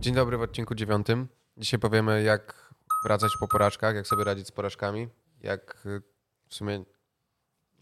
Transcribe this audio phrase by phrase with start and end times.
[0.00, 1.28] Dzień dobry w odcinku dziewiątym.
[1.56, 5.08] Dzisiaj powiemy, jak wracać po porażkach, jak sobie radzić z porażkami,
[5.40, 6.02] jak y,
[6.48, 6.84] w sumie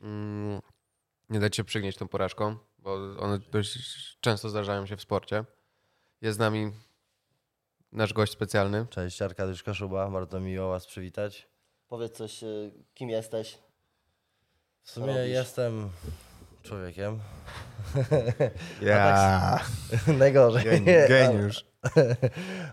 [0.03, 0.61] mm,
[1.31, 3.79] nie dać się przygnieść tą porażką, bo one dość
[4.21, 5.45] często zdarzają się w sporcie.
[6.21, 6.73] Jest z nami
[7.93, 8.87] nasz gość specjalny.
[8.91, 11.49] Cześć, Arkadiusz Kaszuba, bardzo miło Was przywitać.
[11.89, 13.59] Powiedz coś, y, kim jesteś?
[14.83, 15.29] W sumie robisz?
[15.29, 15.91] jestem
[16.63, 17.21] człowiekiem.
[18.83, 19.61] Ja,
[20.19, 20.85] Najgorzej.
[20.85, 21.65] geniusz.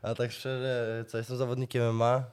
[0.01, 2.23] A tak szczerze, co jestem zawodnikiem MMA,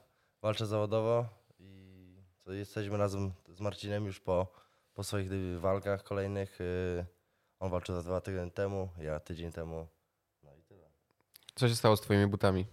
[0.43, 1.27] walczę zawodowo
[1.59, 4.47] i co jesteśmy razem z Marcinem już po,
[4.95, 6.61] po swoich walkach kolejnych.
[6.61, 7.05] y,
[7.61, 9.87] On walczył za dwa tygodnie temu, ja tydzień temu.
[10.43, 10.91] No i tyle.
[11.55, 12.67] Co się stało z twoimi butami?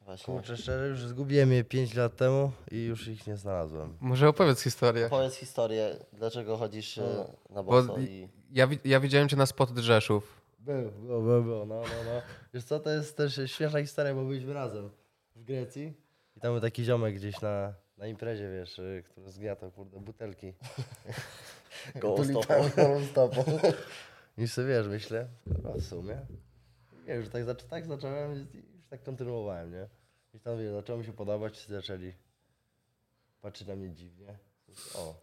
[0.00, 0.34] Właśnie.
[0.34, 3.96] Kurczę, szczerze, już zgubiłem je 5 lat temu i już ich nie znalazłem.
[4.00, 5.08] Może opowiedz historię.
[5.10, 7.02] Powiedz historię, dlaczego chodzisz y,
[7.50, 8.28] na Bo boso i...
[8.50, 10.37] ja, ja widziałem cię na spot Rzeszów.
[10.68, 12.22] Był, był, był, był, no, no, no.
[12.54, 14.90] Wiesz co, to jest też śmieszna historia, bo byliśmy razem
[15.36, 15.94] w Grecji
[16.36, 20.52] i tam był taki ziomek gdzieś na, na imprezie, wiesz, y, który zgniatał, kurde, butelki.
[22.00, 22.70] Tulipami stopą.
[22.76, 23.44] gołą stopą.
[24.38, 25.28] I sobie, wiesz, myślę,
[25.62, 26.26] no w sumie.
[27.06, 29.88] Nie, już tak, tak zacząłem i już tak kontynuowałem, nie?
[30.34, 32.12] I tam, wiesz, zaczęło mi się podobać, wszyscy zaczęli
[33.40, 34.38] patrzeć na mnie dziwnie.
[34.94, 35.14] O,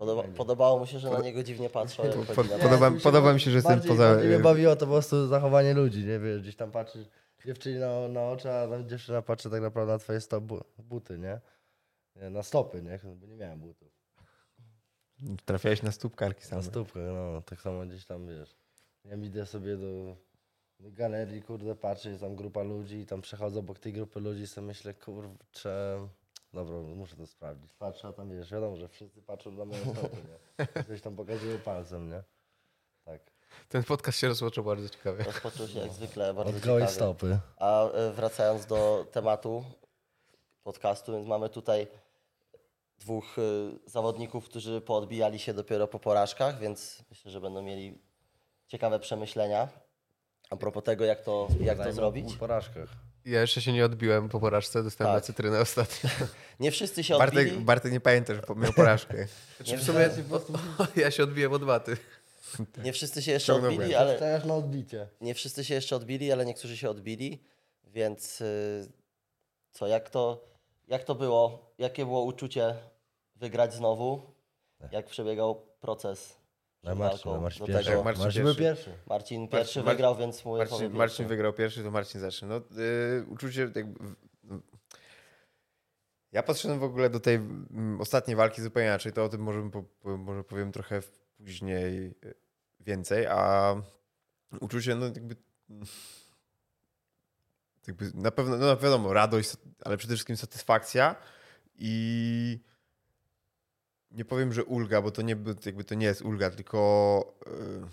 [0.00, 2.10] Podoba, podobało mu się, że na niego dziwnie patrzą, na
[2.64, 5.74] podoba- mi się podoba mi się, że jestem poza- mnie bawiło to po prostu zachowanie
[5.74, 7.08] ludzi, nie wiesz, gdzieś tam patrzysz
[7.46, 11.18] dziewczynie na, na oczy, a tam dziewczyna patrzy tak naprawdę na twoje sto, bu, buty,
[11.18, 11.40] nie?
[12.16, 12.30] nie?
[12.30, 12.98] Na stopy, nie?
[13.16, 13.88] Bo nie miałem butów.
[15.44, 16.62] Trafiałeś na stópkarki Na same.
[16.62, 18.56] stópkę, no, tak samo gdzieś tam, wiesz.
[19.04, 20.16] Ja idę sobie do,
[20.80, 24.42] do galerii, kurde, patrzę, jest tam grupa ludzi i tam przechodzę obok tej grupy ludzi
[24.42, 25.98] i sobie myślę, kurczę,
[26.52, 27.74] dobra, muszę to sprawdzić.
[27.74, 30.84] Patrzę, a tam, wiesz, wiadomo, że wszyscy patrzą na moje stopy, nie?
[30.84, 32.22] Coś tam pokazują palcem, nie?
[33.04, 33.20] Tak.
[33.68, 35.24] Ten podcast się rozpoczął bardzo ciekawie.
[35.24, 36.94] Rozpoczął się jak zwykle bardzo Od gołej ciekawie.
[36.96, 37.38] stopy.
[37.56, 39.64] A y, wracając do tematu
[40.62, 41.86] podcastu, więc mamy tutaj
[42.98, 43.42] dwóch y,
[43.86, 47.98] zawodników, którzy poodbijali się dopiero po porażkach, więc myślę, że będą mieli
[48.66, 49.68] ciekawe przemyślenia
[50.50, 52.32] a propos tego, jak to, jak to Dajmy zrobić.
[52.32, 52.88] Po porażkach.
[53.30, 55.22] Ja jeszcze się nie odbiłem po porażce, dostałem Tak.
[55.22, 56.10] na cytrynę ostatnio.
[56.60, 57.44] Nie wszyscy się odbili.
[57.44, 59.26] Bartek, Bartek nie pamięta, że miał porażkę.
[59.56, 60.10] Znaczy Nie w sumie
[61.04, 61.96] ja się odbiłem od waty.
[62.84, 63.76] Nie wszyscy się jeszcze Ciągnąłem.
[63.78, 65.08] odbili, ale Też na odbicie.
[65.20, 67.42] nie wszyscy się jeszcze odbili, ale niektórzy się odbili,
[67.84, 68.92] więc y,
[69.70, 70.44] co, jak to,
[70.88, 71.72] jak to było?
[71.78, 72.74] Jakie było uczucie
[73.36, 74.22] wygrać znowu?
[74.92, 76.36] Jak przebiegał proces
[76.82, 77.90] Na Marcin, walką na Marcin do pierwszy.
[77.90, 78.04] tego?
[78.04, 78.84] Marcin Marcin był pierwszy.
[78.84, 79.02] pierwszy.
[79.08, 81.24] Marcin pierwszy Mar- wygrał, więc mówię Marcin, Marcin pierwszy.
[81.24, 82.48] wygrał pierwszy, to Marcin zacznie.
[82.48, 83.94] No, yy, uczucie jakby...
[86.32, 89.70] Ja podszedłem w ogóle do tej mm, ostatniej walki zupełnie inaczej, to o tym może,
[89.70, 91.00] po, po- może powiem trochę
[91.36, 92.34] później yy,
[92.80, 93.74] więcej, a
[94.60, 95.36] uczucie, no jakby...
[97.86, 99.52] jakby na pewno, no wiadomo, radość,
[99.84, 101.16] ale przede wszystkim satysfakcja
[101.78, 102.60] i
[104.10, 107.86] nie powiem, że ulga, bo to nie, jakby to nie jest ulga, tylko yy,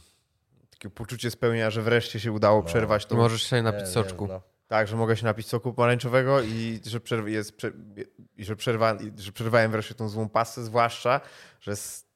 [0.69, 2.63] takie poczucie spełnienia, że wreszcie się udało No.
[2.63, 3.15] przerwać to.
[3.15, 4.27] Możesz sobie napić Nie, soczku.
[4.27, 4.41] no.
[4.67, 7.71] Tak, że mogę się napić soku pomarańczowego i że, przerw- jest, prze-
[8.37, 11.21] i że, przerwa, i że przerwałem wreszcie tą złą pasę, zwłaszcza,
[11.61, 11.73] że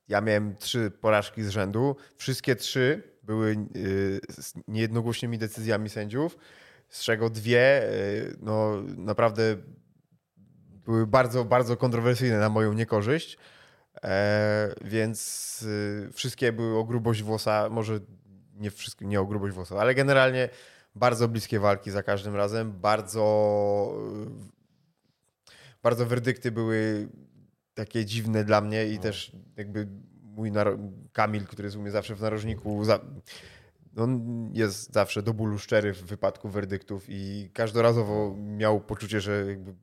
[0.08, 1.96] ja miałem trzy porażki z rzędu.
[2.18, 6.38] Wszystkie trzy były yy, z niejednogłośnymi decyzjami sędziów,
[6.90, 7.82] z czego dwie
[8.26, 9.58] yy, no, naprawdę
[10.86, 13.38] były bardzo, bardzo kontrowersyjne na moją niekorzyść.
[14.06, 18.00] E, więc y, wszystkie były o grubość włosa, może
[18.56, 20.50] nie wszystkie, nie o grubość włosa, ale generalnie
[20.96, 23.94] bardzo bliskie walki za każdym razem, bardzo
[24.28, 24.62] y,
[25.84, 27.10] bardzo werdykty były
[27.74, 29.88] takie dziwne dla mnie i też jakby
[30.24, 30.52] mój
[31.14, 33.00] Kamil, który jest u mnie zawsze w narożniku, za,
[33.98, 39.76] on jest zawsze do bólu szczery w wypadku werdyktów i każdorazowo miał poczucie, że jakby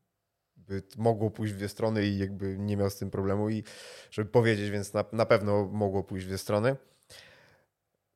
[0.69, 3.65] by mogło pójść w dwie strony i jakby nie miał z tym problemu i
[4.11, 6.77] żeby powiedzieć, więc na, na pewno mogło pójść w dwie strony.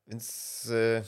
[0.06, 1.02] Więc y,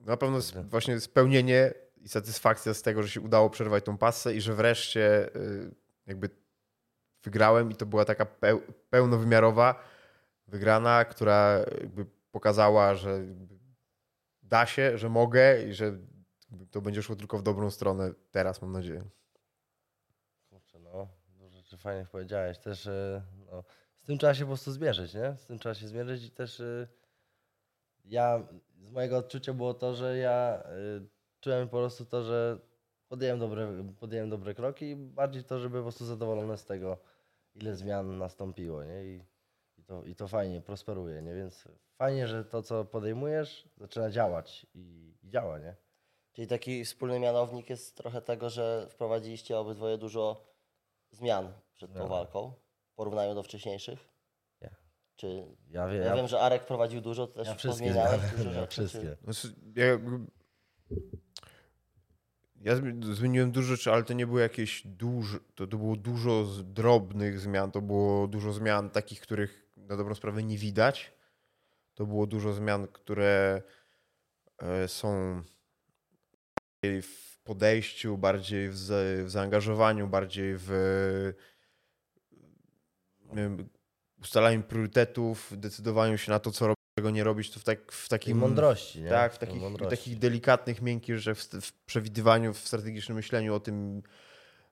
[0.00, 4.34] na pewno jest właśnie spełnienie i satysfakcja z tego, że się udało przerwać tą pasę
[4.34, 5.74] i że wreszcie y,
[6.06, 6.30] jakby
[7.22, 9.84] wygrałem i to była taka peł, pełnowymiarowa
[10.46, 13.58] wygrana, która jakby pokazała, że jakby
[14.42, 15.84] da się, że mogę i że
[16.50, 19.04] jakby to będzie szło tylko w dobrą stronę teraz, mam nadzieję.
[21.82, 22.58] Fajnych powiedziałeś.
[22.58, 23.64] Też e, no,
[24.02, 25.36] z tym trzeba się po prostu zmierzyć, nie?
[25.36, 26.88] Z tym trzeba się zmierzyć i też e,
[28.04, 28.46] ja,
[28.82, 30.72] z mojego odczucia było to, że ja e,
[31.40, 32.58] czułem po prostu to, że
[33.08, 36.98] podjąłem dobre, podjąłem dobre kroki i bardziej to, żeby po prostu zadowolony z tego,
[37.54, 39.04] ile zmian nastąpiło, nie?
[39.04, 39.24] I,
[39.78, 41.34] i, to, I to fajnie, prosperuje, nie?
[41.34, 41.68] Więc
[41.98, 45.76] fajnie, że to, co podejmujesz, zaczyna działać i, i działa, nie?
[46.32, 50.52] Czyli taki wspólny mianownik jest trochę tego, że wprowadziliście obydwoje dużo
[51.10, 52.08] zmian przed tą No.
[52.08, 52.52] walką
[52.92, 54.08] w porównaniu do wcześniejszych?
[54.62, 54.70] Nie.
[55.16, 58.50] Czy Ja, wie, ja, wiem, że Arek prowadził dużo, to też ja wszystkie pozmieniałeś dużo
[58.50, 59.16] ja rzeczy, czy- wszystkie.
[59.24, 59.86] Znaczy, ja,
[62.60, 66.44] ja zmi- zmieniłem dużo rzeczy, ale to nie było jakieś duże, to, to było dużo
[66.44, 71.12] z drobnych zmian, to było dużo zmian takich, których na dobrą sprawę nie widać.
[71.94, 73.62] To było dużo zmian, które
[74.58, 75.42] e, są
[77.02, 81.51] w podejściu, bardziej w, za, w zaangażowaniu, bardziej w wiem,
[84.22, 88.06] ustalaniu priorytetów, decydowaniu się na to, co robić, czego nie robić, to w, tak, w
[88.06, 89.08] I takim mądrości, nie?
[89.08, 89.96] tak, w takich, mądrości.
[89.96, 94.02] takich delikatnych, miękkich rzeczach, w, w przewidywaniu, w strategicznym myśleniu o tym,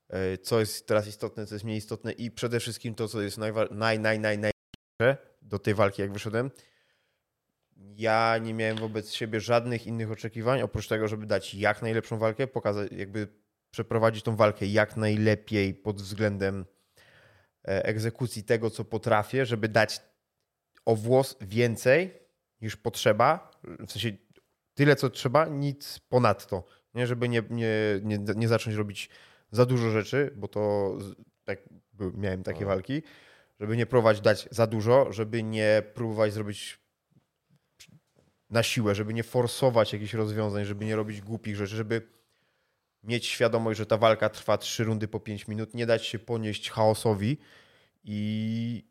[0.08, 3.38] e, co jest teraz istotne, co jest mniej istotne i przede wszystkim to, co jest
[3.38, 6.50] najwa- naj, naj, naj, najważniejsze do tej walki, jak wyszedłem.
[7.96, 12.46] Ja nie miałem wobec siebie żadnych innych oczekiwań, oprócz tego, żeby dać jak najlepszą walkę,
[12.46, 13.28] pokazać, jakby
[13.70, 16.64] przeprowadzić tą walkę jak najlepiej pod względem
[17.70, 20.00] egzekucji tego, co potrafię, żeby dać
[20.84, 22.20] o włos więcej
[22.60, 24.12] niż potrzeba, w sensie
[24.74, 26.64] tyle, co trzeba, nic ponadto.
[26.94, 29.10] Nie, żeby nie, nie, nie, nie zacząć robić
[29.50, 30.94] za dużo rzeczy, bo to
[31.44, 31.58] tak,
[32.14, 33.02] miałem takie walki,
[33.60, 36.80] żeby nie próbować dać za dużo, żeby nie próbować zrobić
[38.50, 42.19] na siłę, żeby nie forsować jakichś rozwiązań, żeby nie robić głupich rzeczy, żeby
[43.02, 46.70] mieć świadomość, że ta walka trwa trzy rundy po 5 minut, nie dać się ponieść
[46.70, 47.38] chaosowi
[48.04, 48.90] i,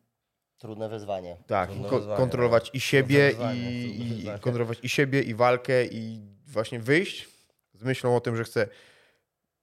[0.58, 1.38] Trudne wyzwanie.
[1.48, 6.20] tak, Trudne ko- wyzwanie, kontrolować i siebie, i, i kontrolować i siebie, i walkę, i
[6.48, 7.28] właśnie wyjść
[7.74, 8.68] z myślą o tym, że chcę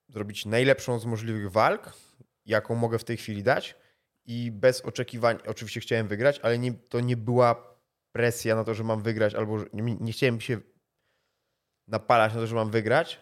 [0.08, 1.93] zrobić najlepszą z możliwych walk,
[2.46, 3.75] jaką mogę w tej chwili dać
[4.25, 7.76] i bez oczekiwań, oczywiście chciałem wygrać, ale nie, to nie była
[8.12, 10.58] presja na to, że mam wygrać, albo że nie, nie chciałem się
[11.88, 13.20] napalać na to, że mam wygrać.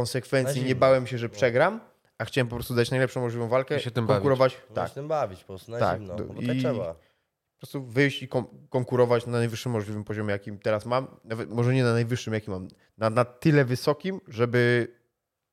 [0.00, 1.80] Konsekwencji nie bałem się, że przegram,
[2.18, 4.56] a chciałem po prostu dać najlepszą możliwą walkę, I się tym konkurować.
[4.68, 6.94] No Tak, się tym bawić po prostu na Tak, zimno, bo tak i- trzeba.
[6.94, 11.06] po prostu wyjść i kon- konkurować na najwyższym możliwym poziomie, jakim teraz mam.
[11.24, 14.88] Nawet może nie na najwyższym, jaki mam, na, na tyle wysokim, żeby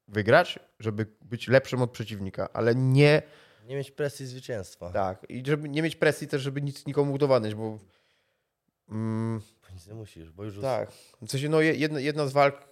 [0.07, 3.21] wygrać, żeby być lepszym od przeciwnika, ale nie
[3.65, 4.89] Nie mieć presji zwycięstwa.
[4.91, 5.25] tak.
[5.29, 7.79] I żeby nie mieć presji też, żeby nic nikomu udowadniać, bo
[8.89, 10.91] mm, Bo nic nie musisz, bo już tak.
[11.21, 12.67] W sensie, no je- jedna, jedna z walk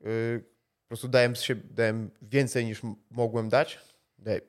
[0.00, 0.44] yy,
[0.92, 2.80] prostu dałem, siebie, dałem więcej niż
[3.10, 3.78] mogłem dać,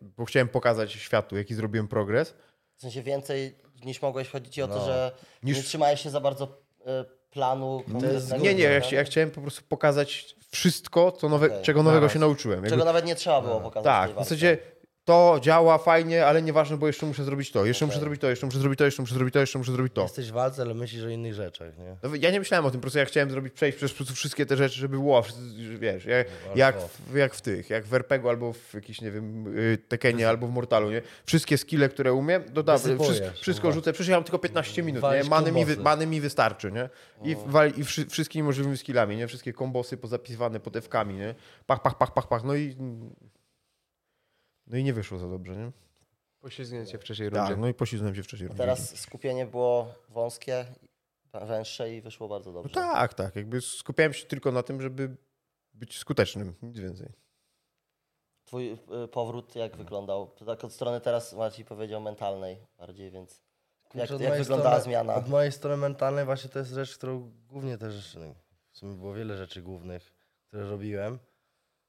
[0.01, 2.33] bo chciałem pokazać światu, jaki zrobiłem progres.
[2.75, 3.55] W sensie więcej
[3.85, 4.29] niż mogłeś.
[4.29, 4.85] Chodzi ci o to, No.
[4.85, 5.11] że
[5.43, 8.43] Niż- nie trzymałeś się za bardzo e, planu konkretnego.
[8.43, 8.91] Nie, nie, ja, tak?
[8.91, 11.61] ja chciałem po prostu pokazać wszystko, co nowe, Okej.
[11.63, 12.57] czego nowego się nauczyłem.
[12.57, 13.83] Jakby, Czego nawet nie trzeba było pokazać.
[13.85, 14.57] tak, w zasadzie
[15.05, 18.03] to działa fajnie, ale nieważne, bo jeszcze muszę zrobić to, jeszcze muszę Okej.
[18.03, 20.01] zrobić to, jeszcze muszę zrobić to, jeszcze muszę zrobić to, jeszcze muszę zrobić to.
[20.01, 21.95] Jesteś w walce, ale myślisz o innych rzeczach, nie?
[22.03, 24.57] No, Ja nie myślałem o tym, po prostu ja chciałem zrobić, przejść przez wszystkie te
[24.57, 25.23] rzeczy, żeby było,
[25.79, 29.57] wiesz, jak, jak, w, jak w tych, jak w RPG albo w jakiś, nie wiem,
[29.57, 31.01] y, Tekenie albo w Mortalu, nie?
[31.25, 33.73] Wszystkie skille, które umiem, dodam, Wysypujesz, wszystko, wszystko no.
[33.73, 35.29] rzucę, przecież ja mam tylko 15 minut, nie?
[35.29, 36.89] Many mi, wy, many mi wystarczy, nie?
[37.23, 39.27] I, wali, i wszy, wszystkimi możliwymi skillami, nie?
[39.27, 41.35] Wszystkie kombosy pozapisywane pod F-kami, nie?
[41.67, 42.75] Pach, pach, pach, pach, pach, no i
[44.73, 45.71] no i nie wyszło za dobrze, nie?
[46.39, 47.47] Poślizgnięcie w trzeciej rundzie.
[47.47, 48.49] Tak, no i poślizgnąłem się wcześniej.
[48.51, 50.65] A teraz skupienie było wąskie,
[51.33, 52.73] węższe i wyszło bardzo No dobrze.
[52.75, 53.35] tak, tak.
[53.35, 55.17] Jakby skupiałem się tylko na tym, żeby
[55.73, 57.09] być skutecznym, nic więcej.
[58.45, 58.71] Twój
[59.03, 60.27] y, powrót jak wyglądał?
[60.27, 63.41] To tak od strony teraz Maciej powiedział mentalnej bardziej, więc
[63.95, 65.15] jak, jak wyglądała strony- zmiana?
[65.15, 68.35] Od mojej strony mentalnej właśnie to jest rzecz, którą głównie też, no,
[68.71, 70.13] w sumie było wiele rzeczy głównych,
[70.47, 71.19] które robiłem.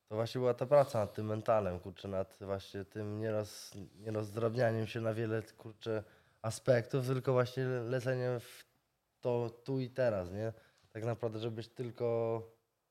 [0.08, 5.00] To właśnie była ta praca nad tym mentalem, kurczę, nad właśnie tym nieroz, nierozdrabnianiem się
[5.00, 6.04] na wiele, kurczę,
[6.42, 8.64] aspektów, tylko właśnie leceniem w
[9.20, 10.52] to tu i teraz, nie?
[10.92, 12.42] Tak naprawdę, żebyś tylko,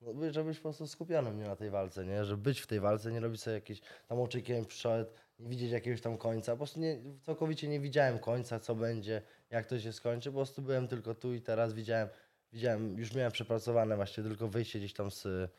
[0.01, 2.25] no, by- żebyś po prostu skupionym nie na tej walce, nie?
[2.25, 6.01] Żeby być w tej walce, nie robić sobie jakieś tam oczekiwań przed, nie widzieć jakiegoś
[6.01, 6.51] tam końca.
[6.51, 10.29] Po prostu nie, całkowicie nie widziałem końca, co będzie, jak to się skończy.
[10.31, 12.09] Po prostu byłem tylko tu i teraz, widziałem,
[12.53, 15.51] widziałem już miałem przepracowane właśnie tylko wyjście gdzieś tam z,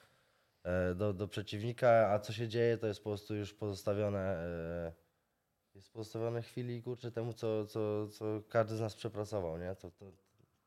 [0.94, 4.92] do, do przeciwnika, a co się dzieje, to jest po prostu już pozostawione, e,
[5.74, 9.74] jest pozostawione chwili, kurczę, temu, co, co, co każdy z nas przepracował, nie?
[9.74, 10.12] To, to,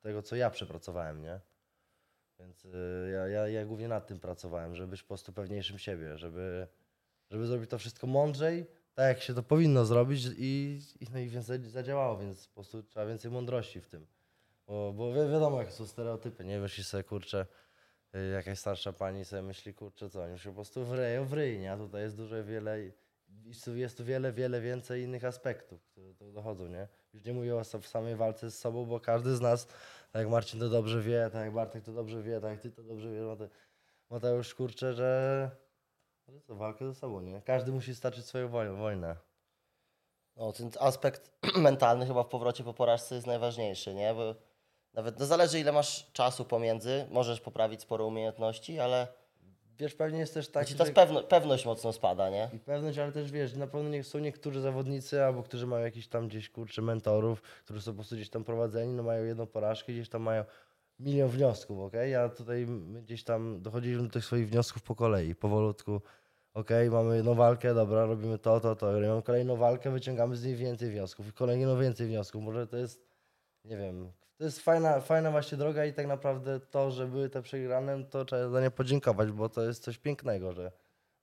[0.02, 1.40] tego, co ja przepracowałem, nie?
[2.40, 6.18] Więc y, ja, ja, ja głównie nad tym pracowałem, żeby być po prostu pewniejszym siebie,
[6.18, 6.68] żeby,
[7.32, 11.28] żeby zrobić to wszystko mądrzej, tak jak się to powinno zrobić i, i, no i
[11.30, 14.08] więc za- zadziałało, więc po prostu trzeba więcej mądrości w tym.
[14.68, 16.60] Bo, bo wi- wiadomo, jakie są stereotypy, nie?
[16.60, 17.46] Myśli sobie, kurczę,
[18.34, 21.72] jakaś starsza pani sobie myśli, kurczę, co, oni się po prostu wryją w ryj, nie?
[21.72, 22.80] A tutaj jest dużo, wiele,
[23.76, 26.88] jest tu wiele, wiele więcej innych aspektów, które tu dochodzą, nie?
[27.14, 29.66] Już nie mówię o samej walce z sobą, bo każdy z nas,
[30.12, 32.72] tak jak Marcin to dobrze wie, tak jak Bartek to dobrze wie, tak jak ty
[32.72, 33.48] to dobrze wiesz, no to
[34.10, 35.52] Mateusz, kurczę, że...
[36.28, 37.42] że co, walkę ze sobą, nie?
[37.42, 39.16] Każdy musi starczyć swoją woj- wojnę.
[40.36, 44.14] No, ten aspekt mentalny chyba w powrocie po porażce jest najważniejszy, nie?
[44.14, 44.36] Bo
[44.94, 49.08] nawet no zależy ile masz czasu pomiędzy, możesz poprawić sporo umiejętności, ale
[49.80, 50.92] Wiesz, pewnie jest też tak, ci ta że...
[50.92, 52.50] pewno, pewność mocno spada, nie?
[52.54, 56.08] I pewność, ale też wiesz, na pewno nie, są niektórzy zawodnicy, albo którzy mają jakiś
[56.08, 59.94] tam gdzieś kurczę mentorów, którzy są po prostu gdzieś tam prowadzeni, no mają jedną porażkę,
[59.94, 60.44] gdzieś tam mają
[61.00, 62.16] milion wniosków, okej?
[62.16, 62.68] A tutaj
[63.02, 66.02] gdzieś tam dochodziliśmy do tych swoich wniosków po kolei, powolutku.
[66.54, 68.86] Okej, mamy jedną walkę, dobra, robimy to, to, to.
[68.92, 72.44] Mamy kolejną walkę, wyciągamy z niej więcej wniosków i kolejną więcej wniosków.
[72.44, 73.08] Może to jest,
[73.66, 77.42] nie wiem, to jest fajna, fajna właśnie droga i tak naprawdę to, że były te
[77.42, 80.72] przegrane, to trzeba za nie podziękować, bo to jest coś pięknego, że,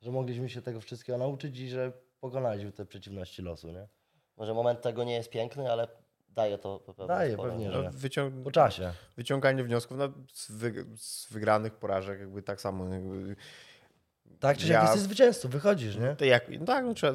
[0.00, 3.88] że mogliśmy się tego wszystkiego nauczyć i że pokonaliśmy te przeciwności losu, nie?
[4.37, 5.88] Może moment tego nie jest piękny, ale
[6.28, 7.50] daje to pewnie Daje, sporo.
[7.50, 8.92] pewnie, No, że wyciąg- po czasie.
[9.16, 12.94] wyciąganie wniosków no, z, wy- z wygranych porażek, jakby tak samo.
[12.94, 13.37] Jakby,
[14.40, 16.16] Tak czy Ja- jak jesteś zwycięzcą, wychodzisz, nie?
[16.16, 17.12] to jak, no tak, no, trzeba,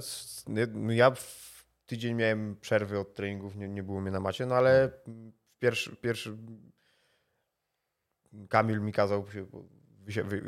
[0.47, 1.49] no, ja w
[1.85, 5.95] tydzień miałem przerwy od treningów, nie, nie było mnie na macie, no ale w pierwszy,
[5.95, 6.37] pierwszy
[8.49, 9.45] Kamil mi kazał się,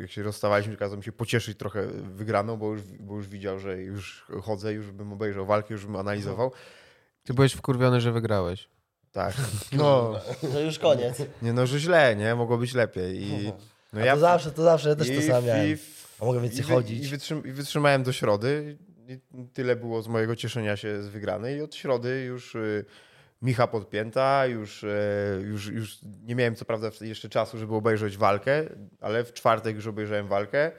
[0.01, 3.77] jak się rozstawaliśmy, kazał mi się pocieszyć trochę wygraną, bo już, bo już widział, że
[3.81, 6.51] już chodzę, już bym obejrzał walkę, już bym analizował.
[7.23, 8.69] Ty byłeś wkurwiony, że wygrałeś.
[9.11, 9.35] Tak,
[9.71, 10.13] no,
[10.53, 11.17] Że już koniec.
[11.41, 12.35] nie no, że źle, nie?
[12.35, 13.51] Mogło być lepiej i
[13.93, 15.67] no A to zawsze, to zawsze, ja też to i- samo miałem.
[15.67, 15.77] i-
[16.19, 17.05] A mogę więcej i chodzić.
[17.05, 18.77] I, wytrzym, I wytrzymałem do środy.
[19.07, 19.19] I
[19.53, 21.57] tyle było z mojego cieszenia się z wygranej.
[21.57, 22.85] I od środy już y,
[23.41, 24.87] Micha podpięta, już, e,
[25.43, 28.63] już, już nie miałem co prawda jeszcze czasu, żeby obejrzeć walkę,
[28.99, 30.71] ale w czwartek już obejrzałem walkę.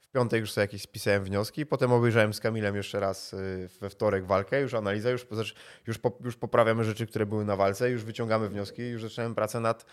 [0.00, 3.90] W piątek już sobie jakieś spisałem wnioski, potem obejrzałem z Kamilem jeszcze raz y, we
[3.90, 5.54] wtorek walkę, już analiza, już, zacz-
[5.86, 9.86] już, już poprawiamy rzeczy, które były na walce, już wyciągamy wnioski, już zacząłem pracę nad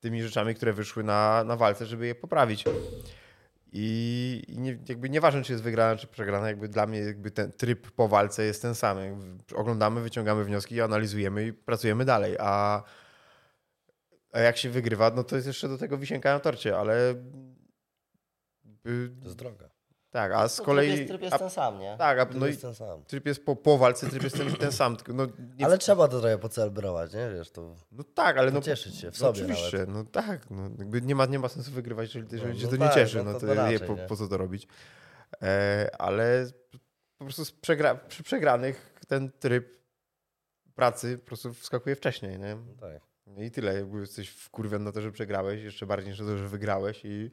[0.00, 2.64] tymi rzeczami, które wyszły na, na walce, żeby je poprawić.
[3.78, 7.52] I, i nie, jakby nieważne, czy jest wygrana, czy przegrana, jakby dla mnie jakby ten
[7.52, 8.98] tryb po walce jest ten sam.
[9.54, 12.36] Oglądamy, wyciągamy wnioski, analizujemy i pracujemy dalej.
[12.40, 12.82] A,
[14.32, 17.10] a jak się wygrywa, no to jest jeszcze do tego wisienka na torcie, ale
[18.86, 19.75] y, To jest droga.
[20.16, 20.86] Tak, a z To kolei...
[20.86, 21.96] Tryb jest, tryb jest a, ten sam, nie?
[21.98, 23.04] tak, a, To no jest ten sam.
[23.04, 24.96] tryb jest po, po walce, tryb jest ten, ten sam.
[24.96, 25.26] Tylko no,
[25.58, 27.30] nie, Ale trzeba to trochę pocelebrować, nie?
[27.30, 27.76] Wiesz, to...
[27.92, 28.60] no tak, ale no...
[28.60, 30.50] Pocieszyć się w no sobie Oczywiście, no tak.
[30.50, 32.88] No, jakby nie, ma, nie ma sensu wygrywać, jeżeli, jeżeli No, cię no to tak,
[32.88, 33.16] nie cieszy.
[33.18, 34.06] no No to to, to je, raczej, po, nie?
[34.06, 34.68] po co to robić?
[35.42, 36.46] E, ale
[37.18, 39.78] po prostu z przegra, przy przegranych ten tryb
[40.74, 42.56] pracy po prostu wskakuje wcześniej, nie?
[42.56, 43.02] No tak.
[43.46, 43.74] I tyle.
[43.74, 47.30] Jakby jesteś wkurwiony na to, że przegrałeś, jeszcze bardziej niż na to, że wygrałeś i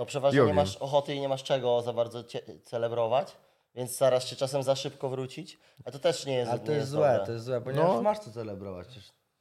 [0.00, 2.24] No przeważnie nie masz ochoty i nie masz czego za bardzo
[2.64, 3.36] celebrować,
[3.74, 6.78] więc starasz się czasem za szybko wrócić, a to też nie jest Ale to nie
[6.78, 7.26] jest złe, dobre.
[7.26, 8.02] to jest złe, ponieważ No.
[8.02, 8.88] masz co celebrować.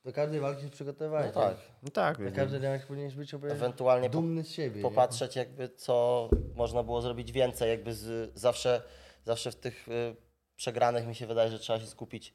[0.06, 1.36] Do każdej walki się przygotowałeś.
[1.36, 1.58] No tak.
[1.84, 2.20] no tak.
[2.20, 4.76] Na każdy dzień powinieneś być Ewentualnie dumny z siebie.
[4.76, 4.82] nie?
[4.82, 8.82] popatrzeć jakby co można było zrobić więcej, jakby z, zawsze,
[9.26, 10.16] zawsze w tych y,
[10.56, 12.34] przegranych mi się wydaje, że trzeba się skupić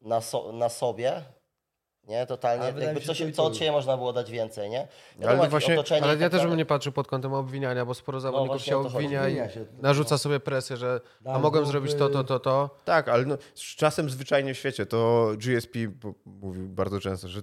[0.00, 1.22] na, so, na sobie,
[2.08, 2.26] nie?
[2.26, 4.80] Totalnie, Ale jakby się, co, od siebie można było dać więcej, nie?
[4.80, 4.88] Ale
[5.18, 8.20] Wiadomo, jakieś właśnie- Ale ja tak też bym nie patrzył pod kątem obwiniania, bo sporo
[8.20, 8.96] zawodników właśnie się chodzi.
[8.96, 9.64] obwinia i się.
[9.82, 12.70] narzuca sobie presję, że a mogłem bo zrobić by- to, to, to, to.
[12.84, 15.78] Tak, ale no, z czasem zwyczajnie w świecie to GSP
[16.26, 17.40] mówił bardzo często, że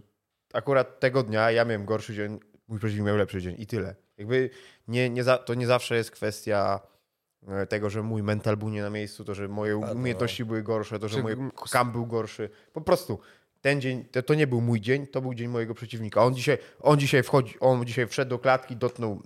[0.53, 3.95] akurat tego dnia ja miałem gorszy dzień, mój przeciwnik miał lepszy dzień i tyle.
[4.17, 4.49] Jakby
[4.87, 6.79] nie, nie za, to nie zawsze jest kwestia
[7.47, 10.99] e, tego, że mój mental był nie na miejscu, to, że moje umiejętności były gorsze,
[10.99, 11.35] to, że Czy- mój
[11.71, 12.49] kam był gorszy.
[12.73, 13.19] Po prostu
[13.65, 16.23] ten dzień, to, to nie był mój dzień, to był dzień mojego przeciwnika.
[16.23, 19.21] On dzisiaj, on dzisiaj wchodzi, on dzisiaj wszedł do klatki, dotknął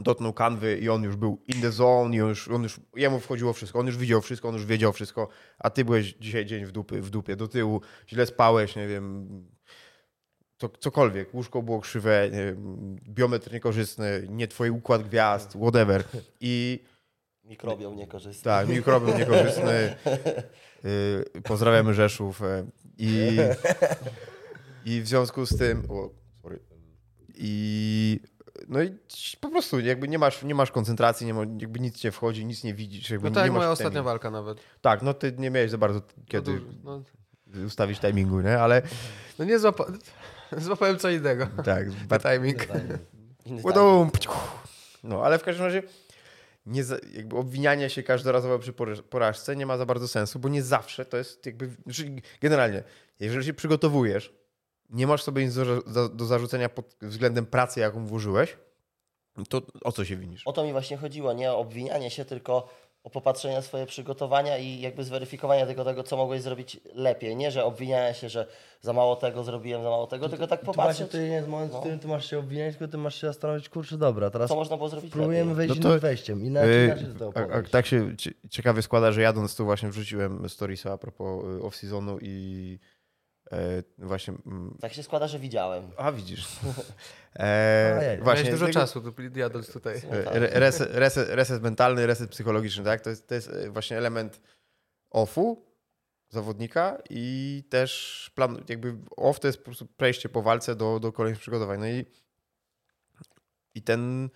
[0.00, 3.78] dotknął kanwy i on już był in the zone, już, on już, jemu wchodziło wszystko,
[3.78, 7.02] on już widział wszystko, on już wiedział wszystko, a ty byłeś dzisiaj dzień w, dupy,
[7.02, 9.28] w dupie, do tyłu, źle spałeś, nie wiem,
[10.58, 16.04] to, cokolwiek, łóżko było krzywe, nie wiem, biometr niekorzystny, nie twój układ gwiazd, whatever.
[16.40, 16.84] I
[17.44, 18.44] Mikrobiom niekorzystny.
[18.44, 19.96] tak, mikrobiom niekorzystny,
[21.34, 22.66] yy, pozdrawiamy Rzeszów e,
[23.00, 23.36] i,
[24.84, 26.10] i w związku z tym, o,
[26.42, 26.58] sorry,
[27.34, 28.20] i
[28.68, 28.90] no i
[29.40, 32.64] po prostu jakby nie masz, nie masz koncentracji, nie ma, jakby nic nie wchodzi, nic
[32.64, 33.10] nie widzisz.
[33.10, 33.72] Jakby No tak nie moja timing.
[33.72, 34.58] ostatnia walka nawet.
[34.80, 36.72] Tak, no ty nie miałeś za bardzo kiedy No, dużo,
[37.46, 38.58] no, ustawić timingu, nie?
[38.58, 38.82] Ale
[39.38, 39.84] no nie złapa...
[40.58, 41.46] złapałem co innego.
[41.64, 41.86] tak,
[42.32, 42.66] timing.
[43.46, 44.30] Inny Ładum, pciu.
[45.04, 45.82] No, ale w każdym razie
[46.70, 50.62] nie jakby obwinianie się każdorazowo przy poraż- porażce nie ma za bardzo sensu, bo nie
[50.62, 52.82] zawsze to jest jakby, znaczy generalnie,
[53.20, 54.32] jeżeli się przygotowujesz,
[54.90, 58.56] nie masz sobie nic do, do zarzucenia pod względem pracy, jaką włożyłeś,
[59.48, 60.42] to o co się winisz?
[60.46, 62.68] O to mi właśnie chodziło, nie o obwinianie się, tylko
[63.04, 67.36] o popatrzenie na swoje przygotowania i jakby zweryfikowanie tego, tego, co mogłeś zrobić lepiej.
[67.36, 68.46] Nie, że obwiniania się, że
[68.80, 71.48] za mało tego zrobiłem, za mało tego, tylko tak Tu właśnie popatrzeć, to nie jest
[71.48, 74.48] moment, w którym ty masz się obwiniać, tylko ty masz się zastanowić, kurczę, dobra, teraz
[74.48, 75.56] co można było zrobić próbujemy lepiej.
[75.56, 76.44] wejść No to- innym wejściem.
[76.44, 79.88] Inaczej, Yy, inaczej tego a, a tak się cie- ciekawie składa, że jadąc tu właśnie
[79.88, 82.78] wrzuciłem storiesa a propos y, off-seasonu i
[83.98, 84.34] właśnie...
[84.46, 85.90] mm, Tak się składa, że widziałem.
[85.96, 86.46] A widzisz.
[87.36, 90.02] E, Ojej, właśnie dużo tego- czasu tu jadąc tutaj.
[90.10, 93.00] Re- Reset, reset, reset mentalny, reset psychologiczny, tak?
[93.00, 94.40] To jest, to jest e, właśnie element
[95.10, 95.66] offu
[96.28, 101.12] zawodnika i też plan, jakby off to jest po prostu przejście po walce do, do
[101.12, 101.80] kolejnych przygotowań.
[101.80, 102.04] No i,
[103.74, 104.30] i ten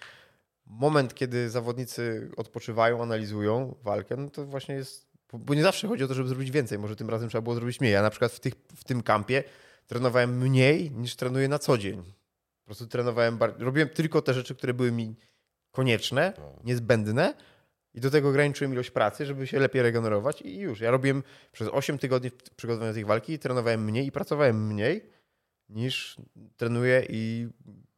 [0.67, 6.05] moment, kiedy zawodnicy odpoczywają, analizują walkę, no to właśnie jest, bo- bo nie zawsze chodzi
[6.05, 7.93] o to, żeby zrobić więcej, może tym razem trzeba było zrobić mniej.
[7.93, 9.45] Ja na przykład w, tych, w tym kampie
[9.87, 12.03] trenowałem mniej niż trenuję na co dzień.
[12.63, 15.17] Po prostu trenowałem, robiłem tylko te rzeczy, które były mi
[15.71, 16.33] konieczne,
[16.65, 17.35] niezbędne
[17.95, 20.81] i do tego ograniczyłem ilość pracy, żeby się lepiej regenerować i już.
[20.81, 21.23] Ja robiłem
[21.53, 25.11] przez 8 tygodni przygotowania do tej walki i trenowałem mniej i pracowałem mniej
[25.69, 26.17] niż
[26.57, 27.49] trenuję i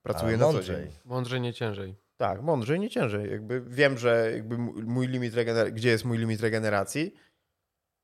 [0.03, 0.77] pracuję Ale na co mądrzej.
[0.77, 0.93] dzień.
[1.05, 1.95] Mądrzej, nie ciężej.
[2.17, 3.31] Tak, mądrzej, nie ciężej.
[3.31, 7.15] Jakby wiem, że jakby mój limit regener- gdzie jest mój limit regeneracji.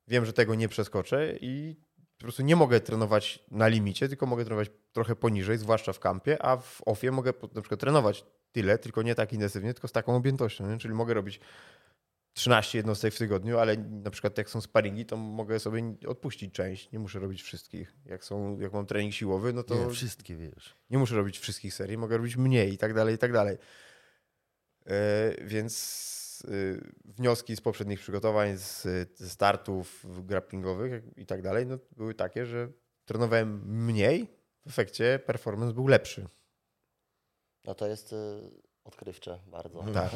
[0.07, 1.75] Wiem, że tego nie przeskoczę i
[2.17, 6.41] po prostu nie mogę trenować na limicie, tylko mogę trenować trochę poniżej, zwłaszcza w kampie,
[6.45, 10.15] a w ofie mogę na przykład trenować tyle, tylko nie tak intensywnie, tylko z taką
[10.15, 10.67] objętością.
[10.67, 10.77] Nie?
[10.77, 11.39] Czyli mogę robić
[12.33, 16.91] 13 jednostek w tygodniu, ale na przykład jak są sparingi, to mogę sobie odpuścić część.
[16.91, 17.93] Nie muszę robić wszystkich.
[18.05, 20.75] Jak, są, jak mam trening siłowy, no to Nie, wszystkie wiesz.
[20.89, 23.57] nie muszę robić wszystkich serii, mogę robić mniej i tak dalej, i tak dalej.
[24.85, 25.73] E, Więc
[26.45, 26.49] e,
[27.05, 28.81] wnioski z poprzednich przygotowań, z,
[29.17, 32.69] ze startów grapplingowych i tak dalej, no, były takie, że
[33.05, 34.27] trenowałem mniej,
[34.65, 36.27] w efekcie performance był lepszy.
[37.65, 38.15] No to jest y,
[38.83, 39.83] odkrywcze bardzo.
[39.93, 40.09] Tak.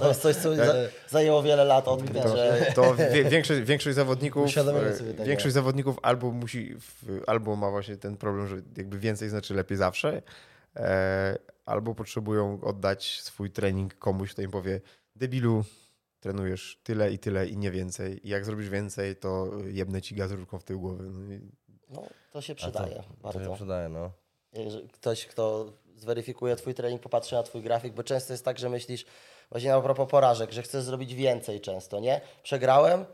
[0.00, 0.74] To jest coś, co za,
[1.08, 2.94] zajęło wiele lat odkryć, To, że to
[3.30, 6.76] większość, większość zawodników e, większość zawodników albo musi,
[7.26, 10.22] albo ma właśnie ten problem, że jakby więcej znaczy lepiej zawsze,
[10.76, 14.80] e, albo potrzebują oddać swój trening komuś, kto im powie
[15.18, 15.64] debilu,
[16.20, 18.26] trenujesz tyle i tyle i nie więcej.
[18.26, 21.10] I jak zrobisz więcej, to jebnę ci gaz w tył głowy.
[21.10, 21.40] No i
[21.90, 23.54] no, to się A to- przydaje To się bardzo.
[23.54, 24.10] przydaje, no.
[24.92, 29.04] Ktoś, kto zweryfikuje twój trening, popatrzy na twój grafik, bo często jest tak, że myślisz,
[29.50, 32.20] właśnie a propos porażek, że chcesz zrobić więcej często, nie?
[32.42, 33.04] Przegrałem,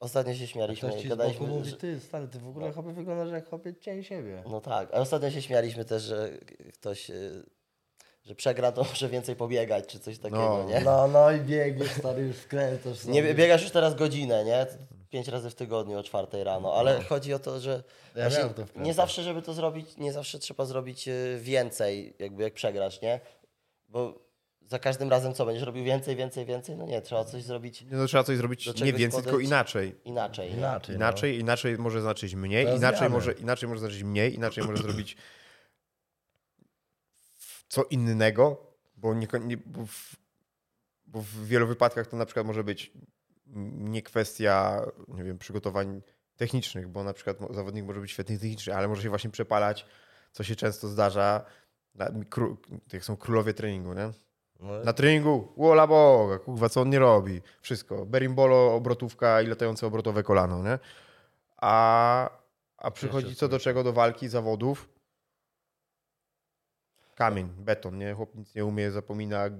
[0.00, 2.48] ostatnio się śmialiśmy Ktoś i ci z boku gadaliśmy, mówi, że, ty stary, ty w
[2.48, 4.42] ogóle chłopie wyglądasz jak chłopie cień siebie.
[4.50, 6.30] no tak, a ostatnio się śmialiśmy też, że
[6.74, 7.44] ktoś, y,
[8.24, 10.68] że przegra, to może więcej pobiegać, czy coś takiego, No.
[10.68, 10.80] nie?
[10.80, 13.14] No, no i biegniesz stary, już wkręcasz sobie.
[13.14, 14.66] Nie biegasz już teraz godzinę, nie?
[15.10, 17.82] Pięć razy w tygodniu o czwartej rano, ale chodzi o to, że
[18.16, 22.54] Ja to nie zawsze, żeby to zrobić, nie zawsze trzeba zrobić y, więcej, jakby jak
[22.54, 23.20] przegrasz, nie?
[23.88, 24.30] Bo
[24.66, 26.76] za każdym razem co, będziesz robił więcej, więcej, więcej?
[26.76, 29.94] No nie, trzeba coś zrobić no, trzeba coś zrobić nie więcej, tylko inaczej.
[30.04, 30.50] inaczej.
[30.50, 30.56] nie?
[30.56, 33.14] Inaczej, Inaczej, inaczej może znaczyć mniej, inaczej zmiany.
[33.14, 35.16] może, inaczej może znaczyć mniej, inaczej może zrobić
[37.70, 40.16] co innego, bo, nie, bo, w,
[41.06, 42.92] bo w wielu wypadkach to na przykład może być
[43.76, 46.02] nie kwestia, nie wiem, przygotowań
[46.36, 49.86] technicznych, bo na przykład zawodnik może być świetny technicznie, ale może się właśnie przepalać,
[50.32, 51.44] co się często zdarza,
[52.30, 52.56] kró,
[52.92, 54.10] jak są królowie treningu, nie?
[54.60, 57.40] No, Na treningu, wola boga, kurwa, co on nie robi?
[57.60, 58.06] Wszystko.
[58.06, 60.78] Berimbolo, obrotówka i latające obrotowe kolano, nie?
[61.56, 62.30] A,
[62.76, 64.88] a przychodzi co do czego do walki, zawodów.
[67.20, 68.14] Kamień, beton, nie?
[68.14, 69.50] Chłop nic nie umie, zapomina,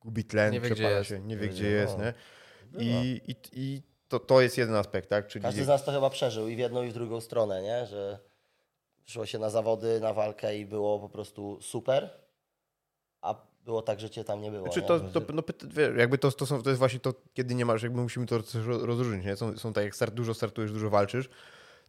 [0.00, 1.10] gubi tlen, Nie wie, gdzie przepala jest.
[1.10, 2.04] się, nie wie gdzie jest, no.
[2.04, 2.14] nie?
[2.84, 5.26] I, i, i to, to jest jeden aspekt, tak?
[5.26, 7.86] Czyli Każdy z nas to chyba przeżył i w jedną i w drugą stronę, nie?
[7.86, 8.18] Że
[9.04, 12.10] szło się na zawody, na walkę i było po prostu super,
[13.20, 14.64] a było tak, że cię tam nie było.
[14.64, 14.86] Znaczy nie?
[14.86, 15.42] to, to, no,
[15.96, 19.24] jakby to, to, są, to jest właśnie to, kiedy nie masz, jakby musimy to rozróżnić,
[19.24, 19.36] nie?
[19.36, 21.28] Są, są tak, jak start, dużo startujesz, dużo walczysz,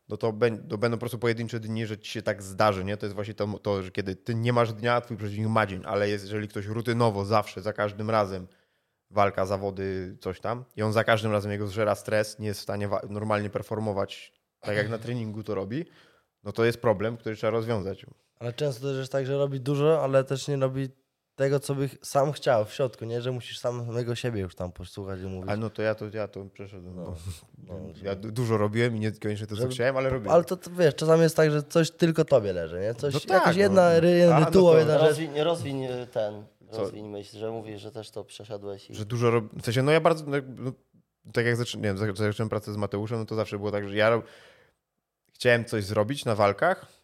[0.10, 0.34] no to,
[0.70, 2.98] to będą po prostu pojedyncze dni, że ci się tak zdarzy, nie?
[2.98, 5.82] To jest właśnie to, to, że kiedy ty nie masz dnia, twój przeciwnik ma dzień,
[5.86, 8.48] ale jest, jeżeli ktoś rutynowo, zawsze, za każdym razem
[9.12, 12.63] walka, zawody, coś tam i on za każdym razem jego zżera stres, nie jest w
[12.63, 15.86] stanie normalnie performować tak jak na treningu to robi,
[16.43, 18.06] no to jest problem, który trzeba rozwiązać.
[18.39, 20.89] Ale często też jest tak, że robi dużo, ale też nie robi
[21.38, 23.21] tego, co by ch- sam chciał w środku, nie?
[23.21, 25.50] Że musisz samego siebie już tam posłuchać i mówić.
[25.50, 27.15] Ale no to ja to, ja to przeszedłem, bo
[27.67, 30.34] no, ja du- dużo robiłem i nie koniecznie to, co Żeby- chciałem, ale robiłem.
[30.34, 32.93] Ale to, to wiesz, czasami jest tak, że coś tylko tobie leży, nie?
[32.93, 33.62] Coś, No tak, jakaś no.
[33.62, 35.08] jedna ry, jeden A, no rytuał, jedna rzecz.
[35.10, 36.78] Rozwiń, rozwiń y, ten, Co?
[36.78, 38.95] rozwiń myśl, że mówisz, że też to przeszedłeś i...
[38.95, 39.45] Że dużo rob...
[39.62, 40.71] W sensie, no ja bardzo, no, no,
[41.34, 44.26] tak jak zacząłem pracę z Mateuszem, no to zawsze było tak, że ja rob...
[45.34, 46.97] chciałem coś zrobić na walkach, e,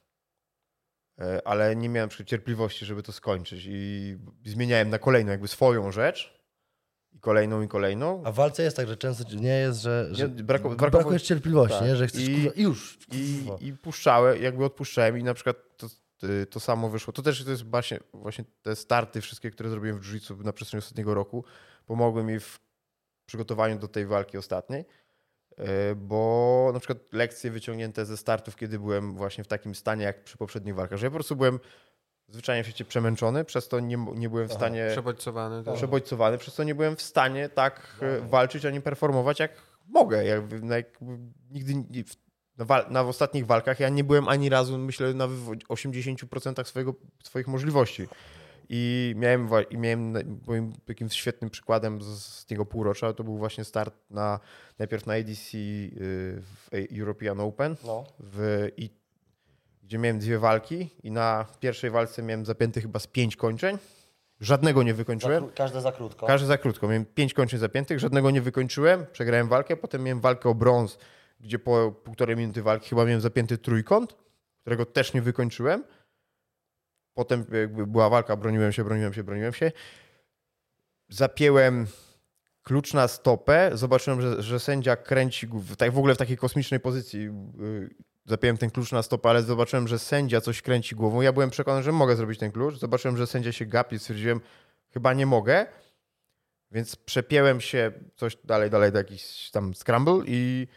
[1.45, 6.43] ale nie miałem przykład cierpliwości, żeby to skończyć i zmieniałem na kolejną jakby swoją rzecz
[7.11, 8.21] i kolejną i kolejną.
[8.25, 10.91] A w walce jest tak, że często nie jest, że, że Nie, brako- b- brakowo-
[10.91, 11.87] brakuje cierpliwości, tak.
[11.87, 11.95] nie?
[11.95, 12.97] że chcesz I- kurwa, już.
[13.11, 13.45] I.
[13.61, 15.87] I puszczałem, jakby odpuszczałem i na przykład to,
[16.27, 17.13] y, to samo wyszło.
[17.13, 20.79] To też to jest właśnie, właśnie te starty wszystkie, które zrobiłem w jiu na przestrzeni
[20.79, 21.45] ostatniego roku,
[21.85, 22.59] pomogły mi w
[23.25, 24.85] przygotowaniu do tej walki ostatniej,
[25.95, 30.37] bo na przykład lekcje wyciągnięte ze startów, kiedy byłem właśnie w takim stanie jak przy
[30.37, 31.59] poprzednich walkach, że ja po prostu byłem
[32.27, 34.59] zwyczajnie w świecie przemęczony, przez to nie, nie byłem w Aha.
[34.59, 35.63] stanie Przebodźcowany.
[35.63, 35.75] też.
[35.77, 39.51] przebodźcowany, przez co nie byłem w stanie tak e, walczyć ani performować jak
[39.87, 40.25] mogę.
[40.25, 41.17] Jakby, no, jakby
[41.51, 42.23] nigdy nie- w-
[42.57, 46.93] na, wal, na ostatnich walkach ja nie byłem ani razu, myślę, na wywo- 80% swojego,
[47.23, 48.07] swoich możliwości.
[48.75, 50.13] I miałem, i miałem
[50.47, 54.39] moim takim świetnym przykładem z, z tego półrocza to był właśnie start na
[54.79, 56.67] najpierw na ADC y, w
[56.99, 58.03] European Open No.
[58.19, 58.89] w, i,
[59.83, 63.77] gdzie miałem dwie walki i na pierwszej walce miałem zapięty chyba z pięć kończeń.
[64.39, 65.43] Żadnego nie Za wykończyłem.
[65.43, 66.27] kró- każde za krótko.
[66.27, 66.87] Każdy za krótko.
[66.87, 69.05] Miałem pięć kończyn zapiętych, żadnego nie wykończyłem.
[69.11, 70.97] Przegrałem walkę, potem miałem walkę o brąz,
[71.39, 74.15] gdzie po półtorej minuty walki chyba miałem zapięty trójkąt,
[74.61, 75.83] którego też nie wykończyłem.
[77.13, 79.71] Potem jakby była walka, broniłem się, broniłem się, broniłem się.
[81.09, 81.87] Zapięłem
[82.63, 85.47] klucz na stopę, zobaczyłem, że, że sędzia kręci,
[85.77, 87.21] tak w ogóle w takiej kosmicznej pozycji.
[87.59, 87.89] yy,
[88.25, 91.21] Zapiąłem ten klucz na stopę, ale zobaczyłem, że sędzia coś kręci głową.
[91.21, 92.79] Ja byłem przekonany, że mogę zrobić ten klucz.
[92.79, 94.41] Zobaczyłem, że sędzia się gapi, stwierdziłem,
[94.89, 95.65] chyba nie mogę.
[96.71, 100.67] Więc przepięłem się coś dalej, dalej do jakiś tam scramble i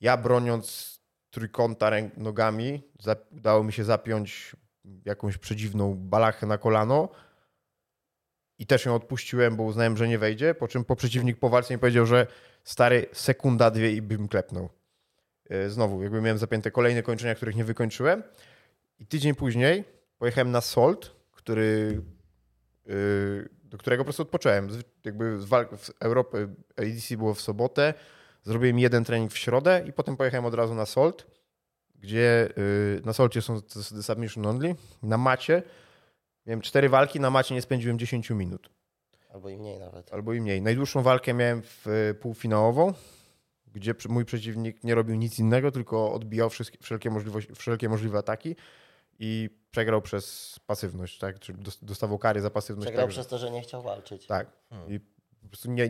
[0.00, 0.96] ja broniąc
[1.30, 2.82] trójkąta nogami,
[3.30, 4.56] udało mi się zapiąć
[5.04, 7.08] jakąś przedziwną balachę na kolano
[8.58, 11.74] i też ją odpuściłem, bo uznałem, że nie wejdzie, po czym po przeciwnik po walce
[11.74, 12.26] mi powiedział, że
[12.64, 14.68] stary, sekunda, dwie i bym klepnął.
[15.50, 18.22] Yy, Znowu, jakby miałem zapięte kolejne kończenia, których nie wykończyłem
[18.98, 19.84] i tydzień później
[20.18, 22.02] pojechałem na Salt, który
[22.86, 24.68] yy, do którego po prostu odpocząłem.
[25.04, 27.94] Jakby walk w Europie ADC było w sobotę,
[28.42, 31.26] zrobiłem jeden trening w środę i potem pojechałem od razu na Salt,
[32.06, 33.60] gdzie yy, na Solcie są
[34.02, 34.74] submission only.
[35.02, 35.62] Na macie
[36.46, 38.70] miałem cztery walki, na macie nie spędziłem 10 minut.
[39.34, 40.12] Albo i mniej nawet.
[40.12, 40.62] Albo i mniej.
[40.62, 42.92] Najdłuższą walkę miałem w y, półfinałową,
[43.72, 47.10] gdzie mój przeciwnik nie robił nic innego, tylko odbijał wszystkie, wszelkie,
[47.54, 48.56] wszelkie możliwe ataki
[49.18, 51.38] i przegrał przez pasywność, tak?
[51.38, 52.86] Czyli dos- dostawał kary za pasywność.
[52.86, 54.26] Przegrał tak, przez to, że nie chciał walczyć.
[54.26, 54.46] tak.
[54.70, 54.92] Hmm.
[54.92, 55.00] I
[55.42, 55.88] po prostu nie,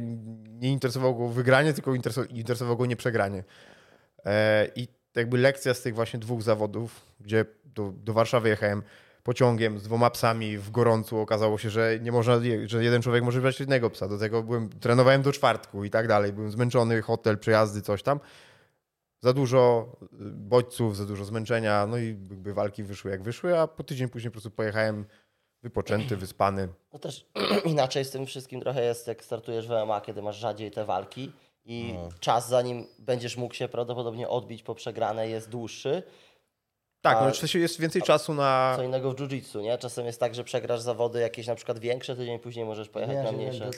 [0.48, 3.44] nie interesowało go wygranie, tylko interesowało, interesowało go nieprzegranie.
[4.24, 8.82] E, I jakby lekcja z tych właśnie dwóch zawodów, gdzie do, do Warszawy jechałem
[9.22, 13.40] pociągiem z dwoma psami w gorącu, okazało się, że nie można, że jeden człowiek może
[13.40, 14.08] brać jednego psa.
[14.08, 16.32] Do tego byłem, trenowałem do czwartku i tak dalej.
[16.32, 18.20] Byłem zmęczony, hotel, przejazdy, coś tam.
[19.20, 19.92] Za dużo
[20.32, 24.30] bodźców, za dużo zmęczenia, no i jakby walki wyszły jak wyszły, a po tydzień później
[24.30, 25.04] po prostu pojechałem
[25.62, 26.68] wypoczęty, wyspany.
[26.92, 27.26] No też
[27.64, 31.32] inaczej z tym wszystkim trochę jest, jak startujesz w MMA, kiedy masz rzadziej te walki
[31.66, 32.08] i No.
[32.20, 36.02] czas, zanim będziesz mógł się prawdopodobnie odbić po przegranej, jest dłuższy.
[37.00, 38.72] Tak, no oczywiście jest więcej czasu na...
[38.76, 39.78] Co innego w jiu-jitsu, nie?
[39.78, 43.32] Czasem jest tak, że przegrasz zawody jakieś na przykład większe, tydzień później możesz pojechać na
[43.32, 43.70] mniejsze.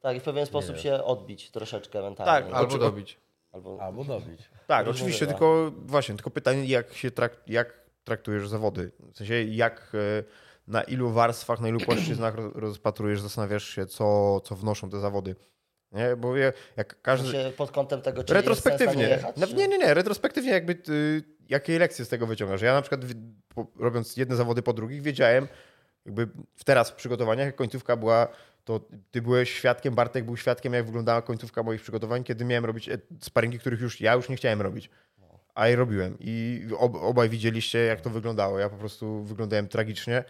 [0.00, 2.32] Tak, i w pewien sposób się odbić troszeczkę mentalnie.
[2.32, 2.50] Tak, nie?
[2.54, 3.18] ale- Albo dobić.
[3.52, 4.40] Albo, Albo dobić.
[4.66, 5.38] Tak, Różnie oczywiście, bywa.
[5.38, 8.90] tylko właśnie, tylko pytanie, jak się trak, jak traktujesz zawody?
[9.12, 10.24] W sensie, jak, e,
[10.66, 15.36] na ilu warstwach, na ilu płaszczyznach roz- rozpatrujesz, zastanawiasz się, co, co wnoszą te zawody?
[15.92, 16.36] Nie, bo
[16.76, 17.50] jak każdy...
[17.50, 19.08] pod kątem tego, czy na nie, Retrospektywnie.
[19.08, 19.94] jechać, No, nie, nie, nie.
[19.94, 22.62] Retrospektywnie jakby ty, jakie lekcje z tego wyciągasz.
[22.62, 23.00] Ja na przykład
[23.48, 25.48] po, robiąc jedne zawody po drugich wiedziałem,
[26.06, 28.28] jakby w teraz w przygotowaniach, jak końcówka była,
[28.64, 32.88] to ty byłeś świadkiem, Bartek był świadkiem, jak wyglądała końcówka moich przygotowań, kiedy miałem robić
[32.88, 34.90] e, sparingi, których już ja już nie chciałem robić.
[35.54, 36.16] A je robiłem.
[36.20, 38.58] I ob, obaj widzieliście, jak to wyglądało.
[38.58, 40.24] Ja po prostu wyglądałem tragicznie.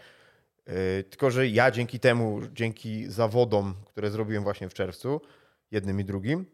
[0.67, 5.21] Yy, Tylko, że ja dzięki temu, dzięki zawodom, które zrobiłem właśnie w czerwcu,
[5.71, 6.45] jednym i drugim,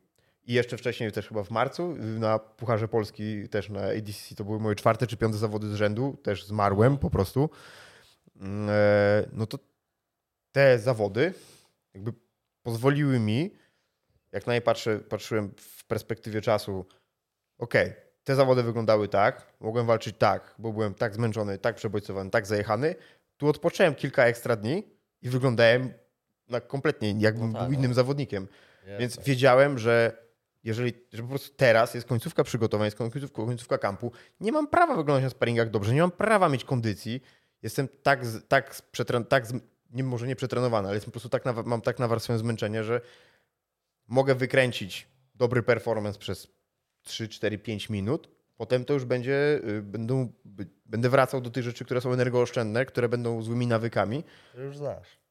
[0.45, 4.59] i jeszcze wcześniej, też chyba w marcu, na Pucharze Polski, też na ADC, to były
[4.59, 7.49] moje czwarte czy piąte zawody z rzędu, też zmarłem po prostu.
[8.35, 9.59] Mm, e, No to
[10.51, 11.33] te zawody
[11.93, 12.13] jakby
[12.63, 13.55] pozwoliły mi,
[14.31, 16.85] jak na nie patrzę, patrzyłem w perspektywie czasu,
[17.57, 22.47] okej, te zawody wyglądały tak, mogłem walczyć tak, bo byłem tak zmęczony, tak przebojcowany, tak
[22.47, 22.95] zajechany.
[23.37, 24.83] Tu odpocząłem kilka ekstra dni
[25.21, 25.93] i wyglądałem
[26.49, 27.95] na kompletnie jakbym No tak, był innym no.
[27.95, 28.47] zawodnikiem.
[28.85, 29.25] Jest Więc tak.
[29.25, 30.23] wiedziałem, że
[30.63, 34.95] jeżeli, że po prostu teraz jest końcówka przygotowań, jest końcówka, końcówka kampu, nie mam prawa
[34.95, 37.21] wyglądać na sparingach dobrze, nie mam prawa mieć kondycji.
[37.61, 39.45] Jestem tak, tak, przetren, tak
[39.91, 43.01] nie, może nie przetrenowany, ale jestem po prostu tak na, mam tak nawarstwione zmęczenie, że
[44.07, 46.47] mogę wykręcić dobry performance przez
[47.03, 48.29] 3, 4, 5 minut.
[48.57, 50.33] Potem to już będzie, y, będą,
[50.85, 54.23] będę wracał do tych rzeczy, które są energooszczędne, które będą złymi nawykami.
[54.57, 55.22] Już znasz.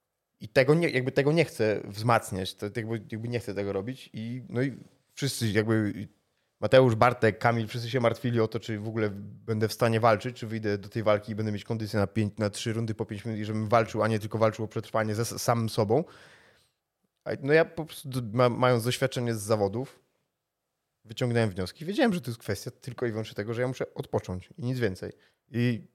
[0.43, 4.11] I tego nie, jakby tego nie chcę wzmacniać, to jakby, jakby nie chcę tego robić.
[4.13, 4.77] I, no i
[5.15, 6.09] wszyscy jakby
[6.61, 9.11] Mateusz, Bartek, Kamil, wszyscy się martwili o to, czy w ogóle
[9.47, 12.39] będę w stanie walczyć, czy wyjdę do tej walki i będę mieć kondycję na, pięć,
[12.39, 15.15] na trzy rundy po 5 minut i żebym walczył, a nie tylko walczył o przetrwanie
[15.15, 16.05] ze samym sobą.
[17.43, 18.09] No ja po prostu,
[18.51, 20.01] mając doświadczenie z zawodów,
[21.05, 21.85] wyciągnąłem wnioski.
[21.85, 24.79] Wiedziałem, że to jest kwestia tylko i wyłącznie tego, że ja muszę odpocząć i nic
[24.79, 25.13] więcej.
[25.51, 25.87] I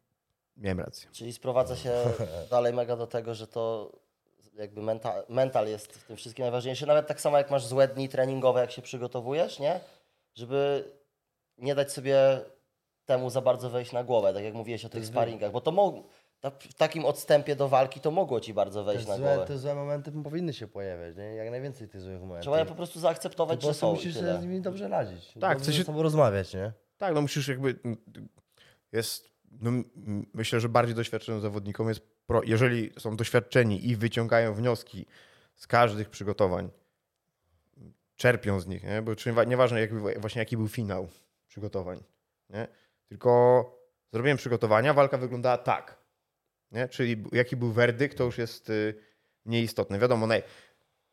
[0.58, 1.10] miałem rację.
[1.12, 1.94] Czyli sprowadza się
[2.52, 3.92] dalej mega do tego, że to
[4.58, 6.88] jakby mental, mental jest w tym wszystkim najważniejszy.
[6.88, 9.80] Nawet tak samo jak masz złe dni treningowe, jak się przygotowujesz, nie?
[10.36, 10.84] Żeby
[11.58, 12.40] nie dać sobie
[13.06, 16.04] temu za bardzo wejść na głowę, tak jak mówiłeś o tych sparingach, bo to mo-
[16.40, 19.46] ta, w takim odstępie do walki to mogło ci bardzo Te wejść na złe, głowę.
[19.48, 21.24] te złe momenty powinny się pojawiać, nie?
[21.24, 22.42] Jak najwięcej tych złych momentów.
[22.42, 24.40] Trzeba je po prostu zaakceptować, że są musisz tyle.
[24.40, 25.34] z nimi dobrze radzić.
[25.42, 26.72] Tak, dobrze ze sobą rozmawiać, nie?
[26.98, 27.80] Tak, no musisz jakby.
[28.92, 29.30] Jest.
[29.62, 29.72] No,
[30.34, 32.02] myślę, że bardziej doświadczonym zawodnikom jest.
[32.28, 35.06] Pro, jeżeli są doświadczeni i wyciągają wnioski
[35.56, 36.70] z każdych przygotowań,
[38.16, 39.02] czerpią z nich, nie?
[39.02, 41.08] bo czy, nieważne jaki, właśnie jaki był finał
[41.48, 42.04] przygotowań,
[42.50, 42.68] nie?
[43.10, 43.64] tylko
[44.14, 45.98] zrobiłem przygotowania, walka wyglądała tak.
[46.72, 46.88] Nie?
[46.88, 48.96] Czyli jaki był werdykt, to już jest y,
[49.46, 50.00] mniej istotne.
[50.00, 50.44] Wiadomo, naj,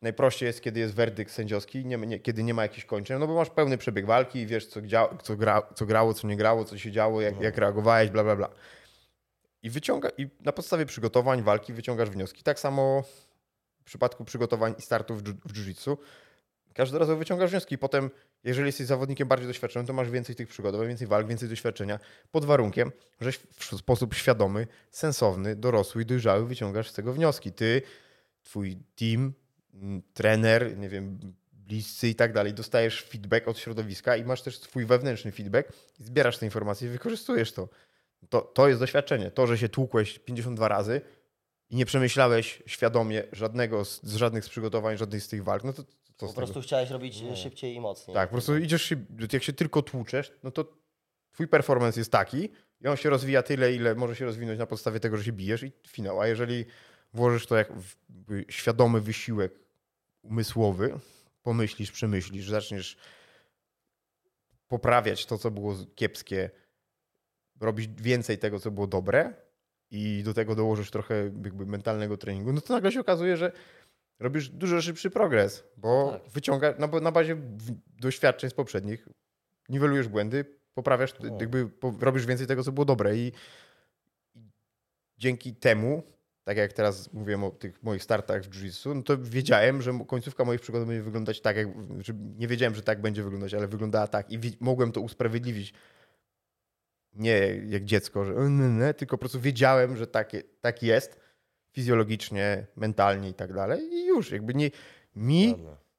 [0.03, 3.35] najprościej jest, kiedy jest werdykt sędziowski, nie, nie, kiedy nie ma jakichś kończyn, no bo
[3.35, 6.64] masz pełny przebieg walki i wiesz, co, dzia, co, gra, co grało, co nie grało,
[6.64, 8.48] co się działo, jak, jak reagowałeś, bla, bla, bla.
[9.64, 12.42] I, wyciąga, I na podstawie przygotowań, walki wyciągasz wnioski.
[12.42, 13.03] Tak samo
[13.81, 15.96] w przypadku przygotowań i startów w jiu-jitsu.
[16.74, 18.11] Każdy raz wyciągasz wnioski potem,
[18.44, 21.98] jeżeli jesteś zawodnikiem bardziej doświadczonym, to masz więcej tych przygotowań, więcej walk, więcej doświadczenia,
[22.31, 27.53] pod warunkiem, że w sposób świadomy, sensowny, dorosły i dojrzały wyciągasz z tego wnioski.
[27.53, 27.83] Ty,
[28.42, 29.33] twój team,
[29.74, 31.18] mm, trener, nie wiem,
[31.53, 36.38] bliscy i tak dalej, dostajesz feedback od środowiska i masz też swój wewnętrzny feedback zbierasz
[36.38, 37.68] te informacje i wykorzystujesz to.
[38.35, 39.31] To, to jest doświadczenie.
[39.31, 41.01] To, że się tłukłeś 52 razy
[41.70, 45.73] i nie przemyślałeś świadomie żadnego z, z żadnych z przygotowań, żadnej z tych walk, no
[45.73, 45.83] to
[46.16, 48.14] to Po prostu chciałeś robić e, szybciej i mocniej.
[48.14, 48.97] tak, po prostu idziesz się,
[49.33, 50.64] jak się tylko tłuczesz, no to
[51.33, 52.49] twój performance jest taki
[52.81, 55.62] i on się rozwija tyle, ile może się rozwinąć na podstawie tego, że się bijesz
[55.62, 56.20] i finał.
[56.20, 56.64] A jeżeli
[57.12, 57.73] włożysz to jak
[58.49, 59.53] świadomy wysiłek
[60.23, 60.99] umysłowy,
[61.42, 62.97] pomyślisz, przemyślisz, zaczniesz
[64.68, 66.51] poprawiać to, co było kiepskie,
[67.64, 69.35] robić więcej tego, co było dobre
[69.90, 73.53] i do tego dołożysz trochę jakby mentalnego treningu, no to nagle się okazuje, że
[74.20, 76.33] robisz dużo szybszy progres, bo Tak.
[76.33, 77.37] wyciąga na, na bazie
[78.00, 79.09] doświadczeń z poprzednich,
[79.68, 81.38] niwelujesz błędy, poprawiasz, No.
[81.40, 81.68] jakby
[82.00, 83.33] robisz więcej tego, co było dobre i,
[84.35, 84.50] i
[85.18, 86.03] dzięki temu,
[86.44, 90.44] tak jak teraz mówiłem o tych moich startach w jiu-jitsu, no to wiedziałem, że końcówka
[90.44, 91.68] moich przygód będzie wyglądać tak, jak,
[92.00, 95.74] że nie wiedziałem, że tak będzie wyglądać, ale wyglądała tak i mogłem to usprawiedliwić
[97.14, 101.20] nie jak dziecko, że "E, nie, nie", tylko po prostu wiedziałem, że tak, tak jest
[101.72, 104.70] fizjologicznie, mentalnie i tak dalej i już jakby nie
[105.16, 105.55] mi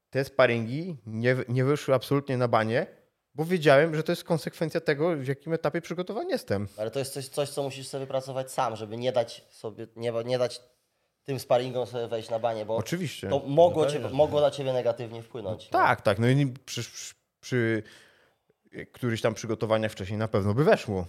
[0.10, 2.88] te sparingi nie, nie wyszły absolutnie na banie,
[3.36, 6.68] bo wiedziałem, że to jest konsekwencja tego, w jakim etapie przygotowań jestem.
[6.78, 10.14] Ale to jest coś, coś, co musisz sobie wypracować sam, żeby nie dać sobie, nie,
[10.26, 10.62] nie dać
[11.24, 13.30] tym sparingom sobie wejść na banie, bo Oczywiście.
[13.30, 15.70] to mogło, No że mogło na ciebie negatywnie wpłynąć.
[15.70, 16.20] tak, tak.
[16.20, 17.84] No i przy, przy, przy
[18.94, 21.08] którychś tam przygotowaniach wcześniej na pewno by weszło.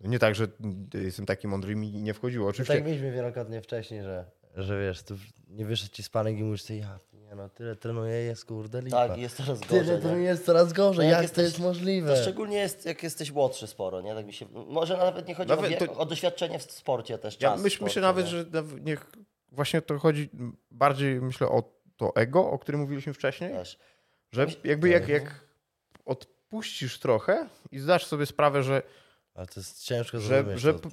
[0.00, 0.48] Nie tak, że
[0.94, 2.46] jestem taki mądry i mi nie wchodziło.
[2.46, 4.24] To Oczywiście tak mieliśmy wielokrotnie wcześniej, że,
[4.54, 5.14] że wiesz, tu
[5.48, 9.08] nie wyszedł ci spanek i mówisz sobie, ja nie no, tyle trenuję, jest kurde lipa.
[9.08, 9.94] Tak, jest coraz Tyle gorzej.
[9.96, 10.00] nie?
[10.02, 12.14] trenuję, jest coraz gorzej, No jak jak, to jesteś- jest możliwe?
[12.16, 14.14] To szczególnie jest, jak jesteś młodszy sporo, nie?
[14.14, 17.18] Tak mi się, może nawet nie chodzi Nawet o, wiek, to- o doświadczenie w sporcie
[17.18, 18.30] też, ja czas w myśl, sporcie, myślę nawet, nie?
[18.30, 18.44] że
[18.80, 19.06] niech
[19.52, 20.30] właśnie to chodzi
[20.70, 21.62] bardziej myślę o
[21.96, 23.50] to ego, o którym mówiliśmy wcześniej.
[23.52, 23.78] Też.
[24.32, 25.22] Że jakby jak, Mhm.
[25.22, 25.34] jak
[26.52, 28.82] odpuścisz trochę i zdasz sobie sprawę, że
[29.34, 30.88] Ale to jest ciężko że, że to.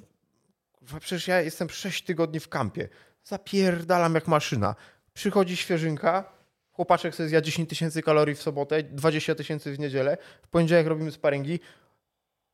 [0.72, 2.88] kurwa, przecież ja jestem 6 tygodni w kampie.
[3.24, 4.74] Zapierdalam jak maszyna.
[5.14, 6.32] Przychodzi świeżynka,
[6.72, 11.10] chłopaczek sobie zjadł 10 tysięcy kalorii w sobotę, 20 tysięcy w niedzielę, w poniedziałek robimy
[11.10, 11.60] sparingi,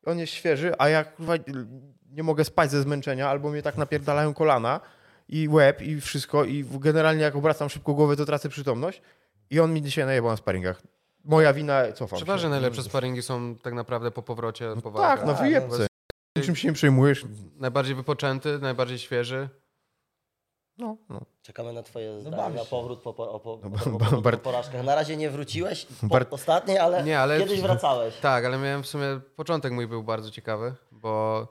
[0.07, 1.35] on jest świeży, a ja kurwa,
[2.11, 4.81] nie mogę spać ze zmęczenia, albo mnie tak napierdalają kolana
[5.29, 9.03] i łeb i wszystko i generalnie jak obracam szybko głowę, to tracę przytomność
[9.51, 10.96] i on mi dzisiaj najebał na sparingach.
[11.27, 12.51] Moja wina, cofam Przeważnie się.
[12.51, 15.27] najlepsze sparingi są tak naprawdę po powrocie, po Tak, walkach.
[15.27, 15.87] no wyjebce.
[16.45, 17.25] Czym się nie przejmujesz?
[17.57, 19.49] Najbardziej wypoczęty, najbardziej świeży.
[20.79, 21.21] No, no.
[21.43, 24.85] Czekamy na twoje zdanie, bawisz na powrót po, po, po, No, po, po, po, porażkach.
[24.85, 28.17] Na razie nie wróciłeś po ostatniej, ale, Nie, ale- kiedyś wracałeś.
[28.21, 31.49] Tak, ale miałem w sumie, początek mój był bardzo ciekawy, bo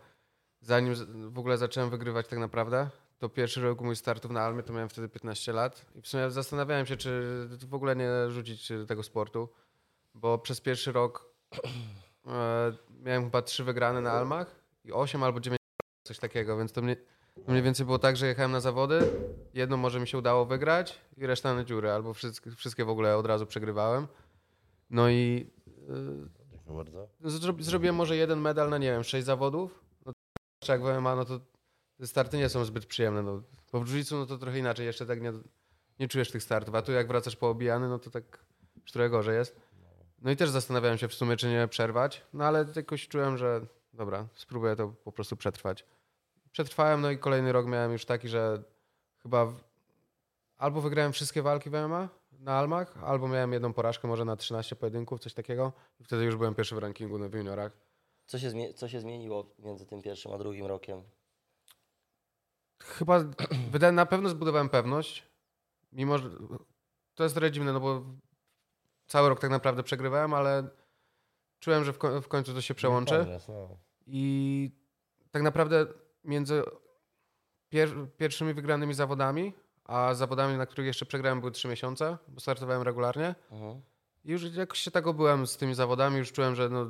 [0.62, 0.96] zanim
[1.32, 4.90] w ogóle zacząłem wygrywać tak naprawdę, to pierwszy rok mój startów na Almie, to miałem
[4.90, 7.24] wtedy 15 lat i w sumie zastanawiałem się, czy
[7.68, 9.50] w ogóle nie rzucić tego sportu,
[10.15, 11.30] bo przez pierwszy rok
[12.28, 12.73] e,
[13.04, 15.60] miałem chyba trzy wygrane na Almach i 8 albo 9
[16.08, 16.95] coś takiego, więc to mnie
[17.47, 18.99] Mniej więcej było tak, że jechałem na zawody,
[19.54, 23.17] jedno może mi się udało wygrać i reszta na dziurę, albo wszystkie, wszystkie w ogóle
[23.17, 24.08] od razu przegrywałem.
[24.89, 25.51] No i
[25.88, 27.30] yy.
[27.30, 29.84] Zro- Zrobiłem może jeden medal na, nie wiem, sześć zawodów.
[30.06, 30.13] No,
[30.60, 31.39] to jak w MMA, no to
[31.97, 33.23] te starty nie są zbyt przyjemne.
[33.23, 33.41] No.
[33.71, 35.34] Bo w jiu no to trochę inaczej, jeszcze tak nie,
[35.99, 36.75] nie czujesz tych startów.
[36.75, 38.45] A tu jak wracasz poobijany, no to tak
[38.82, 39.60] już trochę gorzej jest.
[40.26, 42.22] No i też zastanawiałem się w sumie, czy nie przerwać.
[42.34, 45.86] No ale jakoś czułem, że dobra, spróbuję to po prostu przetrwać.
[46.52, 48.64] Przetrwałem, no i kolejny rok miałem już taki, że
[49.24, 49.64] chyba w...
[50.58, 54.76] albo wygrałem wszystkie walki w MMA na Almach, albo miałem jedną porażkę, może na 13
[54.76, 55.74] pojedynków, coś takiego.
[56.00, 57.72] I wtedy już byłem pierwszy w rankingu w juniorach.
[58.26, 61.04] Co się, co się zmieniło między tym pierwszym a drugim rokiem?
[62.84, 63.24] Chyba
[63.92, 65.24] na pewno zbudowałem pewność,
[65.92, 66.30] mimo że
[67.16, 68.04] to jest trochę dziwne, no bo
[69.08, 70.68] cały rok tak naprawdę przegrywałem, ale
[71.60, 73.26] czułem, że w, ko- w końcu to się przełączy.
[73.48, 73.78] No.
[74.08, 74.72] I
[75.32, 75.86] tak naprawdę
[76.24, 76.63] między
[77.70, 79.54] pier pierwszymi wygranymi zawodami,
[79.86, 83.36] a zawodami, na których jeszcze przegrałem, były trzy miesiące, bo startowałem regularnie.
[83.52, 83.82] Mhm.
[84.26, 86.86] I już jakoś się tak obyłem z tymi zawodami, już czułem, że no,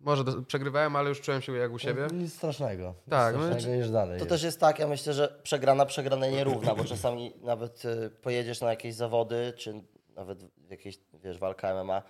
[0.00, 2.06] może do, przegrywałem, ale już czułem się jak u siebie.
[2.12, 2.88] Nic strasznego.
[2.88, 4.18] Nic Tak, no, strasznego niż dalej.
[4.18, 4.28] To jest.
[4.28, 8.70] też jest tak, ja myślę, że przegrana przegranej nierówna, bo czasami nawet y, pojedziesz na
[8.70, 9.82] jakieś zawody, czy
[10.14, 12.02] nawet w jakieś, wiesz, walka MMA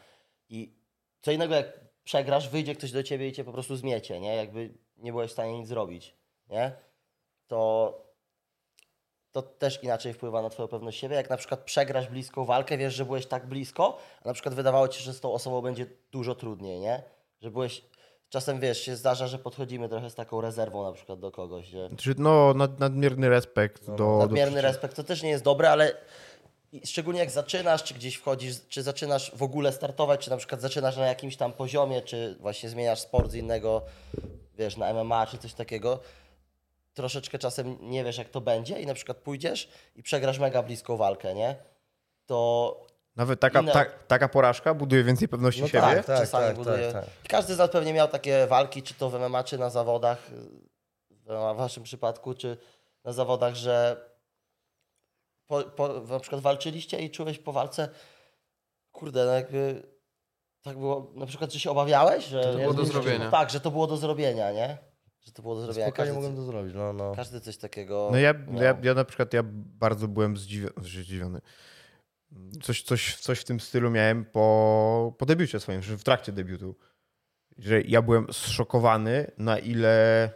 [0.49, 0.75] i
[1.21, 4.37] co innego jak przegrasz, wyjdzie ktoś do ciebie i cię po prostu zmiecie, nie?
[4.37, 6.17] Jakby nie byłeś w stanie nic zrobić,
[6.49, 6.73] nie?
[7.47, 7.95] To,
[9.33, 11.17] to też inaczej wpływa na twoją pewność siebie.
[11.17, 14.89] Jak na przykład przegrasz bliską walkę, wiesz, że byłeś tak blisko, a na przykład wydawało
[14.89, 17.03] ci się, że z tą osobą będzie dużo trudniej, nie?
[17.41, 17.85] Że byłeś...
[18.29, 21.89] Czasem, wiesz, się zdarza, że podchodzimy trochę z taką rezerwą na przykład do kogoś, że...
[21.89, 25.71] Znaczy, no, nad, nadmierny respekt do, do Nadmierny przeciw- respekt to też nie jest dobre,
[25.71, 25.95] ale
[26.85, 30.97] szczególnie jak zaczynasz, czy gdzieś wchodzisz, czy zaczynasz w ogóle startować, czy na przykład zaczynasz
[30.97, 33.83] na jakimś tam poziomie, czy właśnie zmieniasz sport z innego,
[34.59, 36.01] wiesz, na MMA, czy coś takiego,
[36.95, 40.97] troszeczkę czasem nie wiesz, jak to będzie i na przykład pójdziesz i przegrasz mega bliską
[40.97, 41.57] walkę, nie?
[42.27, 42.81] To
[43.17, 45.81] Nawet taka, Inne- ta, taka porażka buduje więcej pewności No siebie.
[45.81, 46.93] tak, tak, czasami tak, buduje.
[46.93, 47.15] tak, tak.
[47.29, 50.19] Każdy z nas pewnie miał takie walki, czy to w MMA, czy na zawodach,
[51.27, 52.57] w waszym przypadku, czy
[53.05, 53.97] na zawodach, że
[55.53, 57.89] po, po, na przykład walczyliście i czułeś po walce,
[58.93, 59.83] kurde, no jakby
[60.63, 62.43] tak było, na przykład, że się obawiałeś, że...
[62.43, 63.31] To było do zrobienia.
[63.31, 64.79] Tak, że to było do zrobienia, nie?
[65.21, 65.87] Że to było do zrobienia.
[65.87, 67.13] Spokojnie Każdy, mogłem to zrobić, no, no.
[67.17, 68.63] każdy coś takiego No ja, miał.
[68.63, 70.73] ja, ja na przykład ja bardzo byłem zdziwiony.
[70.83, 71.41] zdziwiony.
[72.63, 76.75] Coś, coś, coś w tym stylu miałem po, po debiucie swoim, że w trakcie debiutu.
[77.59, 80.31] Że ja byłem zszokowany, na ile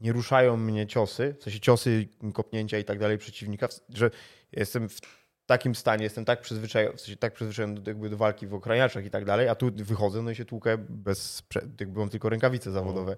[0.00, 4.10] nie ruszają mnie ciosy, w sensie ciosy, kopnięcia i tak dalej przeciwnika, że
[4.52, 5.00] jestem w
[5.46, 9.04] takim stanie, jestem tak przyzwyczajony, w sensie tak przyzwyczajony do, jakby do walki w okraniaczach
[9.04, 11.42] i tak dalej, a tu wychodzę no i się tłukę bez,
[11.80, 13.16] jakby mam tylko rękawice zawodowe.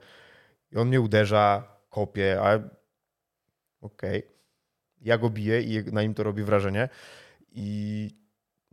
[0.72, 2.58] I on mnie uderza, kopie, a
[3.80, 4.22] okej.
[5.00, 6.88] Ja go biję i na nim to robi wrażenie.
[7.52, 8.10] I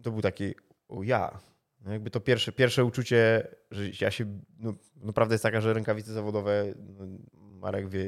[0.04, 0.56] to był taki,
[0.88, 1.39] o ja.
[1.82, 6.13] No jakby to pierwsze, pierwsze uczucie, że ja się, no, prawda jest taka, że rękawice
[6.13, 7.06] zawodowe, no,
[7.68, 8.02] Marek wie,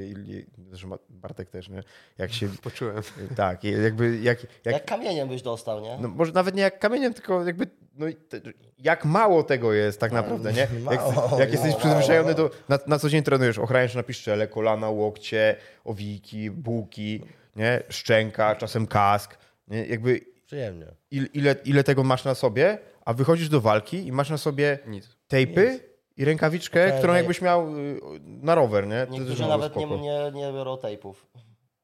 [0.70, 1.84] zresztą Bartek też, nie?
[2.18, 3.02] Jak się, Poczułem.
[3.36, 5.98] tak, jakby, jak, jak, Jak kamieniem byś dostał, nie?
[6.02, 8.42] no może nawet nie jak kamieniem, tylko jakby, no i te,
[8.78, 10.60] jak mało tego jest tak naprawdę, nie?
[10.92, 14.90] Jak, Mało, jak jesteś przyzwyczajony do, na, na co dzień trenujesz, ochraniasz na piszczele, kolana,
[14.90, 17.24] łokcie, owiki, bułki,
[17.56, 17.84] nie?
[17.90, 19.86] Szczęka, czasem kask, nie?
[19.86, 20.86] Jakby Przyjemnie.
[21.12, 24.80] il, ile, ile tego masz na sobie, a wychodzisz do walki i masz na sobie
[24.88, 25.16] Nic.
[25.28, 25.89] tejpy
[26.20, 29.08] i rękawiczkę, Okej, którą jakbyś miał y, na rower, nie?
[29.10, 31.28] Niektórzy nawet nie, nie, nie biorą tejpów.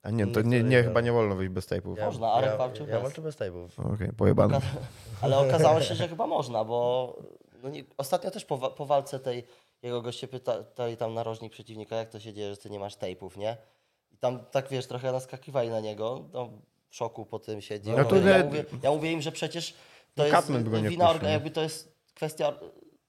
[0.04, 1.98] A nie, to nie, nie, chyba nie wolno wyjść bez tejpów.
[1.98, 3.04] Ja, Można, Arek ja, walczył ja bez.
[3.04, 3.80] walczę bez tejpów.
[3.80, 4.60] Okej, pojebane.
[5.22, 7.16] Ale okazało się, że chyba można, bo
[7.64, 9.44] no nie, ostatnio też po, po walce tej
[9.82, 13.38] jego goście pytali tam narożnik przeciwnika, jak to się dzieje, że ty nie masz tejpów,
[13.38, 13.58] nie?
[14.12, 16.50] I tam tak wiesz, trochę naskakiwali na niego, no,
[16.90, 17.92] w szoku po tym siedzi.
[17.92, 19.74] No Ja to mówię- nie- ja, mówię, ja mówię im, że przecież
[20.16, 20.52] to No jest
[20.90, 22.54] wina, jakby to jest kwestia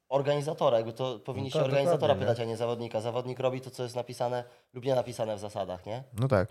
[0.08, 3.00] organizatora, jakby to powinniście No tak, organizatora pytać, a nie zawodnika.
[3.00, 6.04] Zawodnik robi to, co jest napisane lub nie napisane w zasadach, nie?
[6.20, 6.48] No tak.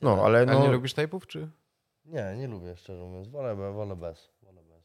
[0.00, 0.62] No, ale A no...
[0.62, 1.48] nie lubisz tape'ów, czy?
[2.04, 3.28] Nie, nie lubię, szczerze mówiąc.
[3.28, 4.30] Wolę, wolę bez.
[4.42, 4.82] Wolę bez.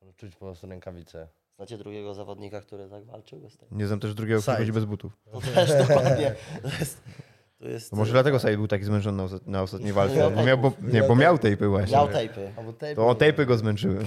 [0.00, 1.28] Wolę czuć po prostu rękawice.
[1.56, 3.78] Znacie drugiego zawodnika, który tak walczył bez tejpów?
[3.78, 5.12] Nie znam też drugiego, który chodzi bez butów.
[5.32, 6.34] To też dokładnie.
[6.62, 7.02] To jest,
[7.58, 10.30] to jest, To może dlatego Said był taki zmęczony na, ostat- na ostatniej walce.
[10.44, 11.96] miał Bo nie, bo miał tejpy właśnie.
[11.96, 12.52] Miał tejpy.
[12.94, 14.04] To o tejpy go zmęczyły.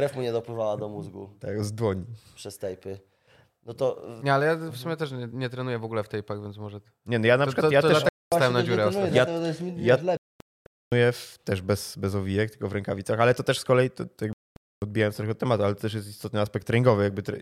[0.00, 2.04] Krew mu nie dopływała do mózgu Tak, z dłoni.
[2.34, 2.98] przez tejpy.
[3.66, 6.42] No to Nie, ale ja w sumie też nie, nie trenuję w ogóle w tape'ach,
[6.42, 6.80] więc może...
[7.06, 9.16] Nie, no ja na To- przykład, to- ja to też dlatego stałem na dziurę ostatnio.
[9.16, 9.32] Ja- to
[9.78, 13.90] ja- trenuję w, też bez, bez owijek, tylko w rękawicach, ale to też z kolei,
[13.90, 14.34] to, to jakby
[14.84, 17.04] odbijając trochę od tematu, ale to też jest istotny aspekt treningowy.
[17.04, 17.38] Jakby tre...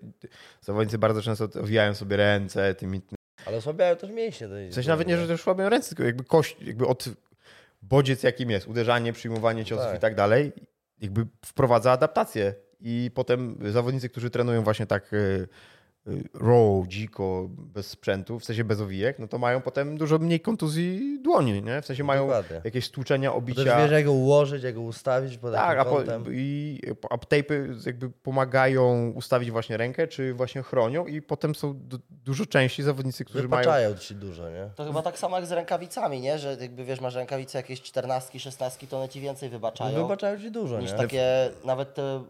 [0.60, 3.00] Zawodnicy bardzo często owijają sobie ręce tymi
[3.46, 4.48] Ale osłabiają też mięśnie.
[4.48, 7.04] tej- W sensie nawet nie, że też słabią ręce, tylko jakby kość, jakby od
[7.82, 9.96] bodziec jakim jest, uderzanie, przyjmowanie ciosów Tak.
[9.96, 10.52] i tak dalej,
[11.00, 12.54] jakby wprowadza adaptację.
[12.80, 15.48] I potem zawodnicy, którzy trenują właśnie tak y,
[16.34, 21.18] raw, dziko, bez sprzętu, w sensie bez owijek, no to mają potem dużo mniej kontuzji
[21.22, 21.82] dłoni, nie?
[21.82, 22.60] W sensie mają Dokładnie.
[22.64, 23.64] jakieś stłuczenia, obicia.
[23.64, 26.80] też wiesz, jak go ułożyć, jak go ustawić pod Tak, a, po, i
[27.10, 32.46] a tape'y jakby pomagają ustawić właśnie rękę, czy właśnie chronią i potem są du- dużo
[32.46, 33.62] częściej zawodnicy, którzy mają...
[33.62, 34.70] Wypaczają ci dużo, nie?
[34.76, 36.38] To chyba tak samo jak z rękawicami, nie?
[36.38, 40.50] Że jakby wiesz, masz rękawice jakieś 14, 16, to one ci więcej wybaczają Wybaczają ci
[40.50, 40.98] dużo, niż nie?
[40.98, 42.24] takie nawet te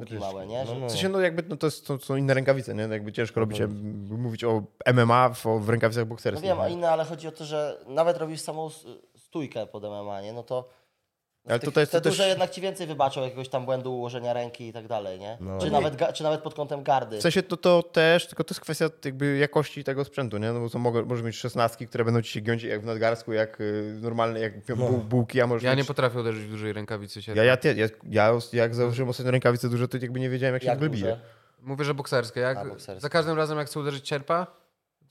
[0.00, 0.20] Wytyczki.
[0.24, 0.66] małe, nie?
[0.66, 0.86] Że No, no.
[0.86, 2.82] W sensie, no jakby no to jest, to są inne rękawice, nie?
[2.82, 3.62] Jakby ciężko robić,
[4.10, 4.62] mówić o
[4.94, 6.44] MMA w, o, w rękawicach No bokserskich.
[6.48, 8.68] wiem, a inne, ale chodzi o to, że nawet robisz samą
[9.16, 10.32] stójkę pod MMA, nie?
[10.32, 10.81] No to no
[11.46, 13.64] Ale w tych, tutaj jest te to też- duże jednak ci więcej wybaczą jakiegoś tam
[13.64, 15.36] błędu ułożenia ręki i tak dalej, nie?
[15.40, 15.58] No.
[15.58, 15.70] Czy, Nie.
[15.72, 17.18] nawet, czy nawet pod kątem gardy.
[17.18, 20.52] W sensie to, to też, tylko to jest kwestia jakby jakości tego sprzętu, nie?
[20.52, 23.32] No bo to mogę, możesz mieć szesnastki, które będą ci się giąć jak w nadgarstku,
[23.32, 24.76] jak y, normalne, jak No.
[24.76, 25.86] bu, bułki, a możesz Ja nie mieć...
[25.86, 27.42] potrafię uderzyć w dużej rękawicy Ja, sierpa.
[27.44, 30.68] ja, te- ja, ja, jak założyłem ostatnio rękawice duże, to jakby nie wiedziałem, jak się
[30.68, 31.04] jak w ogóle bije.
[31.04, 31.20] duże?
[31.62, 32.40] Mówię, że bokserskie.
[32.40, 33.00] Jak A, bokserskie.
[33.00, 34.46] Za każdym razem, jak chcę uderzyć sierpa,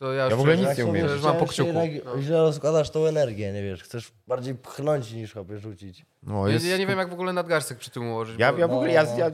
[0.02, 1.08] to ja, Ja w ogóle nic że- nie umiem.
[1.08, 1.72] że Już mam po kciuku.
[1.72, 3.84] Źle, źle rozkładasz tą energię, nie wiesz.
[3.84, 6.06] Chcesz bardziej pchnąć niż chłopie rzucić.
[6.24, 6.66] No, Ja, jest...
[6.66, 8.39] ja nie wiem, jak w ogóle nadgarstek przy tym ułożyć.
[8.39, 9.10] Ja, bo- ja w ogóle, ja, No.
[9.20, 9.32] ja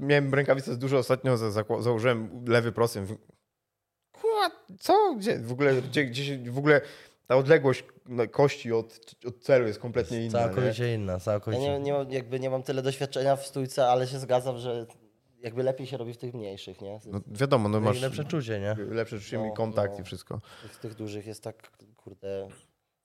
[0.00, 3.02] miałem rękawice dużo ostatnio, za, za, założyłem lewy prosty.
[4.12, 4.50] Kurwa,
[4.80, 5.14] co?
[5.18, 5.38] Gdzie?
[5.38, 6.80] W ogóle, gdzie, gdzie się, w ogóle
[7.26, 10.38] ta odległość no, kości od, od celu jest kompletnie inna.
[10.38, 10.44] Nie?
[10.44, 11.62] Całkowicie inna, Ja całkowicie.
[11.62, 14.86] nie, nie, mam, jakby nie mam tyle doświadczenia w stójce, ale się zgadzam, że
[15.40, 17.00] jakby lepiej się robi w tych mniejszych, nie?
[17.06, 18.74] No, wiadomo, no masz lepsze czucie, nie?
[18.84, 20.00] lepsze czucie No, i kontakt no.
[20.00, 20.40] i wszystko.
[20.70, 22.48] W tych dużych jest tak, kurde,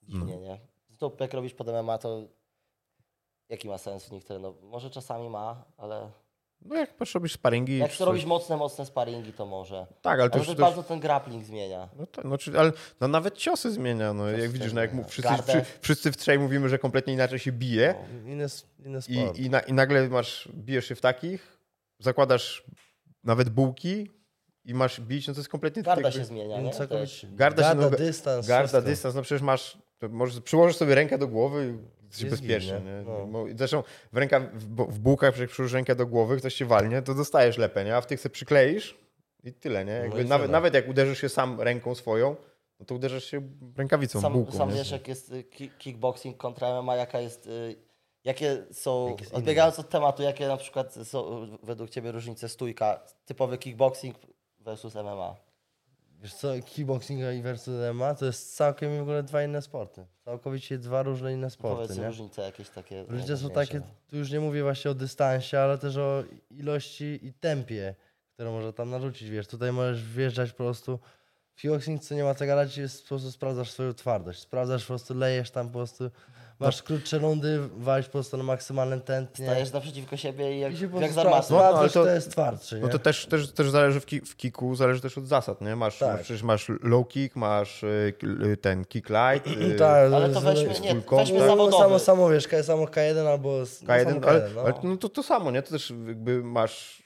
[0.03, 0.59] dziwnie, nie?
[0.97, 2.27] To jak robisz pod MMA, to
[3.49, 4.61] jaki ma sens w nich trenować?
[4.63, 6.11] Może czasami ma, ale
[6.61, 7.77] No jak patrz, robisz sparingi...
[7.77, 9.87] jak to robisz mocne, mocne sparingi, to może.
[10.01, 10.47] Tak, ale to Ale już...
[10.47, 11.89] to To bardzo ten grappling zmienia.
[11.95, 12.71] no, to, no, czy, ale
[13.01, 14.13] no, nawet ciosy zmienia.
[14.13, 17.13] No, jak Ciosy widzisz, też no, jak wszyscy, przy, wszyscy w trzej mówimy, że kompletnie
[17.13, 18.47] inaczej się bije Inny,
[18.85, 21.52] inny i, i, na, i nagle masz, bijesz się w takich,
[22.03, 22.63] zakładasz
[23.23, 24.11] nawet bułki
[24.65, 25.83] i masz bić, no to jest kompletnie...
[25.83, 26.71] Garda jakby- się zmienia, nie?
[26.71, 27.27] całkowicie.
[27.27, 27.35] Też.
[27.35, 28.89] Garda się- no, dystans, Garda, wszystko.
[28.89, 29.77] dystans, no przecież masz,
[30.09, 32.77] możesz, przyłożysz sobie rękę do głowy i jesteś Jest bezpieczny.
[32.77, 33.03] git, nie?
[33.31, 33.45] No.
[33.55, 33.83] Zresztą
[34.13, 34.39] w, ręka,
[34.89, 37.95] w, bułkach, jak przyłożysz rękę do głowy, ktoś cię walnie, to dostajesz lepę, nie?
[37.95, 38.97] a w tych se przykleisz
[39.43, 39.85] i tyle.
[39.85, 39.91] Nie?
[39.91, 42.35] Jakby No i nawet, nawet jak uderzysz się sam ręką swoją,
[42.79, 43.41] no to uderzysz się
[43.77, 44.57] rękawicą, Sam, bułką.
[44.57, 44.75] sam nie?
[44.75, 47.47] wiesz, jak jest y, ki- kickboxing kontra MMA, jaka jest...
[47.47, 47.75] y,
[48.23, 54.15] Jakie są, odbiegając od tematu, jakie na przykład są według Ciebie różnice stójka, typowy kickboxing
[54.59, 55.35] versus MMA?
[56.21, 60.05] Wiesz co, kickboxing i versus MMA to jest całkiem w ogóle dwa inne sporty.
[60.25, 62.07] Całkowicie dwa różne inne sporty, Powiedz nie?
[62.07, 63.03] różnice jakieś takie.
[63.03, 67.33] Różnice są takie, tu już nie mówię właśnie o dystansie, ale też o ilości i
[67.33, 67.95] tempie,
[68.33, 69.47] które może tam narzucić, wiesz.
[69.47, 70.99] Tutaj możesz wjeżdżać po prostu.
[71.55, 74.39] W kickboxing co nie ma co gadać, jest po prostu sprawdzasz swoją twardość.
[74.39, 76.09] Sprawdzasz po prostu, lejesz tam po prostu,
[76.59, 79.45] masz krótsze rundy, walisz po prostu na maksymalnym tętnie.
[79.45, 81.53] Stajesz naprzeciwko siebie i jak, I się jak z armaty.
[81.53, 82.81] No, ale to- kto jest twardszy, nie?
[82.81, 85.75] No to też, też, też zależy w, ki, w kiku, zależy też od zasad, nie?
[85.75, 86.11] Masz, Tak.
[86.11, 88.13] masz, przecież masz low kick, masz y,
[88.45, 91.39] y, ten kick light, y, tak, Ale to weźmy, nie, full weźmy.
[91.39, 91.83] No, zawodowy.
[91.83, 94.61] samo, samo wiesz, samo K1 albo z- no, K1, samo ale, K1, no.
[94.61, 95.61] ale no to to samo, nie?
[95.61, 97.02] To też jakby masz, no,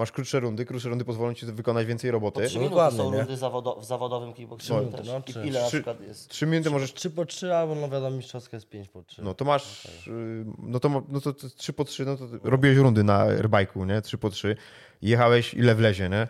[0.00, 2.46] masz krótsze rundy, krótsze rundy pozwolą ci wykonać więcej Po roboty.
[2.46, 3.18] trzy minuty Dokładnie, są nie?
[3.18, 5.06] rundy zawodo, w zawodowym kickboxingu minuty, też.
[5.06, 5.46] no, I trzy.
[5.46, 6.28] ile na Trzy- przykład jest?
[6.28, 9.22] Trzy minuty możesz 3 po 3 albo no wiadomo mistrzowska jest 5 po 3.
[9.22, 12.76] No to masz, y, no to, no to, to 3 po 3, no to robiłeś
[12.78, 14.02] rundy na airbike'u, nie?
[14.02, 14.56] 3 po 3
[15.02, 16.28] i jechałeś ile wlezie, nie?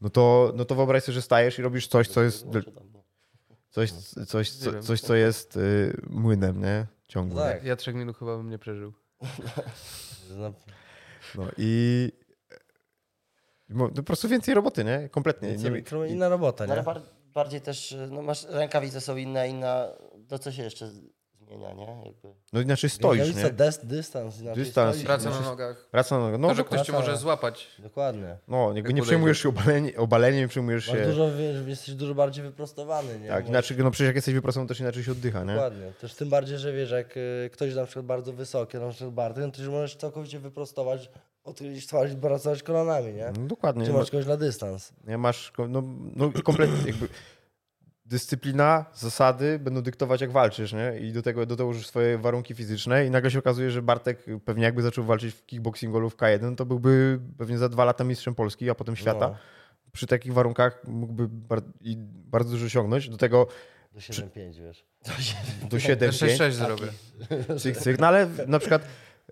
[0.00, 2.60] No to, no to wyobraź sobie, że stajesz i robisz coś, co jest, no.
[3.70, 3.92] coś,
[4.26, 6.86] coś, co, coś, co jest y, młynem, nie?
[7.08, 7.44] Ciągłym.
[7.44, 7.64] Tak.
[7.64, 8.92] Ja trzech minut chyba bym nie przeżył.
[10.38, 10.52] No,
[11.34, 12.12] No i
[13.68, 15.08] no po prostu więcej roboty, nie?
[15.08, 15.56] Kompletnie.
[15.56, 16.84] Nie, nie, inna robota, No, ale nie?
[16.86, 17.02] bar,
[17.34, 19.88] bardziej też, no masz, rękawice są inne, inna,
[20.28, 20.90] to co się jeszcze
[21.46, 22.02] zmienia, nie?
[22.06, 22.34] Jakby.
[22.52, 23.52] no inaczej stoisz, Rękawica, nie?
[23.52, 24.40] dys, dystans.
[24.40, 24.94] inaczej Dystans.
[24.94, 25.88] stoisz, Praca na nogach.
[25.90, 27.68] Praca na no, To, że no, ktoś cię praca- może złapać.
[27.78, 28.36] Dokładnie.
[28.48, 31.06] no, nie, przejmujesz się obalenie, obaleniem, nie przejmujesz Masz się...
[31.06, 33.28] dużo, wiesz, jesteś dużo bardziej wyprostowany, nie?
[33.28, 35.52] Tak, inaczej, no przecież jak jesteś wyprostowany, też inaczej się oddycha, nie?
[35.54, 35.92] Dokładnie.
[36.00, 39.44] Też tym bardziej, że wiesz, jak y, ktoś na przykład bardzo wysoki, na przykład Bartek,
[39.44, 41.10] no to już możesz całkowicie wyprostować,
[41.46, 43.32] odchylić twarz i pracować kolanami, nie?
[43.38, 43.86] No, dokładnie.
[43.86, 44.92] Czy masz kogoś na dystans.
[45.06, 45.82] Nie masz, no,
[46.16, 47.08] no kompletnie jakby
[48.06, 50.98] dyscyplina, zasady będą dyktować jak walczysz, nie?
[51.00, 54.24] I do tego do tego już swoje warunki fizyczne i nagle się okazuje, że Bartek
[54.44, 58.34] pewnie jakby zaczął walczyć w kickboxingu w K1, to byłby pewnie za dwa lata mistrzem
[58.34, 59.28] Polski, a potem świata.
[59.28, 59.36] No,
[59.92, 63.08] Przy takich warunkach mógłby bar i bardzo dużo osiągnąć.
[63.08, 63.46] Do tego
[63.92, 64.84] do 7-5, wiesz.
[65.70, 66.86] do Ja 7 6-6 zrobię.
[67.58, 67.98] cyk, cyk.
[67.98, 68.82] No ale na przykład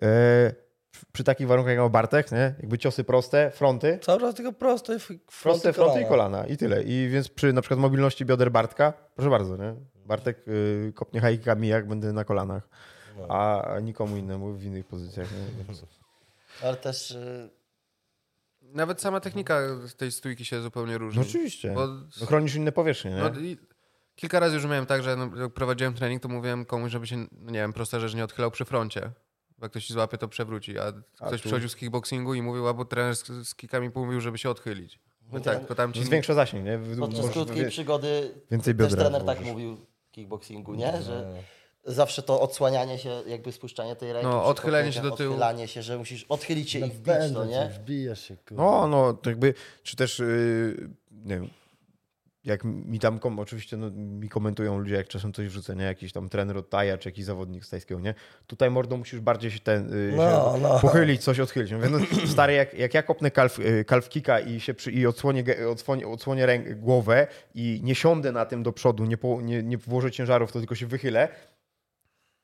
[0.01, 0.64] e,
[1.11, 2.55] przy takich warunkach jak ma Bartek, nie?
[2.59, 5.11] jakby ciosy proste, fronty, Cały czas tylko proste, f-
[5.43, 6.45] proste fronty i kolana.
[6.47, 6.83] i tyle.
[6.83, 9.75] I więc przy na przykład mobilności bioder Bartka, proszę bardzo, nie?
[10.05, 12.67] Bartek y, kopnie hajkami jak będę na kolanach,
[13.17, 13.27] No.
[13.29, 15.27] a, nikomu innemu w innych pozycjach.
[15.31, 15.75] Nie?
[16.67, 17.49] Ale też y,
[18.61, 19.61] Nawet sama technika
[19.97, 21.21] tej stójki się zupełnie różni.
[21.21, 21.71] No oczywiście.
[21.73, 23.17] Bo, No, chronisz inne powierzchnie, nie?
[23.21, 23.57] no, i
[24.15, 27.17] kilka razy już miałem tak, że no, jak prowadziłem trening, to mówiłem komuś, żeby się,
[27.17, 29.11] no nie wiem, prosta rzecz, nie odchylał przy froncie.
[29.61, 30.79] Jak ktoś ci złapie, to przewróci.
[30.79, 30.91] A
[31.27, 34.49] ktoś tu- przychodził z kickboxingu i mówił, albo trener z, z kickami mówił, żeby się
[34.49, 34.99] odchylić.
[35.31, 35.99] No tak, tylko tam ci...
[35.99, 36.77] To zwiększa zasięg, nie?
[36.77, 41.01] W- podczas możesz krótkiej wie- przygody więcej też trener tak mówił w kickboxingu, nie?
[41.01, 41.33] Że
[41.83, 44.27] zawsze to odsłanianie się, jakby spuszczanie tej ręki.
[44.27, 45.29] No, odchylenie się do tyłu.
[45.33, 47.69] Odchylanie się, że musisz odchylić się i wbić cię, nie?
[47.73, 48.55] wbijesz się, kurde.
[48.63, 49.53] No, no, to jakby,
[49.83, 51.49] czy też, yy, nie wiem,
[52.45, 55.83] jak mi tam, kom, oczywiście no, mi komentują ludzie, jak czasem coś wrzucę, nie?
[55.83, 58.13] Jakiś tam trener od Taja, czy jakiś zawodnik z tajskiego, nie?
[58.47, 60.79] Tutaj mordą musisz bardziej się ten, yy, No, się no.
[60.79, 61.71] pochylić, coś odchylić.
[61.71, 65.05] Mówię, no, stary, jak, jak ja kopnę kalf, yy, kalf kicka i się przy, i
[65.05, 69.63] odsłonię, odsłonię, odsłonię ręk, głowę i nie siądę na tym do przodu, nie, po, nie,
[69.63, 71.29] nie włożę ciężarów, to tylko się wychylę,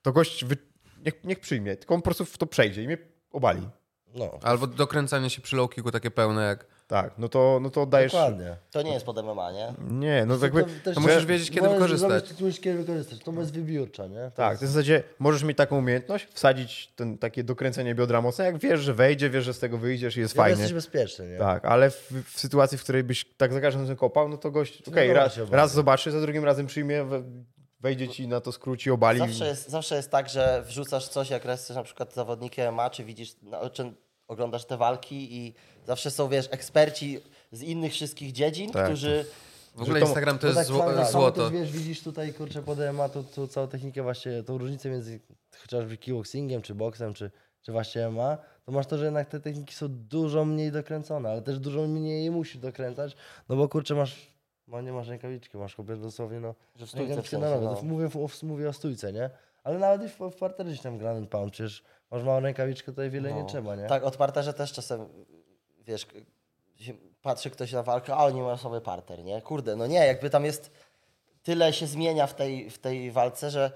[0.02, 0.58] to gość wy,
[1.06, 2.98] niech, niech przyjmie, tylko on po prostu w to przejdzie i mnie
[3.32, 3.70] obali.
[4.16, 6.66] No, Albo dokręcanie się przy low kicku takie pełne jak...
[6.92, 8.12] Tak, no to, no to oddajesz...
[8.12, 8.56] dokładnie.
[8.72, 9.74] To nie jest pod MMA, nie?
[9.90, 10.64] Nie, no jakby...
[10.84, 12.30] też- to musisz wiedzieć, kiedy wykorzystać.
[12.30, 13.20] Ty musisz kiedy wykorzystać.
[13.20, 14.16] To jest wybiórcza, nie?
[14.24, 18.22] To Tak, jest- to w zasadzie możesz mieć taką umiejętność, wsadzić ten, takie dokręcenie biodra
[18.22, 20.52] mocne, jak wiesz, że wejdzie, wiesz, że z tego wyjdziesz i jest Ja fajnie.
[20.62, 21.38] jesteś bezpieczny, nie?
[21.38, 24.52] Tak, ale w, w sytuacji, w której byś tak za każdym razem kopał, no to
[24.52, 27.24] gość, okej, dobra raz, raz zobaczy, za drugim razem przyjmie, we-
[27.80, 29.20] wejdzie ci na to skróci, obali.
[29.20, 33.04] Zawsze jest, zawsze jest tak, że wrzucasz coś, jak jesteś na przykład zawodnikiem MMA, czy
[33.04, 33.94] widzisz, no, czy
[34.28, 35.54] oglądasz te walki i
[35.88, 37.20] zawsze są, wiesz, eksperci
[37.52, 38.86] z innych wszystkich dziedzin, Tak.
[38.86, 39.26] którzy...
[39.76, 41.50] W ogóle to- Instagram to No jest tak zło, samo złoto.
[41.50, 45.20] Też, wiesz, widzisz tutaj, kurczę, pod MMA to, to całą technikę właśnie, tą różnicę między
[45.62, 49.76] chociażby kickboxingiem, czy boksem, czy, czy właśnie MMA, to masz to, że jednak te techniki
[49.76, 53.16] są dużo mniej dokręcone, ale też dużo mniej je musisz dokręcać,
[53.50, 54.28] no bo kurczę, masz,
[54.68, 57.76] no nie masz rękawiczki, masz kompletnie dosłownie, no, Że w stójce w no.
[57.76, 59.30] To Mówię, o, mówię o stójce, nie?
[59.64, 62.92] Ale nawet i w, w parterze gdzieś tam ground and pound, przecież masz małą rękawiczkę,
[62.92, 63.48] tutaj wiele nie No.
[63.48, 63.88] trzeba, nie?
[63.88, 65.06] Tak, od parterze też czasem,
[65.88, 66.08] wiesz,
[67.22, 69.42] patrzy ktoś na walkę, a oni mają sobie parter, nie?
[69.42, 70.72] Kurde, no nie, jakby tam jest,
[71.44, 73.72] tyle się zmienia w tej, w tej walce, że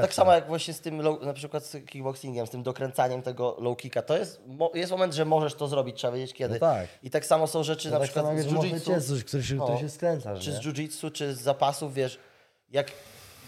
[0.00, 3.56] tak samo jak właśnie z tym, low, na przykład z kickboxingiem, z tym dokręcaniem tego
[3.60, 4.40] low kicka, to jest,
[4.74, 6.54] jest moment, że możesz to zrobić, trzeba wiedzieć kiedy.
[6.54, 6.88] No tak.
[7.02, 8.86] I tak samo są rzeczy No na tak przykład z jiu-jitsu.
[8.86, 9.78] cię coś, który się, No.
[9.78, 10.56] się skręcasz, czy nie?
[10.56, 12.18] z jiu-jitsu, czy z zapasów, wiesz,
[12.70, 12.92] jak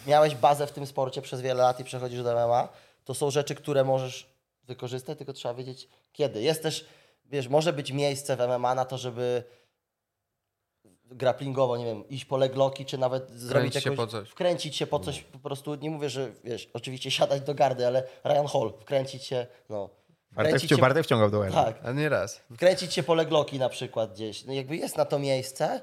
[0.06, 2.68] miałeś bazę w tym sporcie przez wiele lat i przechodzisz do MMA,
[3.04, 4.26] to są rzeczy, które możesz
[4.64, 6.42] wykorzystać, tylko trzeba wiedzieć kiedy.
[6.42, 6.84] Jest też,
[7.28, 9.42] wiesz, może być miejsce w MMA na to, żeby
[11.04, 14.28] grapplingowo, nie wiem, iść po legloki, czy nawet zrobić się jakąś, po coś.
[14.28, 18.02] wkręcić się po coś, po prostu, nie mówię, że, wiesz, oczywiście siadać do gardy, ale
[18.24, 19.90] Ryan Hall, wkręcić się, no,
[20.30, 22.40] Bartek, wkręcić wci- się, Bartek wciągał do tak, A nie raz.
[22.54, 24.44] wkręcić się po legloki na przykład gdzieś.
[24.44, 25.80] No jakby jest na to miejsce,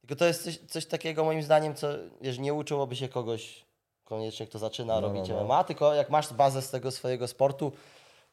[0.00, 1.88] tylko to jest coś, coś takiego moim zdaniem, co
[2.20, 3.66] wiesz, nie uczyłoby się kogoś
[4.04, 5.44] koniecznie, kto zaczyna No, robić no, no.
[5.44, 7.72] MMA, tylko jak masz bazę z tego swojego sportu,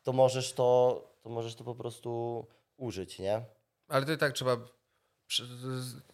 [0.03, 2.45] to możesz to, to możesz to po prostu
[2.77, 3.41] użyć, nie?
[3.87, 4.57] Ale to i tak trzeba
[5.27, 5.43] przy,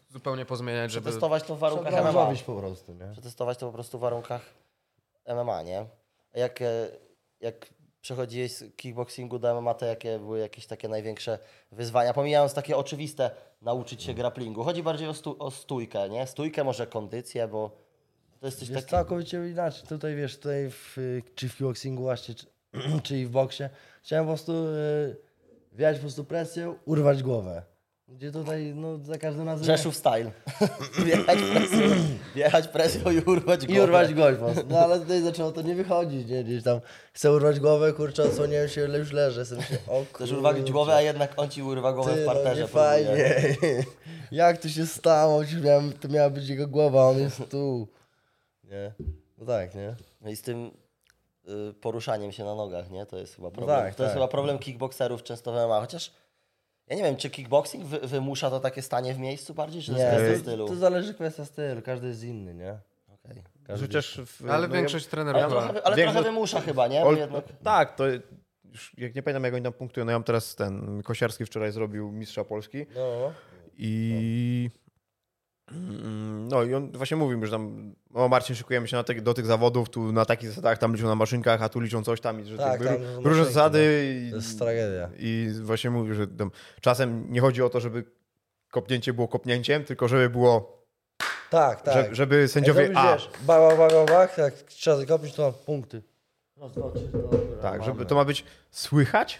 [0.09, 1.03] zupełnie pozmieniać, żeby...
[1.03, 2.35] Przetestować to w warunkach Trzeba MMA.
[2.45, 3.11] po prostu, nie?
[3.11, 4.41] Przetestować to po prostu w warunkach
[5.27, 5.85] MMA, nie?
[6.35, 6.87] A Jak, e,
[7.39, 11.39] jak przechodziłeś z kickboxingu do MMA, to jakie były jakieś takie największe
[11.71, 12.13] wyzwania?
[12.13, 13.31] Pomijając takie oczywiste,
[13.61, 14.63] nauczyć się grapplingu.
[14.63, 16.27] Chodzi bardziej o, stu, o stójkę, nie?
[16.27, 17.71] Stójkę, może kondycję, bo
[18.39, 18.97] to jest coś Jest takiego...
[18.97, 19.87] całkowicie inaczej.
[19.87, 22.45] Tutaj wiesz, tutaj w, y, czy w kickboxingu właśnie, czy,
[23.03, 23.63] czy i w boksie,
[24.03, 25.15] chciałem po prostu y,
[25.71, 27.63] wjechać po prostu presję, urwać głowę.
[28.07, 29.65] Gdzie tutaj, no za każdym razem...
[29.65, 30.31] Rzeszów style.
[31.05, 31.79] wjechać presją,
[32.35, 33.83] wjechać presją i urwać I głowę.
[33.83, 34.53] urwać głowę.
[34.69, 36.43] No ale tutaj zaczęło to nie wychodzić, nie?
[36.43, 36.79] Gdzieś tam
[37.13, 39.39] chcę urwać głowę, kurczę, odsłoniłem się, ale już leżę.
[39.39, 42.33] Jestem się, o Też urwać głowę, a jednak on ci urwa głowę Ty, w no
[42.33, 42.67] parterze.
[42.67, 42.85] próbuje.
[42.85, 43.35] fajnie.
[44.31, 45.41] Jak to się stało?
[45.63, 47.87] Miałem, to miała być jego głowa, on jest tu.
[48.63, 48.93] Nie?
[49.37, 49.95] No tak, nie?
[50.21, 50.71] No i z tym
[51.81, 53.05] poruszaniem się na nogach, nie?
[53.05, 53.77] To jest chyba problem.
[53.79, 54.13] tak, to jest tak.
[54.13, 56.11] chyba problem kickboxerów często w MMA, chociaż
[56.87, 59.97] ja nie wiem, czy kickboxing wy, wymusza to takie stanie w miejscu bardziej, czy to
[59.97, 60.67] jest Nie, kwestia stylu?
[60.67, 62.77] to zależy kwestia stylu, każdy jest inny, nie?
[63.07, 63.43] Okej.
[63.63, 67.03] Każdy Chociaż w, Ale no, większość trenerów Ale, trochę, ale Większość- trochę wymusza chyba, nie?
[67.05, 67.45] Ol, jednak...
[67.63, 68.03] Tak, to
[68.71, 70.05] już jak nie pamiętam jak oni tam punktują.
[70.05, 73.31] No ja mam teraz ten, Kosiarski wczoraj zrobił mistrza Polski No.
[73.77, 74.88] i Mm,
[76.49, 79.45] no i on właśnie mówił, że tam, o Marcin, szykujemy się na te, do tych
[79.45, 82.45] zawodów, tu na takich zasadach, tam liczą na maszynkach, a tu liczą coś tam, i
[82.45, 85.09] że Tak, tak, no, różne maszynki, zasady i, To jest tragedia.
[85.19, 86.51] i właśnie mówił, że tam,
[86.81, 88.03] czasem nie chodzi o to, żeby
[88.71, 90.83] kopnięcie było kopnięciem, tylko żeby było,
[91.49, 91.93] Tak, tak.
[91.93, 95.53] że, żeby sędziowie Jak A, wiesz, bach, bach, bach, bach, jak trzeba zakopnić, to mam
[95.53, 96.01] punkty.
[96.57, 99.39] Rozgoczy, dobra, Tak, żeby to ma być słychać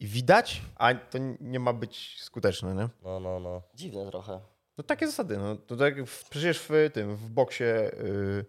[0.00, 2.88] i widać, a to nie ma być skuteczne, nie?
[3.04, 3.62] No, no, no.
[3.74, 4.40] Dziwne trochę.
[4.78, 5.36] No takie zasady.
[5.38, 5.56] No.
[5.56, 5.94] To tak
[6.30, 8.44] przecież w tym, w boksie y,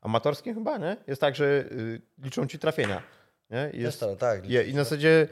[0.00, 0.96] amatorskim chyba, nie?
[1.06, 3.02] Jest tak, że y, liczą ci trafienia.
[3.50, 3.70] Nie?
[3.72, 4.50] I, Jest tak.
[4.50, 5.28] je, I na zasadzie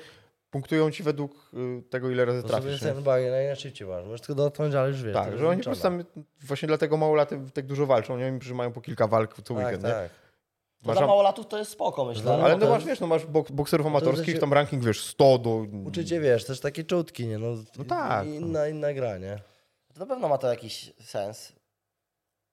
[0.51, 2.83] punktują ci według y, tego, ile razy To sobie trafisz.
[2.83, 3.03] jest Nie?
[3.03, 4.05] bagien najszybciej masz.
[4.05, 5.15] Możesz tylko dotknąć, ale już wiesz.
[5.15, 6.05] Tak, że oni po prostu tam,
[6.43, 8.39] właśnie dlatego mało lat tak dużo walczą, nie?
[8.43, 9.91] Że mają po kilka walk co Tak, weekend, nie?
[9.91, 10.11] tak.
[10.83, 12.25] To Masz dla małolatów to jest spoko, myślę.
[12.39, 15.39] No, Ale no masz, wiesz, no masz bok, bokserów amatorskich, się- tam ranking, wiesz, 100
[15.39, 15.67] do...
[15.85, 17.39] Uczycie, wiesz, też takie czutki, nie?
[17.39, 17.47] No,
[17.79, 18.27] No tak.
[18.27, 19.39] Inna, inna gra, nie?
[19.97, 21.53] To na pewno ma to jakiś sens.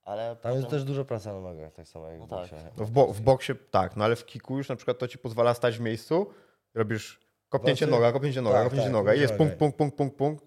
[0.01, 2.39] Ale Tam jest potem- też dużo pracy na nogach, tak samo jak No w tak.
[2.39, 2.55] boksie.
[2.77, 5.17] No w, bo, w boksie tak, no ale w kiku już na przykład to ci
[5.17, 6.33] pozwala stać w miejscu,
[6.73, 7.19] robisz
[7.49, 10.17] kopnięcie Znaczy- noga, kopnięcie noga, tak, kopnięcie tak, noga i jest punkt, punkt, punkt, punkt,
[10.17, 10.45] punkt.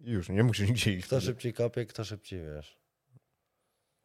[0.00, 1.06] I już, nie musisz nigdzie iść.
[1.06, 1.26] Kto wtedy.
[1.26, 2.80] szybciej kopie, kto szybciej, wiesz.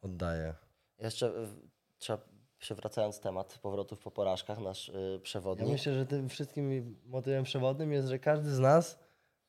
[0.02, 0.54] Oddaje.
[0.98, 1.32] Jeszcze
[1.98, 2.22] trzeba,
[2.58, 5.68] przewracając temat powrotów po porażkach, nasz y, Ja przewodnik.
[5.68, 9.05] myślę, że tym wszystkim motywem przewodnim jest, że każdy z nas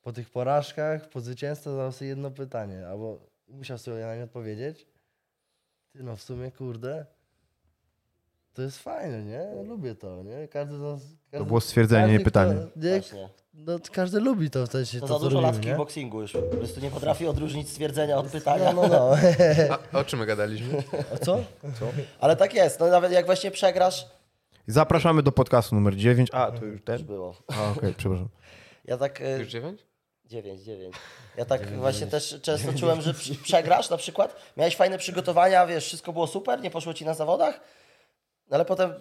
[0.08, 4.86] po tych porażkach, po zwycięstwie zadał sobie jedno pytanie, albo musiał sobie na nie odpowiedzieć.
[5.92, 7.06] Ty no w sumie, kurde,
[8.54, 9.62] to jest fajne, nie?
[9.64, 10.48] Lubię to, nie?
[10.48, 11.00] Każdy z nas...
[11.00, 12.54] Każdy, To było stwierdzenie, nie pytanie.
[12.54, 13.28] Kto, nie, Właśnie.
[13.54, 16.32] no, każdy lubi to w sensie, To, to, za co dużo lat w kickboxingu już.
[16.32, 18.72] Po prostu nie potrafi odróżnić stwierdzenia od pytania.
[18.72, 18.88] No, no,
[19.68, 19.78] no.
[19.92, 20.82] A o czym my gadaliśmy?
[21.14, 21.44] A co?
[22.20, 22.80] Ale tak jest.
[22.80, 24.06] No nawet jak właśnie przegrasz,
[24.66, 26.28] Zapraszamy do podcastu numer 9.
[26.32, 27.04] A, to już już ten?
[27.04, 27.34] było.
[27.48, 28.28] A, okej, przepraszam.
[28.84, 29.20] Ja tak...
[29.20, 29.87] y, Już dziewięć?
[30.28, 30.94] 9, 9.
[31.36, 36.12] Ja tak właśnie też często czułem, że przegrasz na przykład, miałeś fajne przygotowania, wiesz, wszystko
[36.12, 37.60] było super, nie poszło ci na zawodach,
[38.50, 38.94] no ale potem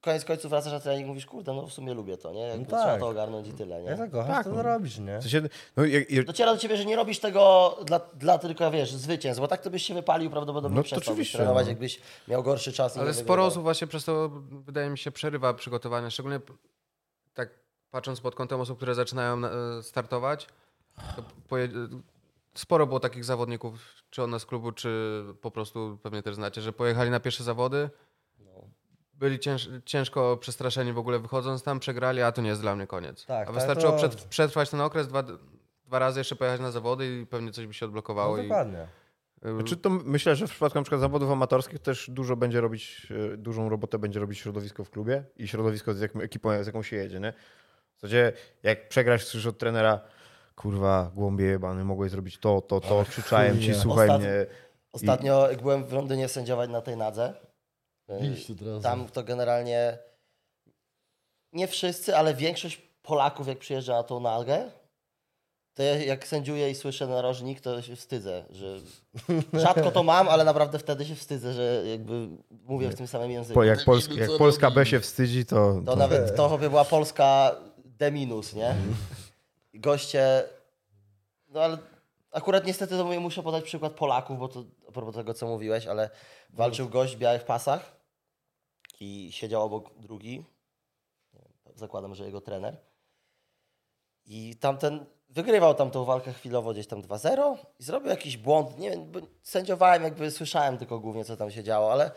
[0.00, 2.40] koniec końców wracasz na trening i mówisz, kurde, no w sumie lubię to, nie?
[2.40, 3.00] Jakby No Trzeba tak.
[3.00, 3.88] to ogarnąć i tyle, nie?
[3.88, 4.56] Jak zakochasz, Tak, to no.
[4.56, 5.18] to robisz, nie?
[5.18, 5.42] W sensie,
[5.76, 9.40] no, jak, jak, Dociera do ciebie, że nie robisz tego dla, dla tylko, wiesz, zwycięstw,
[9.40, 11.70] bo tak to byś się wypalił prawdopodobnie No to przestałbyś oczywiście, trenować, no.
[11.70, 12.96] jakbyś miał gorszy czas.
[12.96, 16.10] Ale sporo osób właśnie przez to, wydaje mi się, przerywa przygotowania.
[16.10, 16.40] Szczególnie
[17.92, 20.48] patrząc pod kątem osób, które zaczynają na- e, startować.
[21.16, 21.22] To.
[22.54, 23.80] Sporo było takich zawodników,
[24.10, 27.90] czy one z klubu, czy po prostu pewnie też znacie, że pojechali na pierwsze zawody.
[28.38, 28.50] No.
[29.14, 29.68] Byli cięż...
[29.84, 33.26] ciężko przestraszeni w ogóle wychodząc tam, przegrali, a to nie jest dla mnie koniec.
[33.26, 34.24] Tak, a tak, wystarczyło to- przed...
[34.24, 35.22] przetrwać ten okres, dwa...
[35.86, 38.36] dwa razy jeszcze pojechać na zawody i pewnie coś by się odblokowało.
[38.36, 38.46] No i...
[38.48, 38.86] dokładnie.
[39.42, 43.36] Znaczy to myślę, że w przypadku na przykład zawodów amatorskich też dużo będzie robić, e,
[43.36, 46.96] dużą robotę będzie robić środowisko w klubie i środowisko z jaką ekipą, z jaką się
[46.96, 47.32] jedzie, nie?
[48.02, 48.32] W zasadzie
[48.62, 50.00] jak przegrasz słyszysz od trenera,
[50.56, 54.46] kurwa, głąbie jebany, mogłeś zrobić to, to, to, krzyczałem ci, słuchaj Ostatnio- mnie.
[54.92, 57.34] Ostatnio, jak byłem w Londynie sędziować na tej nadze,
[58.08, 58.80] razu.
[58.82, 59.98] tam to generalnie
[61.52, 64.70] nie wszyscy, ale większość Polaków, jak przyjeżdża na tą nagę,
[65.74, 68.78] to ja jak sędziuję i słyszę narożnik, to się wstydzę, że
[69.64, 73.54] rzadko to mam, ale naprawdę wtedy się wstydzę, że jakby mówię w tym samym języku.
[73.54, 77.56] Po, jak Polska, jak Polska B się wstydzi, to, To nawet to by była Polska
[78.02, 78.74] D minus, nie?
[79.74, 80.44] Goście,
[81.48, 81.78] no ale
[82.30, 85.86] akurat niestety to mówię, muszę podać przykład Polaków, bo to a propos tego, co mówiłeś,
[85.86, 86.10] ale
[86.50, 87.96] walczył gość w białych pasach
[89.00, 90.44] i siedział obok drugi,
[91.34, 92.76] wiem, zakładam, że jego trener
[94.24, 98.90] i tamten wygrywał tam tą walkę chwilowo gdzieś tam 2-0 i zrobił jakiś błąd, nie
[98.90, 102.10] wiem, bo sędziowałem, jakby słyszałem tylko głównie, co tam się działo, ale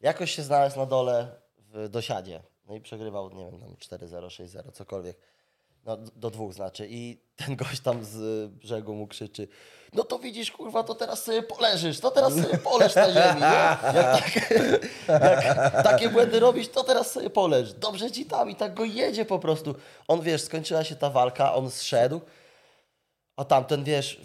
[0.00, 2.42] jakoś się znalazł na dole w dosiadzie.
[2.64, 5.31] No i przegrywał, nie wiem, tam 4-0, 6-0, cokolwiek.
[5.84, 6.86] No, do dwóch znaczy.
[6.90, 9.48] I ten gość tam z brzegu mu krzyczy,
[9.92, 13.46] no to widzisz, kurwa, to teraz sobie poleżysz, to teraz sobie poleż na ziemi, nie?
[13.46, 14.50] Jak, tak,
[15.46, 17.72] jak takie błędy robisz, to teraz sobie poleż.
[17.72, 19.74] Dobrze ci tam i tak go jedzie po prostu.
[20.08, 22.20] On, wiesz, skończyła się ta walka, on zszedł,
[23.36, 24.20] a tamten, wiesz,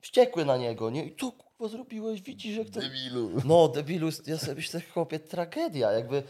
[0.00, 1.04] wściekły na niego, nie?
[1.04, 2.22] I co, kurwa, zrobiłeś?
[2.22, 2.80] Widzisz, jak to...
[2.80, 3.30] Debilu.
[3.44, 6.22] No, debilu, ja sobie myślę, chłopie, tragedia, jakby...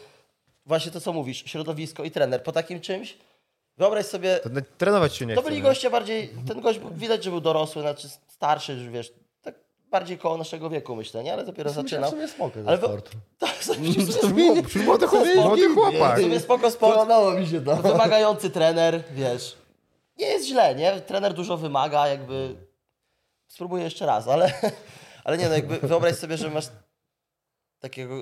[0.67, 2.43] Właśnie to, co mówisz, środowisko i trener.
[2.43, 3.19] Po takim czymś,
[3.77, 5.51] wyobraź sobie, to trenować się nie to chce.
[5.51, 5.69] byli nie?
[5.69, 9.13] goście bardziej, ten gość był- widać, że był dorosły, znaczy starszy, już wiesz,
[9.43, 9.55] tak
[9.91, 11.33] bardziej koło naszego wieku myślę, nie?
[11.33, 12.11] Ale dopiero zaczynał.
[12.11, 13.11] W sumie spoko Ale Ale wo- sport.
[13.39, 13.91] Tak, sobie
[15.37, 16.21] młody chłopak.
[16.21, 17.77] Sumie spoko sport, Podobało mi się to.
[17.77, 19.57] wymagający trener, wiesz.
[20.19, 21.01] Nie jest źle, nie?
[21.01, 22.57] Trener dużo wymaga, jakby...
[23.49, 24.53] Spróbuję jeszcze raz, ale,
[25.25, 26.65] ale nie no, jakby wyobraź sobie, że masz
[27.81, 28.15] takiego,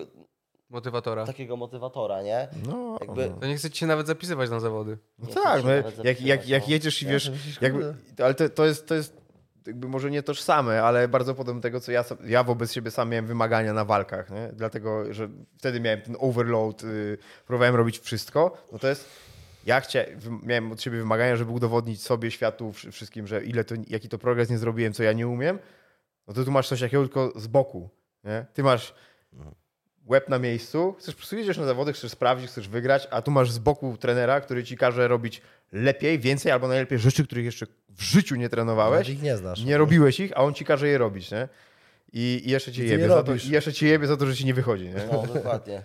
[0.73, 1.27] Motywatora.
[1.27, 2.49] takiego motywatora, nie?
[2.69, 4.99] No, Jakby- To nie chcecie się nawet zapisywać na zawody.
[5.19, 5.71] No tak, no,
[6.05, 6.71] jak, jak, jak no.
[6.71, 7.95] jedziesz i wiesz, myślisz, jakby,
[8.25, 9.23] ale to, to, jest, to jest
[9.67, 13.09] jakby może nie tożsame, ale bardzo podobne do tego, co ja, ja wobec siebie sam
[13.11, 14.49] miałem wymagania na walkach, nie?
[14.53, 19.09] dlatego, że wtedy miałem ten overload, y, próbowałem robić wszystko, no to jest,
[19.67, 20.01] ja chcia,
[20.43, 24.19] miałem od siebie wymagania, żeby udowodnić sobie, światu, wszy- wszystkim, że ile to, jaki to
[24.19, 25.59] progres nie zrobiłem, co ja nie umiem,
[26.29, 27.91] no to tu masz coś takiego tylko z boku,
[28.25, 28.47] nie?
[28.55, 28.95] Ty masz
[30.07, 33.31] łeb na miejscu, chcesz po prostu jedziesz na zawody, chcesz sprawdzić, chcesz wygrać, a tu
[33.31, 35.43] masz z boku trenera, który ci każe robić
[35.73, 39.09] lepiej, więcej albo najlepiej rzeczy, których jeszcze w życiu nie trenowałeś.
[39.09, 39.65] Ich nie znasz.
[39.65, 41.49] Nie robiłeś ich, a on ci każe je robić, nie?
[42.13, 44.27] I, i jeszcze cię I jebie je za to, i jeszcze ci jebie za to,
[44.27, 45.09] że ci nie wychodzi, nie?
[45.13, 45.83] No, dokładnie.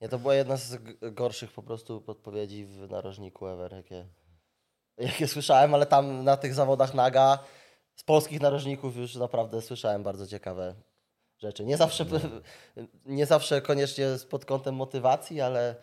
[0.00, 0.78] Nie, to była jedna z
[1.12, 4.06] gorszych po prostu podpowiedzi w narożniku ever, jakie,
[4.98, 7.38] jakie słyszałem, ale tam na tych zawodach naga
[7.96, 10.74] z polskich narożników już naprawdę słyszałem bardzo ciekawe
[11.42, 11.64] rzeczy.
[11.64, 12.06] Nie zawsze,
[13.06, 15.76] nie zawsze koniecznie pod kątem motywacji, ale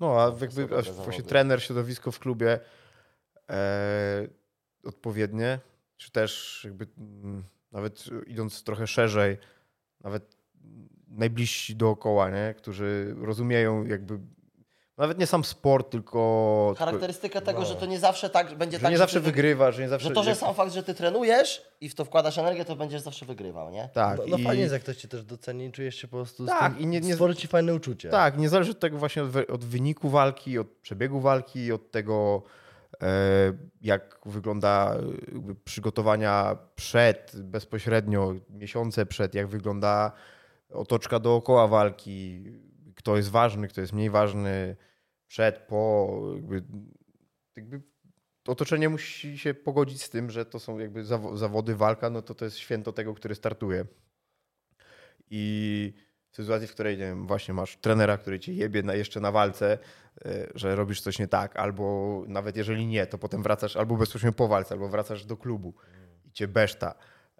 [0.00, 1.22] No, a jakby właśnie zawody.
[1.22, 2.60] trener, środowisko w klubie
[3.50, 4.28] e,
[4.84, 5.58] odpowiednie,
[5.96, 9.38] czy też jakby mm, nawet idąc trochę szerzej,
[10.00, 10.36] nawet
[11.08, 12.54] najbliżsi dookoła, nie?
[12.58, 14.18] którzy rozumieją jakby
[15.02, 17.66] nawet nie sam sport, tylko charakterystyka tego, no.
[17.66, 19.82] że to nie zawsze tak będzie że tak, nie że zawsze ty wy- wygrywa, że
[19.82, 20.08] nie zawsze...
[20.08, 23.00] Że to, że sam fakt, że ty trenujesz i w to wkładasz energię, to będziesz
[23.00, 23.88] zawsze wygrywał, nie?
[23.92, 26.46] Tak, No, no i- fajnie jest, jak ktoś cię też doceni czujesz się po prostu
[26.46, 28.08] Tak, z i tym, nie- nie- stworzy ci fajne uczucie.
[28.08, 32.42] Tak, nie zależy od tego właśnie od, od wyniku walki, od przebiegu walki, od tego,
[33.02, 33.06] e,
[33.80, 34.94] jak wygląda
[35.32, 40.12] jakby przygotowania przed, bezpośrednio, miesiące przed, jak wygląda
[40.70, 42.44] otoczka dookoła walki,
[42.94, 44.76] kto jest ważny, kto jest mniej ważny,
[45.32, 46.62] przed, po, jakby,
[47.56, 47.80] jakby
[48.48, 52.34] otoczenie musi się pogodzić z tym, że to są jakby zawo- zawody, walka, no to
[52.34, 53.84] to jest święto tego, który startuje.
[55.30, 55.94] I
[56.30, 59.32] w sytuacji, w której nie wiem, właśnie masz trenera, który cię jebie na, jeszcze na
[59.32, 59.78] walce,
[60.24, 64.36] e, że robisz coś nie tak, albo nawet jeżeli nie, to potem wracasz albo bezpośrednio
[64.36, 65.74] po walce, albo wracasz do klubu
[66.24, 66.94] i cię beszta.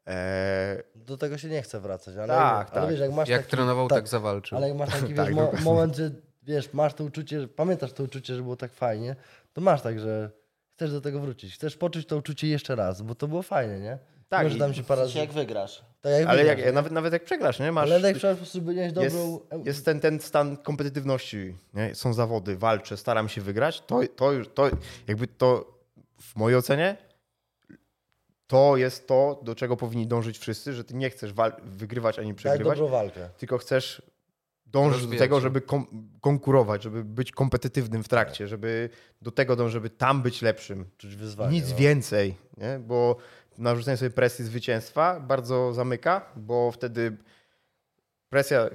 [0.06, 2.90] E, Do tego się nie chce wracać, ale, Tak, ale tak.
[2.90, 4.58] wiesz, jak masz Jak taki, trenował, tak, zawalczył.
[4.58, 5.64] Ale jak masz taki Tak, wiesz, mo- dokładnie.
[5.64, 6.10] moment, że
[6.42, 9.16] wiesz, masz to uczucie, pamiętasz to uczucie, że było tak fajnie,
[9.52, 10.30] to masz tak, że
[10.76, 11.54] chcesz do tego wrócić.
[11.54, 13.98] Chcesz poczuć to uczucie jeszcze raz, bo to było fajnie, nie?
[14.28, 15.82] Tak, Może i- tam się parę sensie jak wygrasz.
[16.00, 17.72] Tak jak ale wygrasz, jak, nawet, nawet jak przegrasz, nie?
[17.72, 19.40] Masz, Ale jak po prostu mieć jest, dobrą...
[19.64, 21.94] jest ten, ten stan kompetytywności, nie?
[21.94, 24.70] są zawody, walczę, staram się wygrać, to, to, już- to
[25.08, 25.78] jakby to
[26.20, 26.96] w mojej ocenie
[28.46, 32.28] to jest to, do czego powinni dążyć wszyscy, że ty nie chcesz wal- wygrywać ani
[32.28, 33.28] Daj przegrywać, dobrą walkę.
[33.38, 34.02] tylko chcesz
[34.72, 35.40] dążyć do tego, się.
[35.40, 38.90] żeby kom- konkurować, żeby być kompetytywnym w trakcie, żeby
[39.22, 40.90] do tego dążyć, żeby tam być lepszym.
[40.96, 41.52] Czuć wyzwanie.
[41.52, 41.76] Nic no.
[41.76, 42.78] więcej, nie?
[42.78, 43.16] bo
[43.58, 47.16] narzucenie sobie presji zwycięstwa bardzo zamyka, bo wtedy
[48.28, 48.70] presja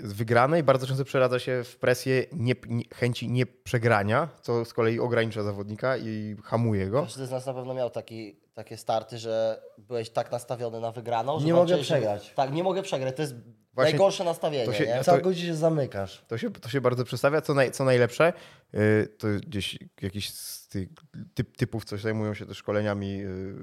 [0.00, 5.00] wygranej bardzo często przeradza się w presję nie, nie, chęci nie przegrania, co z kolei
[5.00, 7.02] ogranicza zawodnika i hamuje go.
[7.02, 11.40] Każdy z nas na pewno miał taki, takie starty, że byłeś tak nastawiony na wygraną,
[11.40, 12.32] że Nie mogę walczyłeś, że- przegrać.
[12.34, 13.16] Tak, nie mogę przegrać.
[13.16, 13.34] To jest
[13.74, 15.04] Właśnie najgorsze nastawienie, to się- nie?
[15.04, 16.24] Całkowicie się zamykasz.
[16.28, 17.40] To się, to się bardzo przedstawia.
[17.40, 18.32] Co, naj, co najlepsze,
[18.72, 20.88] yy, to gdzieś jakiś z tych
[21.34, 23.54] typ, typów, co zajmują się też szkoleniami yy,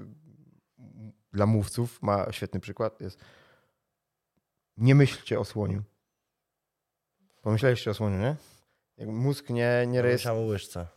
[1.34, 3.02] dla mówców, ma świetny przykład.
[3.02, 3.20] Jest
[4.78, 5.84] nie myślcie o słoniu.
[7.42, 8.36] Pomyśleliście o słoniu, nie?
[9.06, 10.40] Mózg nie, nie rejestruje...
[10.40, 10.88] O łyżce.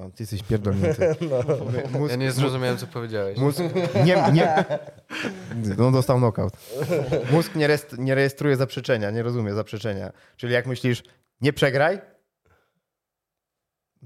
[0.00, 1.14] No, ty jesteś pierdolnięty.
[1.98, 3.38] Mózg, Ja nie zrozumiałem, co powiedziałeś.
[3.38, 3.60] Mózg
[4.04, 4.64] nie, nie.
[5.78, 6.52] No dostał knockout.
[7.30, 10.12] Mózg nie, rest, nie rejestruje zaprzeczenia, nie rozumie zaprzeczenia.
[10.36, 11.02] Czyli jak myślisz,
[11.40, 12.00] nie przegraj,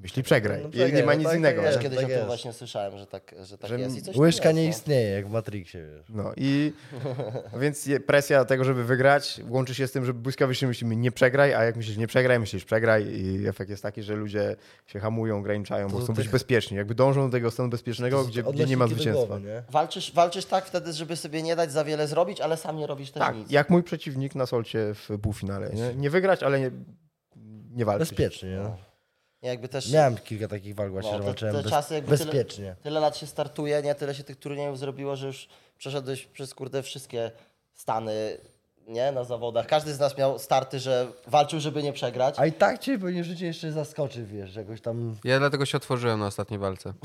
[0.03, 0.63] myśli przegraj.
[0.63, 1.63] No I przegraj, nie ma no nic tak, innego.
[1.63, 1.83] tak Też jest.
[1.83, 2.27] kiedyś o tym jest.
[2.27, 3.97] właśnie słyszałem, że tak, że tak Że jest.
[3.97, 4.81] I coś Łyżka tym nie jest, no.
[4.83, 6.07] istnieje, jak w Matrixie, wiesz.
[6.09, 6.73] No i
[7.61, 11.65] więc presja tego, żeby wygrać, łączy się z tym, że błyskawicznie myślimy nie przegraj, a
[11.65, 15.89] jak myślisz nie przegraj, myślisz przegraj i efekt jest taki, że ludzie się hamują, ograniczają,
[15.89, 16.77] bo To chcą tych- być bezpieczni.
[16.77, 19.27] Jakby dążą do tego stanu bezpiecznego, gdzie, gdzie nie ma zwycięstwa.
[19.27, 19.63] Głowy, nie?
[19.71, 23.11] Walczysz, walczysz tak wtedy, żeby sobie nie dać za wiele zrobić, ale sam nie robisz
[23.11, 23.51] też Tak, nic.
[23.51, 25.71] jak mój przeciwnik na solcie w półfinale.
[25.75, 26.71] Nie, nie wygrać, ale nie,
[27.71, 28.09] nie walczyć.
[28.11, 28.90] Bezpiecznie, nie?
[29.43, 31.95] Nie, jakby też Miałem kilka takich walk właśnie, No, że te- walczyłem te bez, czasy
[31.95, 32.77] jakby tyle- bezpiecznie.
[32.83, 33.95] tyle lat się startuje, nie?
[33.95, 37.31] Tyle się tych turniejów zrobiło, że już przeszedłeś przez kurde wszystkie
[37.75, 38.39] stany,
[38.89, 39.13] nie?
[39.13, 39.67] Na zawodach.
[39.67, 42.35] Każdy z nas miał starty, że walczył, żeby nie przegrać.
[42.39, 45.17] A i tak cię pewnie życie jeszcze zaskoczy, wiesz, jakoś tam...
[45.25, 46.93] Ja dlatego się otworzyłem na ostatniej walce.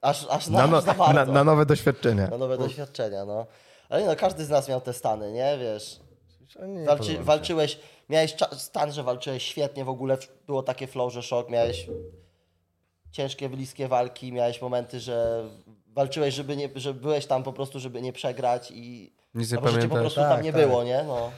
[0.00, 1.32] Aż, aż Na, na, no, aż na, bardzo.
[1.32, 2.28] na nowe doświadczenia.
[2.28, 3.46] Na nowe doświadczenia, no.
[3.88, 5.58] Ale nie, no, każdy z nas miał te stany, nie?
[5.60, 6.00] Wiesz,
[6.86, 7.78] walczy, walczyłeś,
[8.08, 11.86] miałeś stan, że walczyłeś świetnie, w ogóle było takie flow, że szok, miałeś
[13.10, 15.44] ciężkie, bliskie walki, miałeś momenty, że
[15.86, 19.94] walczyłeś, żeby nie, że byłeś tam po prostu, żeby nie przegrać i Nic nie po
[19.94, 20.60] prostu Tak, tam nie tak.
[20.60, 21.04] było, nie?
[21.06, 21.30] No.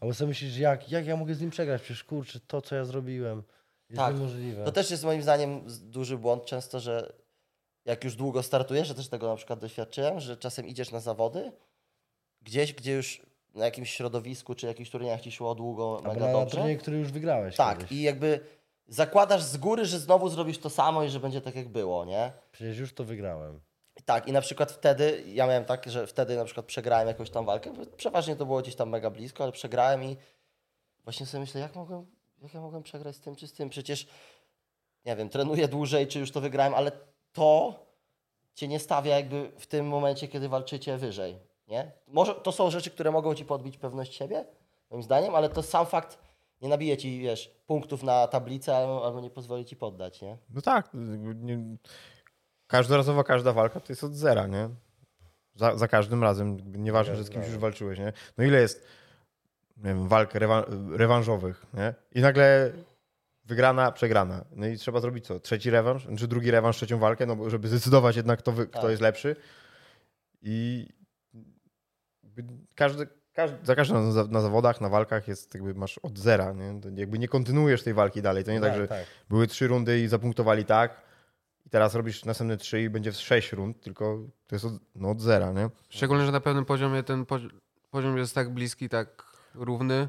[0.00, 1.82] Albo sobie myślisz, jak, jak ja mogę z nim przegrać?
[1.82, 3.42] Przecież kurczę, to co ja zrobiłem
[3.90, 4.14] jest Tak.
[4.14, 4.64] niemożliwe.
[4.64, 7.12] To też jest moim zdaniem duży błąd często, że
[7.84, 11.52] jak już długo startujesz, że też tego na przykład doświadczyłem, że czasem idziesz na zawody
[12.42, 13.22] gdzieś, gdzie już
[13.58, 16.56] na jakimś środowisku czy jakichś turniejach ci szło długo, Albo mega na, na dobrze.
[16.56, 17.92] turnieju, który już wygrałeś Tak, kiedyś.
[17.92, 18.40] i jakby
[18.88, 22.32] zakładasz z góry, że znowu zrobisz to samo i że będzie tak jak było, nie?
[22.52, 23.60] Przecież już to wygrałem.
[24.04, 27.44] tak, i na przykład wtedy, ja miałem tak, że wtedy na przykład przegrałem jakąś tam
[27.46, 30.16] walkę, przeważnie to było gdzieś tam mega blisko, ale przegrałem i
[31.04, 32.06] właśnie sobie myślę, jak mogłem,
[32.42, 34.06] jak ja mogłem przegrać z tym czy z tym, przecież
[35.04, 36.92] nie wiem, trenuję dłużej, czy już to wygrałem, ale
[37.32, 37.74] to
[38.54, 41.36] cię nie stawia jakby w tym momencie, kiedy walczycie wyżej,
[41.68, 41.92] nie?
[42.06, 44.44] Może to są rzeczy, które mogą ci podbić pewność siebie,
[44.90, 46.18] moim zdaniem, ale to sam fakt
[46.60, 50.36] nie nabije ci, wiesz, punktów na tablicę albo, albo nie pozwoli ci poddać, nie?
[50.50, 50.90] No tak.
[51.34, 51.58] Nie,
[52.66, 54.68] każdorazowa każda walka to jest od zera, nie?
[55.54, 56.58] Za, za każdym razem.
[56.82, 58.12] Nieważne, że z kimś już walczyłeś, nie?
[58.38, 58.86] No ile jest
[59.76, 61.94] nie wiem, walk rewan- rewanżowych, nie?
[62.14, 62.72] I nagle
[63.44, 64.44] wygrana, przegrana.
[64.56, 65.40] No i trzeba zrobić co?
[65.40, 66.06] Trzeci rewanż?
[66.18, 67.26] Czy drugi rewanż, trzecią walkę?
[67.26, 68.90] No żeby zdecydować jednak, kto, wy, kto Tak.
[68.90, 69.36] jest lepszy.
[70.42, 70.86] I
[72.74, 76.80] każdy, każdy, za każdym na, na zawodach, na walkach jest jakby masz od zera, nie?
[76.94, 78.44] Jakby nie kontynuujesz tej walki dalej.
[78.44, 79.04] To nie tak, że tak.
[79.28, 81.02] były trzy rundy i zapunktowali tak
[81.66, 85.10] i teraz robisz następne trzy i będzie w sześć rund, tylko to jest od, no,
[85.10, 85.70] od zera, nie?
[85.88, 87.50] Szczególnie, że na pewnym poziomie ten pozi-
[87.90, 89.24] poziom jest tak bliski, tak
[89.54, 90.08] równy,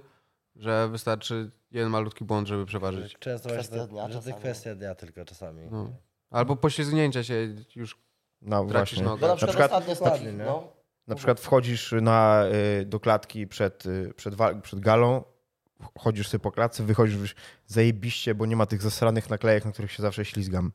[0.56, 3.16] że wystarczy jeden malutki błąd, żeby przeważyć.
[3.20, 5.68] Często Kwestia dnia to, że kwestia dnia tylko czasami.
[5.72, 5.90] No.
[6.30, 7.98] Albo poślizgnięcia się już
[8.42, 9.04] No Tracisz właśnie.
[9.10, 9.22] nogę.
[9.22, 10.74] Bo na Na przykład, przykład- ostatnio jest taki, no,
[11.10, 12.44] Na przykład wchodzisz na,
[12.82, 15.24] y, do klatki przed, y, przed, przed galą,
[16.00, 17.36] chodzisz sobie po klatce, wychodzisz
[17.66, 20.72] zajebiście, bo nie ma tych zasranych naklejek, na których się zawsze ślizgam.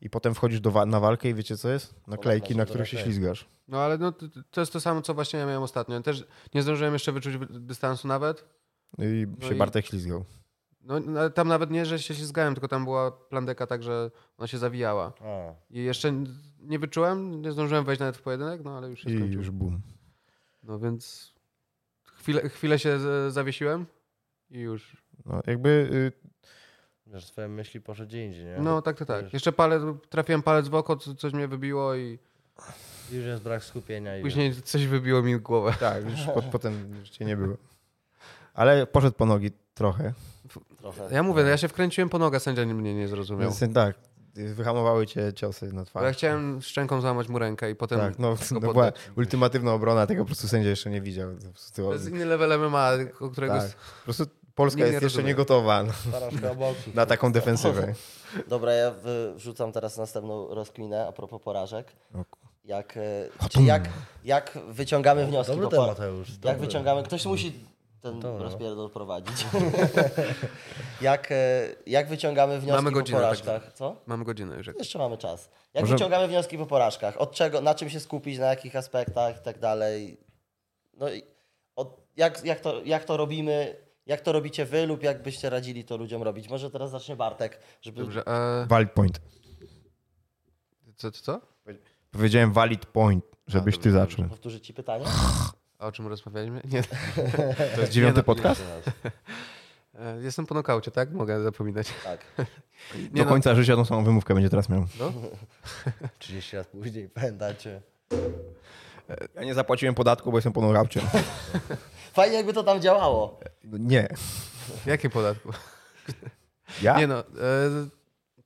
[0.00, 1.94] I potem wchodzisz do wa- na walkę i wiecie co jest?
[2.06, 3.46] Naklejki, na których się ślizgasz.
[3.68, 4.12] No ale no,
[4.50, 6.00] to, jest to samo, co właśnie ja miałem ostatnio.
[6.00, 6.24] Też
[6.54, 8.44] nie zdążyłem jeszcze wyczuć wy- dystansu nawet.
[8.98, 10.24] I No się i- Bartek ślizgał.
[10.86, 14.46] No, no, tam nawet nie, że się ślizgałem, tylko tam była plandeka tak, że ona
[14.46, 15.12] się zawijała.
[15.20, 16.12] A, I jeszcze
[16.60, 19.38] nie wyczułem, nie zdążyłem wejść nawet w pojedynek, no ale już się I skończył.
[19.40, 19.80] już bum.
[20.62, 21.32] No więc
[22.04, 22.98] chwilę, chwilę się
[23.30, 23.86] zawiesiłem
[24.50, 24.96] i już.
[25.26, 26.12] No, jakby y,
[27.06, 28.56] wiesz, twoje myśli poszły gdzie indziej, nie?
[28.58, 29.24] No tak, to tak.
[29.24, 32.18] Wiesz, Jeszcze palec, trafiłem palec w oko, co- coś mnie wybiło i
[33.12, 35.74] Już jest brak skupienia i później coś wybiło mi głowę.
[35.80, 37.56] tak, już po, potem już cię nie było.
[38.54, 40.12] Ale poszedł po nogi trochę.
[40.92, 41.14] Trochę.
[41.14, 43.50] Ja mówię, no ja się wkręciłem po nogę, sędzia mnie nie zrozumiał.
[43.50, 43.96] Więc tak,
[44.34, 46.04] wyhamowały cię ciosy na twarz.
[46.04, 50.22] ja chciałem szczęką złamać mu rękę i potem Tak, no, to była ultimatywna obrona, tego
[50.22, 51.30] po prostu sędzia jeszcze nie widział.
[51.74, 53.54] To jest inny level MMA, o którego...
[53.54, 53.70] tak.
[53.70, 55.26] Po prostu Polska nie jest jeszcze rozumie.
[55.26, 55.92] nie gotowa no,
[56.94, 57.94] na taką defensywę.
[58.48, 58.94] Dobra, ja
[59.34, 61.92] wrzucam teraz następną rozkminę a propos porażek.
[62.64, 63.88] Jak, e, czy jak,
[64.24, 66.28] jak wyciągamy wnioski Dobry po temat, Mateusz.
[66.28, 66.60] Jak dobry.
[66.60, 67.52] wyciągamy, ktoś musi
[68.04, 68.42] ten Dobra.
[68.42, 69.46] rozpierdol prowadzić.
[71.00, 73.26] jak, e, jak wyciągamy wnioski Mamy po godzinę, tak.
[73.26, 73.72] porażkach?
[73.72, 73.96] Co?
[74.06, 74.66] Mamy godzinę już.
[74.78, 75.50] Jeszcze mamy czas.
[75.74, 77.16] Jak Może- wyciągamy wnioski po porażkach?
[77.20, 80.16] Od czego, na czym się skupić, na jakich aspektach i tak dalej?
[80.96, 81.22] No i
[81.76, 83.76] od, jak, jak, to, jak to robimy?
[84.06, 86.48] Jak to robicie wy lub jak byście radzili to ludziom robić?
[86.48, 88.02] Może teraz zacznie Bartek, żeby...
[88.02, 89.20] Dobrze, e, Valid point.
[90.96, 91.40] co, co, co?
[92.10, 94.28] Powiedziałem valid point, żebyś A, ty dobrze, zaczął.
[94.28, 95.04] Powtórzyć ci pytanie?
[95.84, 96.60] A o czym rozmawialiśmy?
[96.64, 96.82] Nie.
[97.74, 98.62] To jest dziewiąty Nie, no, podcast?
[99.94, 101.12] E, Jestem po nokaucie, tak?
[101.12, 101.92] Mogę zapominać.
[102.04, 102.20] Tak.
[102.94, 104.86] Nie Do no, końca życia tą samą wymówkę będzie teraz miał.
[105.00, 105.12] no.
[106.18, 107.80] 30 lat później, pamiętacie?
[109.34, 111.00] Ja nie zapłaciłem podatku, bo jestem po nogaucie.
[112.12, 113.40] Fajnie jakby to tam działało.
[113.64, 114.08] Nie.
[114.86, 115.50] Jakie podatku?
[116.82, 116.98] Ja?
[116.98, 117.24] Nie no, e,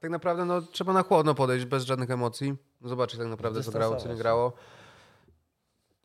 [0.00, 2.54] tak naprawdę no, trzeba na chłodno podejść, bez żadnych emocji.
[2.84, 4.52] Zobaczyć tak naprawdę, co grało, co nie grało.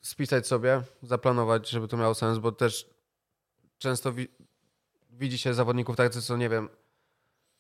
[0.04, 2.90] Spisać sobie, zaplanować, żeby to miało sens, bo też
[3.78, 4.28] często wi-
[5.10, 6.70] widzi się zawodników tacy, co nie wiem,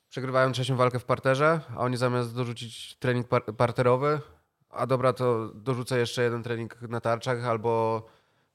[0.09, 4.21] przegrywają trzecią walkę w parterze, a oni zamiast dorzucić trening par- parterowy,
[4.69, 8.03] a dobra, to dorzucę jeszcze jeden trening na tarczach albo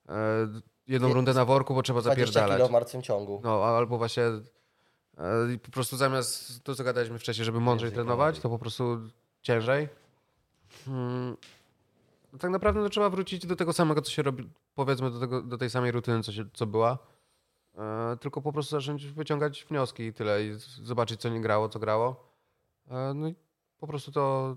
[0.08, 0.14] e,
[0.86, 2.56] jedną rundę na worku, bo trzeba 20 zapierdalać.
[2.58, 3.40] kilo w martwym ciągu.
[3.44, 8.48] No, albo właśnie e, po prostu zamiast to, co gadaliśmy wcześniej, żeby mądrzej trenować, to
[8.48, 8.98] po prostu
[9.42, 9.88] ciężej.
[10.84, 11.36] Hmm.
[12.32, 15.58] No Tak naprawdę trzeba wrócić do tego samego, co się robi, powiedzmy do, tego, do
[15.58, 16.98] tej samej rutyny, co, się, co była.
[17.78, 20.44] E, tylko po prostu zacząć wyciągać wnioski i tyle.
[20.44, 20.52] I
[20.82, 22.32] zobaczyć, co nie grało, co grało.
[22.90, 23.34] E, no i
[23.78, 24.56] po prostu to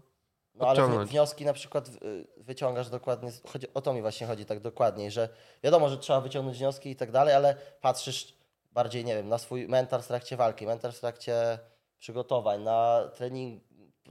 [0.56, 4.60] No ale wnioski na przykład y, wyciągasz dokładnie, chodzi, o to mi właśnie chodzi tak
[4.60, 5.30] dokładniej, że
[5.64, 8.38] wiadomo, że trzeba wyciągnąć wnioski i tak dalej, ale patrzysz
[8.72, 11.60] bardziej, nie wiem, na swój mental w trakcie walki, mental w trakcie
[12.00, 13.64] przygotowań, na trening,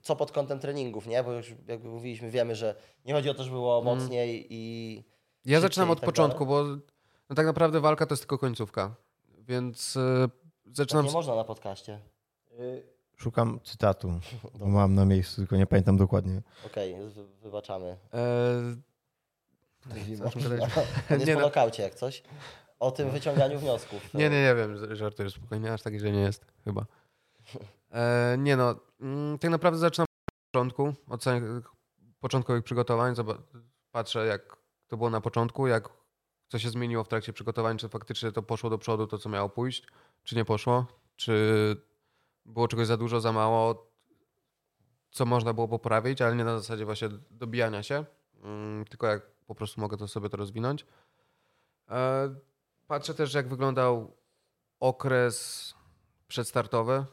[0.02, 1.24] co pod kątem treningów, nie?
[1.24, 2.74] Bo już jakby mówiliśmy, wiemy, że
[3.04, 3.98] nie chodzi o to, żeby było Mhm.
[3.98, 5.04] mocniej i
[5.44, 6.64] Ja zaczynam od tak początku, bo
[7.28, 8.94] no tak naprawdę walka to jest tylko końcówka.
[9.38, 9.94] Więc
[10.64, 11.04] tak zaczynam.
[11.06, 11.98] nie można na podcaście.
[13.16, 14.20] Szukam cytatu,
[14.58, 16.42] bo mam na miejscu, tylko nie pamiętam dokładnie.
[16.66, 17.96] Okej, wy, wybaczamy.
[18.14, 18.76] E?
[19.90, 19.98] On
[21.10, 21.46] jest Nie po no.
[21.46, 22.22] nokaucie jak coś.
[22.78, 24.14] O tym wyciąganiu wniosków.
[24.14, 26.86] Nie, nie, nie wiem, żartuję spokojnie, aż tak źle nie jest, chyba.
[27.90, 31.24] E, nie no, mm, tak naprawdę zaczynam od początku, od
[32.20, 33.14] początkowych przygotowań,
[33.90, 34.56] patrzę jak
[34.88, 35.88] to było na początku, jak
[36.48, 39.48] co się zmieniło w trakcie przygotowań, czy faktycznie to poszło do przodu, to co miało
[39.48, 39.86] pójść,
[40.24, 40.86] czy nie poszło,
[41.16, 41.76] czy
[42.46, 43.92] było czegoś za dużo, za mało,
[45.10, 48.04] co można było poprawić, ale nie na zasadzie właśnie dobijania się,
[48.42, 50.86] mm, tylko jak po prostu mogę to sobie to rozwinąć.
[51.90, 52.34] E,
[52.86, 54.16] Patrzę też, jak wyglądał
[54.80, 55.74] okres
[56.28, 57.04] przedstartowy,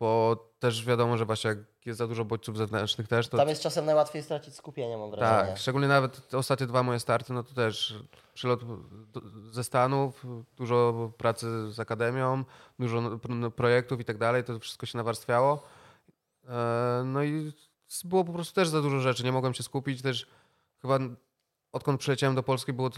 [0.00, 3.62] bo też wiadomo, że właśnie jak jest za dużo bodźców zewnętrznych też, to Tam jest
[3.62, 5.48] czasem najłatwiej stracić skupienie, mam wrażenie.
[5.48, 7.94] tak, szczególnie nawet te ostatnie dwa moje starty, no to też
[8.34, 8.60] przylot
[9.50, 10.24] ze Stanów,
[10.56, 12.44] dużo pracy z akademią,
[12.78, 13.18] dużo
[13.56, 15.62] projektów i tak dalej, to wszystko się nawarstwiało.
[16.48, 17.52] E, No i
[18.04, 20.26] było po prostu też za dużo rzeczy, nie mogłem się skupić, też
[20.82, 20.98] chyba
[21.72, 22.90] odkąd przyleciałem do Polski było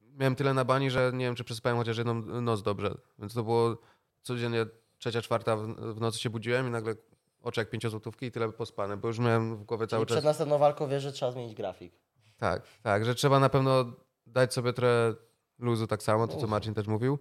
[0.00, 3.42] miałem tyle na bani, że nie wiem, czy przespałem chociaż jedną noc dobrze, więc to
[3.42, 3.76] było
[4.22, 4.66] codziennie
[5.00, 6.94] trzecia, czwarta w nocy się budziłem i nagle
[7.42, 10.14] oczy jak pięciozłotówki i tyle pospane, bo już miałem w głowie Czyli cały czas...
[10.14, 11.92] przed następną walką wiesz, że trzeba zmienić grafik.
[12.36, 13.84] Tak, tak, że trzeba na pewno
[14.26, 15.14] dać sobie trochę
[15.58, 17.18] luzu tak samo, to co Marcin też mówił.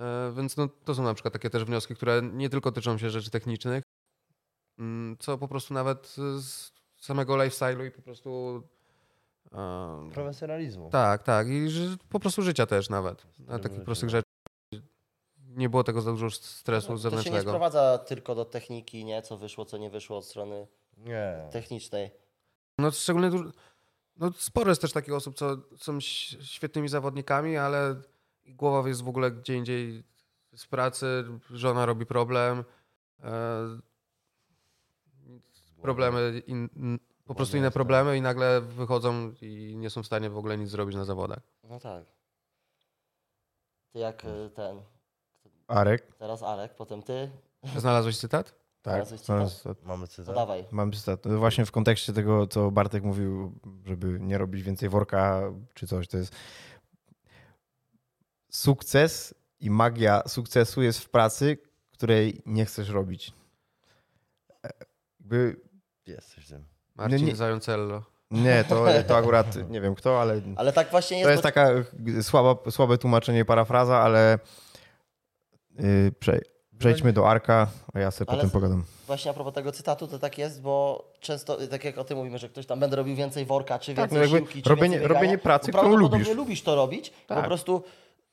[0.00, 3.10] E, Więc no, to są na przykład takie też wnioski, które nie tylko tyczą się
[3.10, 3.82] rzeczy technicznych,
[4.78, 8.62] mm, co po prostu nawet z samego lifestyle'u i po prostu...
[9.52, 10.90] e, Profesjonalizmu.
[10.90, 11.46] tak, tak.
[11.48, 11.68] I
[12.08, 13.26] po prostu życia też nawet.
[13.38, 14.31] Na takich prostych rzeczy.
[15.56, 17.50] Nie było tego za dużo stresu To się nie zewnętrznego.
[17.50, 19.22] sprowadza tylko do techniki, nie?
[19.22, 21.48] Co wyszło, co nie wyszło od strony Nie.
[21.50, 22.10] technicznej.
[22.78, 23.44] No szczególnie dużo,
[24.16, 26.00] no sporo jest też takich osób, co są
[26.40, 28.02] świetnymi zawodnikami, ale
[28.46, 30.04] głowa jest w ogóle gdzie indziej
[30.56, 32.64] z pracy, żona robi problem,
[33.22, 33.78] e,
[35.82, 36.68] problemy, in,
[37.24, 40.70] po prostu inne problemy i nagle wychodzą i nie są w stanie w ogóle nic
[40.70, 41.40] zrobić na zawodach.
[41.64, 42.04] No tak.
[43.92, 44.82] Ty jak y, ten,
[45.72, 47.30] Arek, teraz Arek, potem ty,
[47.76, 48.54] Znalazłeś cytat?
[48.82, 49.06] tak.
[49.06, 49.82] Znalazłeś cytat?
[49.84, 50.34] Mamy cytat.
[50.34, 50.64] dawaj.
[50.70, 51.24] Mam cytat.
[51.24, 53.52] No Właśnie w kontekście tego, co Bartek mówił,
[53.86, 55.42] żeby nie robić więcej worka
[55.74, 56.34] czy coś, to jest
[58.50, 61.58] sukces i magia sukcesu jest w pracy,
[61.92, 63.32] której nie chcesz robić.
[64.64, 64.70] E,
[65.20, 65.56] Jakby,
[66.06, 66.64] Jesteś tym.
[66.94, 68.02] Marcin nie- Zającello.
[68.30, 71.48] nie, to, to akurat nie wiem kto, ale Ale tak właśnie jest, to jest bo
[71.48, 71.68] taka
[72.22, 74.38] słaba, słabe tłumaczenie, parafraza, ale
[76.18, 76.40] prze,
[76.78, 78.84] przejdźmy do Arka, a ja sobie Ale potem pogadam.
[79.06, 82.38] właśnie a propos tego cytatu, to tak jest, bo często, tak jak o tym mówimy,
[82.38, 85.00] że ktoś tam będę robił więcej worka, czy Tak, więcej no siłki, czy robienie- więcej
[85.00, 86.28] biegania, robienie pracy, którą lubisz.
[86.28, 87.44] lubisz to robić i po Tak.
[87.44, 87.82] prostu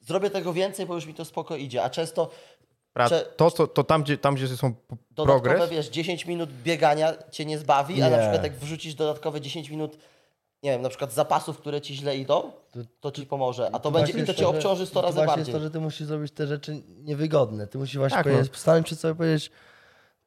[0.02, 2.30] zrobię tego więcej, bo już mi to spoko idzie, a często
[2.94, 6.50] Pra, to, to, to tam, gdzie, tam, gdzie są p- dodatkowe, progres, wiesz, 10 minut
[6.64, 8.22] biegania cię nie zbawi, a na Nie.
[8.22, 9.98] przykład jak wrzucisz dodatkowe 10 minut,
[10.64, 12.52] nie wiem, na przykład zapasów, które ci źle idą,
[13.02, 15.38] to ci pomoże, a to będzie, i to cię obciąży 100 razy bardziej.
[15.40, 17.68] jest to, że ty musisz zrobić te rzeczy niewygodne.
[17.68, 18.32] Ty musisz właśnie Tak, no.
[18.32, 19.52] powiedzieć, stanąć przed sobą powiedzieć,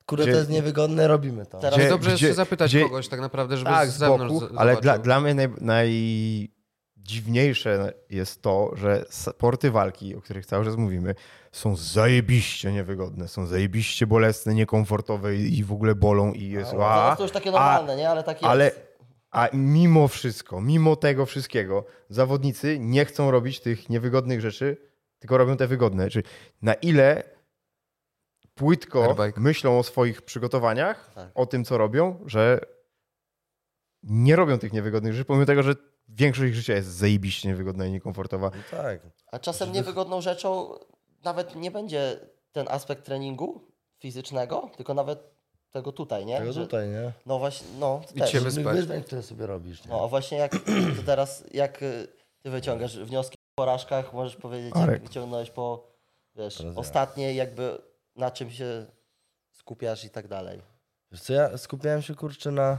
[0.06, 1.58] kurde, Gdzie- to jest niewygodne, robimy to.
[1.58, 4.34] Teraz- Gdzie- Dobrze jest gdzie- się zapytać gdzie- kogoś tak naprawdę, żeby tak, z zewnątrz
[4.40, 5.48] boku, ale dla, dla mnie naj,
[6.96, 11.14] najdziwniejsze jest to, że sporty walki, o których cały czas mówimy,
[11.52, 16.72] są zajebiście niewygodne, są zajebiście bolesne, niekomfortowe i, w ogóle bolą i jest...
[16.72, 18.10] No, a, Zaraz to już takie normalne, nie?
[18.10, 18.44] Ale tak jest.
[18.44, 18.70] ale
[19.32, 24.76] a mimo wszystko, mimo tego wszystkiego, zawodnicy nie chcą robić tych niewygodnych rzeczy,
[25.18, 26.10] tylko robią te wygodne.
[26.10, 26.24] Czyli
[26.62, 27.22] na ile
[28.54, 29.40] płytko Airbike.
[29.40, 31.30] myślą o swoich przygotowaniach, Tak.
[31.34, 32.60] o tym, co robią, że
[34.02, 35.74] nie robią tych niewygodnych rzeczy, pomimo tego, że
[36.08, 38.50] większość ich życia jest zajebiście niewygodna i niekomfortowa.
[38.56, 39.00] No tak.
[39.32, 40.74] A czasem niewygodną rzeczą
[41.24, 42.20] nawet nie będzie
[42.52, 45.31] ten aspekt treningu fizycznego, tylko nawet
[45.72, 46.38] tego tutaj, nie?
[46.38, 47.12] Tego Że- tutaj, nie?
[47.26, 48.32] No właśnie, no I też.
[48.44, 49.84] wyzwań, które sobie robisz.
[49.84, 49.90] Nie?
[49.90, 50.52] No a właśnie jak
[50.96, 52.08] to teraz, jak y,
[52.42, 54.90] ty wyciągasz wnioski po porażkach, możesz powiedzieć, Arek.
[54.90, 55.86] jak wyciągnąłeś po,
[56.36, 56.80] wiesz, Teraz ja.
[56.80, 57.78] ostatnie jakby
[58.16, 58.86] na czym się
[59.50, 60.62] skupiasz i tak dalej.
[61.12, 62.78] Wiesz co, ja skupiałem się kurczę na,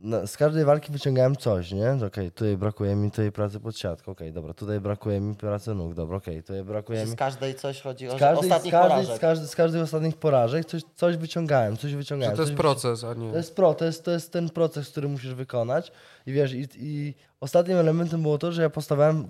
[0.00, 1.92] na z każdej walki wyciągałem coś, nie?
[2.06, 5.94] Okej, tutaj brakuje mi tej pracy pod siatką, okej, dobra, tutaj brakuje mi pracy nóg,
[5.94, 7.10] dobra, okej, tutaj brakuje mi...
[7.10, 9.16] Z każdej coś chodzi o Z że każdej, z, ostatnich każdej, porażek.
[9.16, 12.36] z, każdej, z każdych ostatnich porażek coś, coś wyciągałem, coś Że wyciągałem.
[12.36, 13.30] to jest coś proces, a nie...
[13.30, 15.92] To jest pro, to jest, to jest ten proces, który musisz wykonać.
[16.26, 18.70] I wiesz, i, i ostatnim elementem było to, że ja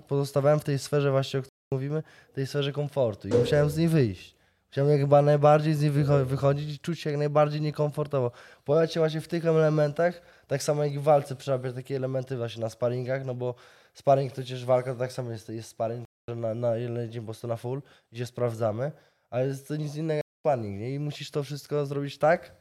[0.07, 2.03] pozostawałem w tej sferze właśnie, o której mówimy,
[2.33, 4.34] tej sferze komfortu i musiałem z niej wyjść.
[4.75, 8.31] Jak chyba najbardziej z niej wycho- wychodzić i czuć się jak najbardziej niekomfortowo.
[8.65, 12.61] Pojawia się właśnie w tych elementach, tak samo jak w walce przerabiać takie elementy właśnie
[12.61, 13.55] na sparingach, no bo
[13.93, 17.25] sparring to przecież walka to tak samo jest, jest sparring, że na, na lecimy po
[17.25, 18.91] prostu na full, gdzie sprawdzamy,
[19.29, 20.93] ale jest to nic innego jak sparring, nie?
[20.93, 22.55] I musisz to wszystko zrobić tak,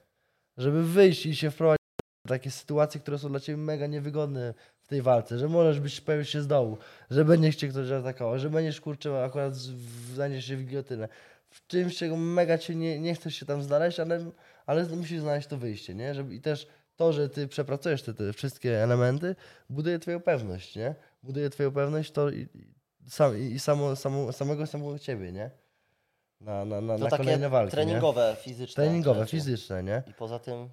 [0.56, 1.84] żeby wyjść i się wprowadzić
[2.26, 6.00] w takie sytuacje, które są dla ciebie mega niewygodne w tej walce, że możesz być
[6.00, 6.78] pojawić się z dołu,
[7.10, 9.54] że będzie cię ktoś atakował, że będziesz kurczę akurat
[10.14, 11.08] znajdziesz się w gilotynę.
[11.54, 14.30] W czymś, czego mega cię nie, nie chcesz się tam znaleźć, ale,
[14.66, 16.14] ale musisz znaleźć to wyjście, nie?
[16.14, 19.36] Żeby, I też to, że ty przepracujesz te, te wszystkie elementy,
[19.70, 20.94] buduje twoją pewność, nie?
[21.22, 22.48] Buduje twoją pewność to i,
[23.06, 25.50] i, sam, i samo, samo, samego samego ciebie, nie?
[26.40, 27.82] Na, na, na, na takie kolejne walki, nie?
[27.82, 28.84] treningowe, fizyczne.
[28.84, 29.30] Treningowe, rzeczy.
[29.30, 30.02] fizyczne, nie?
[30.06, 30.68] I poza tym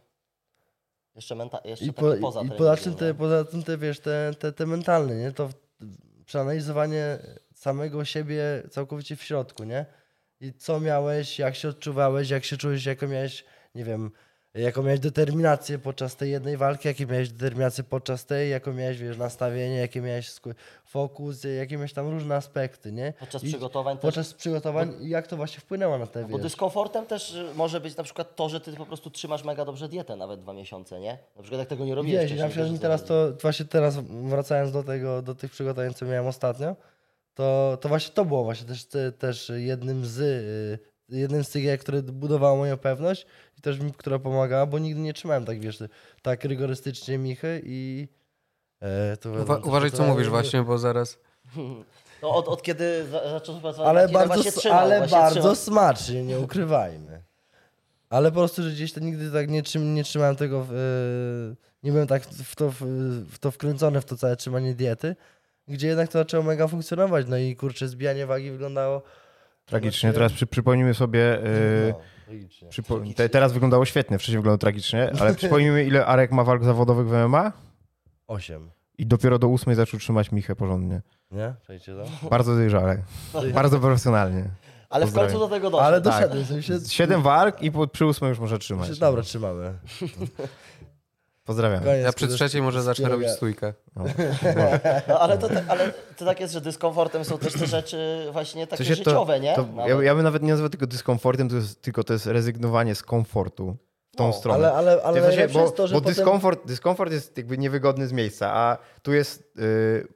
[1.16, 3.14] jeszcze, menta- jeszcze I, po, poza i poza tym, treningiem, te, nie?
[3.14, 5.32] poza tym te, wiesz, te, te, te mentalne, nie?
[5.32, 5.50] To
[6.26, 7.20] przeanalizowanie
[7.54, 9.86] samego siebie całkowicie w środku, nie?
[10.42, 14.12] I co miałeś, jak się odczuwałeś, jak się czułeś, jaką miałeś, nie wiem,
[14.54, 19.18] jaką miałeś determinację podczas tej jednej walki, jakie miałeś determinację podczas tej, jaką miałeś, wiesz,
[19.18, 20.32] nastawienie, jakie miałeś
[20.86, 23.14] fokus, jakie miałeś tam różne aspekty, nie?
[23.20, 26.42] Podczas I przygotowań też Podczas przygotowań i jak to właśnie wpłynęło na te, Bo wiesz,
[26.42, 29.90] dyskomfortem też y, może być na przykład to, że ty po prostu trzymasz mega dobrze
[29.90, 31.18] dietę nawet dwa miesiące, nie?
[31.36, 33.98] Na przykład jak tego nie robiłeś Wiesz, i na przykład mi teraz to, właśnie teraz
[34.06, 36.76] wracając do tego, do tych przygotowań, co miałem ostatnio,
[37.34, 40.80] to, to właśnie to było właśnie też, te, też jednym z, y,
[41.18, 43.26] jednym z tych, które budowało moją pewność
[43.58, 45.84] i też mi, która pomagała, bo nigdy nie trzymałem tak, wiesz,
[46.22, 48.08] tak rygorystycznie michy i
[48.82, 51.20] e, to Uwa- wiadomo, uważaj, co to- mówisz właśnie, bo zaraz...
[52.22, 55.56] No od, od kiedy za, zaczął pracować, Ale kiedy bardzo, trzymał, ale właśnie bardzo trzymał.
[55.56, 57.22] smacznie, nie ukrywajmy.
[58.10, 61.56] Ale po prostu, że gdzieś to nigdy tak nie, trzym, nie trzymałem tego, w, e,
[61.84, 62.82] nie byłem tak w to, w,
[63.32, 65.16] w to wkręcony, w to całe trzymanie diety,
[65.72, 67.26] gdzie jednak to zaczęło mega funkcjonować.
[67.30, 69.02] No i kurczę, zbijanie wagi wyglądało...
[69.66, 70.14] Tragicznie.
[70.14, 71.20] Teraz przy, przypomnijmy sobie.
[71.20, 71.94] Yy,
[72.62, 76.64] No, przypo- te, teraz wyglądało świetnie, wcześniej wyglądało tragicznie, ale przypomnijmy, ile Arek ma walk
[76.64, 77.52] zawodowych w MMA
[78.28, 78.72] Osiem.
[78.98, 81.02] i dopiero do ósmej zaczął trzymać Michę porządnie.
[81.32, 81.54] Nie?
[81.62, 82.30] Przejdzie to?
[82.30, 82.98] Bardzo dojrzale.
[83.54, 84.50] Bardzo profesjonalnie.
[84.90, 85.86] Ale w końcu do tego doszło.
[85.86, 86.46] Ale doszedłem.
[86.46, 86.62] Tak.
[86.64, 88.88] Się, Siedem walk i po, przy ósmej już może trzymać.
[88.88, 89.74] się, dobra, trzymamy.
[91.46, 91.84] Pozdrawiam.
[91.84, 93.74] Koniec Ja przy trzeciej może zacznę robić stójkę.
[93.96, 94.04] No.
[95.08, 98.84] No, ale, to, ale to tak jest, że dyskomfortem są też te rzeczy właśnie takie
[98.84, 99.56] życiowe, nie?
[99.56, 99.90] To, Nawet.
[99.98, 103.04] ja, ja bym nawet nie nazwał tego dyskomfortem, to jest, tylko to jest rezygnowanie z
[103.04, 103.78] komfortu
[104.14, 104.72] w tą No, stronę.
[104.72, 106.16] Ale, ale, ale W sensie, bo jest to, że bo potem...
[106.16, 109.54] dyskomfort, dyskomfort jest jakby niewygodny z miejsca, a tu jest.
[109.56, 110.08] Yy,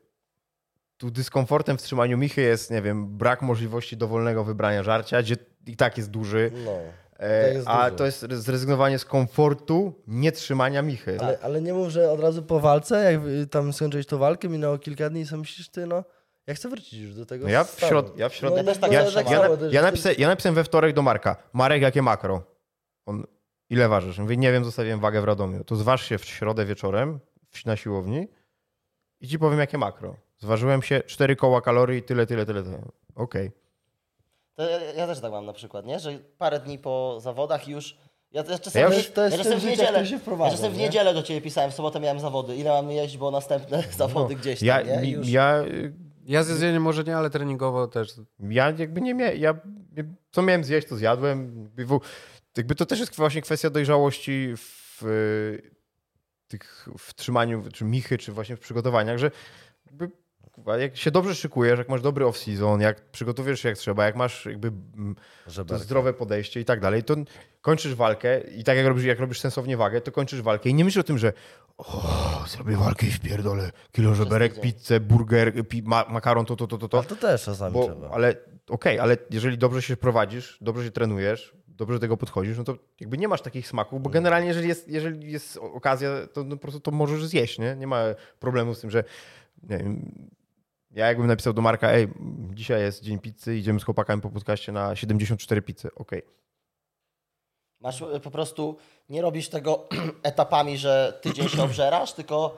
[0.97, 5.35] tu dyskomfortem w trzymaniu michy jest, nie wiem, brak możliwości dowolnego wybrania żarcia, gdzie
[5.67, 6.51] i tak jest duży.
[6.65, 6.71] No.
[7.19, 7.97] E, jest a duży.
[7.97, 11.17] to jest zrezygnowanie z komfortu nie trzymania michy.
[11.21, 14.77] Ale, ale nie mów, że od razu po walce, jak tam skończyłeś tą walkę, minęło
[14.77, 16.03] kilka dni i sobie myślisz, ty no,
[16.47, 18.63] ja chcę wrócić już do tego No ja w środ- ja w środ- No, Ja
[18.63, 19.81] też tak no, Ja, tak ja, na, ja,
[20.17, 22.43] ja napisałem we wtorek do Marka, Marek, jakie makro?
[23.05, 23.23] On,
[23.69, 24.19] ile ważysz?
[24.19, 25.63] Mówię, nie wiem, zostawiłem wagę w Radomiu.
[25.63, 27.19] To zważ się w środę wieczorem
[27.51, 28.27] w- na siłowni
[29.21, 30.15] i ci powiem, jakie makro.
[30.37, 32.63] Zważyłem się 4 koła kalorii, tyle, tyle, tyle.
[32.63, 32.81] tyle.
[33.15, 33.51] Okej.
[34.55, 35.99] To ja, ja też tak mam na przykład, nie?
[35.99, 37.97] Że parę dni po zawodach już.
[38.31, 40.77] Ja, ja czasem, Ja już- to jest ja czasem w niedzielę, się ja czasem w
[40.77, 40.83] nie?
[40.83, 42.55] niedzielę do ciebie pisałem, w sobotę miałem zawody.
[42.55, 45.11] Ile mam jeść, bo następne zawody gdzieś tam, Ja, nie?
[45.11, 45.29] Już.
[45.29, 45.63] ja,
[46.25, 48.13] Ja z jedzeniem może nie, ale treningowo też.
[48.39, 49.53] ja jakby nie miałem, ja,
[50.31, 51.69] co miałem zjeść, to zjadłem.
[52.57, 55.01] Jakby to też jest właśnie kwestia dojrzałości w,
[56.47, 59.31] tych, w trzymaniu, czy michy, czy właśnie w przygotowaniach, że
[59.85, 60.09] jakby,
[60.79, 64.45] jak się dobrze szykujesz, jak masz dobry off-season, jak przygotowujesz się jak trzeba, jak masz
[64.45, 64.71] jakby
[65.67, 67.15] to zdrowe podejście i tak dalej, to
[67.61, 70.85] kończysz walkę i tak jak robisz, jak robisz sensownie wagę, to kończysz walkę i nie
[70.85, 71.33] myślisz o tym, że
[71.77, 76.77] o, zrobię walkę i wpierdolę kilo żeberek, pizzę, burger, pi, ma, makaron, to, to, to,
[76.77, 76.97] to, to.
[76.97, 78.09] Ale to też czasami Bo, trzeba.
[78.09, 78.35] ale
[78.69, 82.77] okej, ale jeżeli dobrze się prowadzisz, dobrze się trenujesz, dobrze do tego podchodzisz, no to
[82.99, 86.61] jakby nie masz takich smaków, bo generalnie jeżeli jest, jeżeli jest okazja, to no po
[86.61, 87.75] prostu to możesz zjeść, nie?
[87.75, 88.03] Nie ma
[88.39, 89.03] problemu z tym, że
[89.63, 90.11] nie wiem,
[90.95, 92.07] ja jakbym napisał do Marka, ej,
[92.53, 96.21] dzisiaj jest dzień pizzy, idziemy z chłopakami po podcaście na 74 pizzy, okej.
[97.79, 98.77] Masz y, po prostu,
[99.09, 99.87] nie robisz tego
[100.23, 102.57] etapami, że tydzień się obżerasz, tylko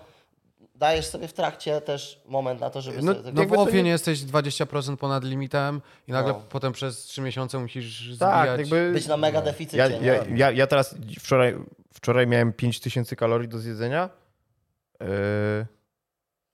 [0.75, 3.31] dajesz sobie w trakcie też moment na to, żeby No, sobie.
[3.33, 6.41] No w łopie nie- nie jesteś 20% ponad limitem i nagle No.
[6.49, 8.19] potem przez 3 miesiące musisz zbijać.
[8.19, 8.91] Tak, jakby...
[8.91, 9.77] być na mega deficycie.
[9.77, 10.07] Ja, nie?
[10.07, 11.55] ja, ja, ja teraz wczoraj,
[11.93, 14.09] wczoraj miałem 5000 kalorii do zjedzenia.
[14.99, 15.07] Yy,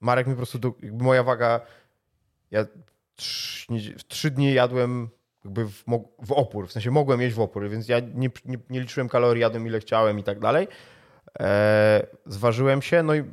[0.03, 1.61] Marek mi po prostu, do, moja waga,
[2.51, 2.65] ja
[3.15, 3.67] trz,
[3.97, 5.09] w trzy dni jadłem
[5.45, 5.83] jakby w,
[6.25, 9.41] w opór, w sensie mogłem jeść w opór, więc ja nie, nie, nie liczyłem kalorii,
[9.41, 10.67] jadłem ile chciałem i tak dalej.
[11.39, 13.23] E, zważyłem się, no i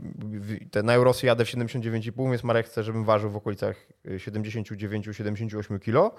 [0.71, 3.77] te, na Eurosy jadę w 79,5, więc Marek chce, żebym ważył w okolicach
[4.07, 6.17] 79-78 kg.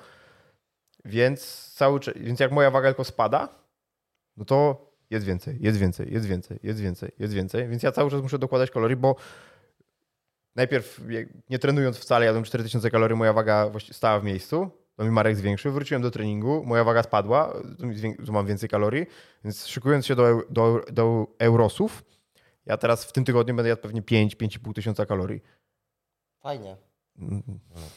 [1.05, 3.49] Więc cały więc jak moja waga tylko spada,
[4.37, 7.67] no to jest więcej, jest więcej, jest więcej, jest więcej, jest więcej.
[7.67, 9.15] Więc ja cały czas muszę dokładać kalorii, bo
[10.55, 11.01] najpierw
[11.49, 14.69] nie trenując wcale, jadłem 4000 kalorii, moja waga stała w miejscu.
[14.95, 17.53] To mi Marek zwiększył, wróciłem do treningu, moja waga spadła,
[18.25, 19.05] to mam więcej kalorii,
[19.43, 22.03] więc szykując się do, do, do Eurosów,
[22.65, 25.41] ja teraz w tym tygodniu będę jadł pewnie 5-5,5 tysiąca kalorii.
[26.39, 26.77] Fajnie.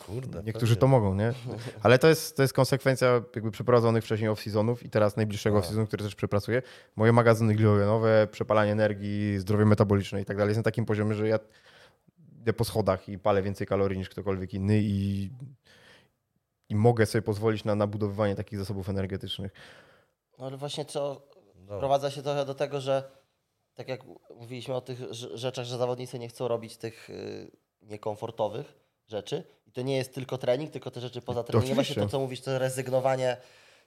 [0.06, 0.42] Kurde.
[0.42, 1.32] Niektórzy to mogą, nie?
[1.82, 6.04] Ale to jest, to jest konsekwencja jakby przeprowadzonych wcześniej off-seasonów i teraz najbliższego off-seasonu, który
[6.04, 6.62] też przepracuję.
[6.96, 11.28] Moje magazyny glikogenowe, przepalanie energii, zdrowie metaboliczne i tak dalej jest na takim poziomie, że
[11.28, 11.38] ja
[12.44, 15.30] idę po schodach i palę więcej kalorii niż ktokolwiek inny i,
[16.68, 19.52] i mogę sobie pozwolić na nabudowywanie takich zasobów energetycznych.
[20.38, 21.22] No ale właśnie co
[21.56, 21.76] Dobra.
[21.76, 23.10] sprowadza się trochę do tego, że
[23.74, 24.00] tak jak
[24.40, 27.50] mówiliśmy o tych rz- rzeczach, że zawodnicy nie chcą robić tych y,
[27.82, 28.74] niekomfortowych
[29.08, 29.44] rzeczy.
[29.66, 31.74] I to nie jest tylko trening, tylko te rzeczy poza treningiem.
[31.74, 33.36] Właśnie to, co mówisz, to rezygnowanie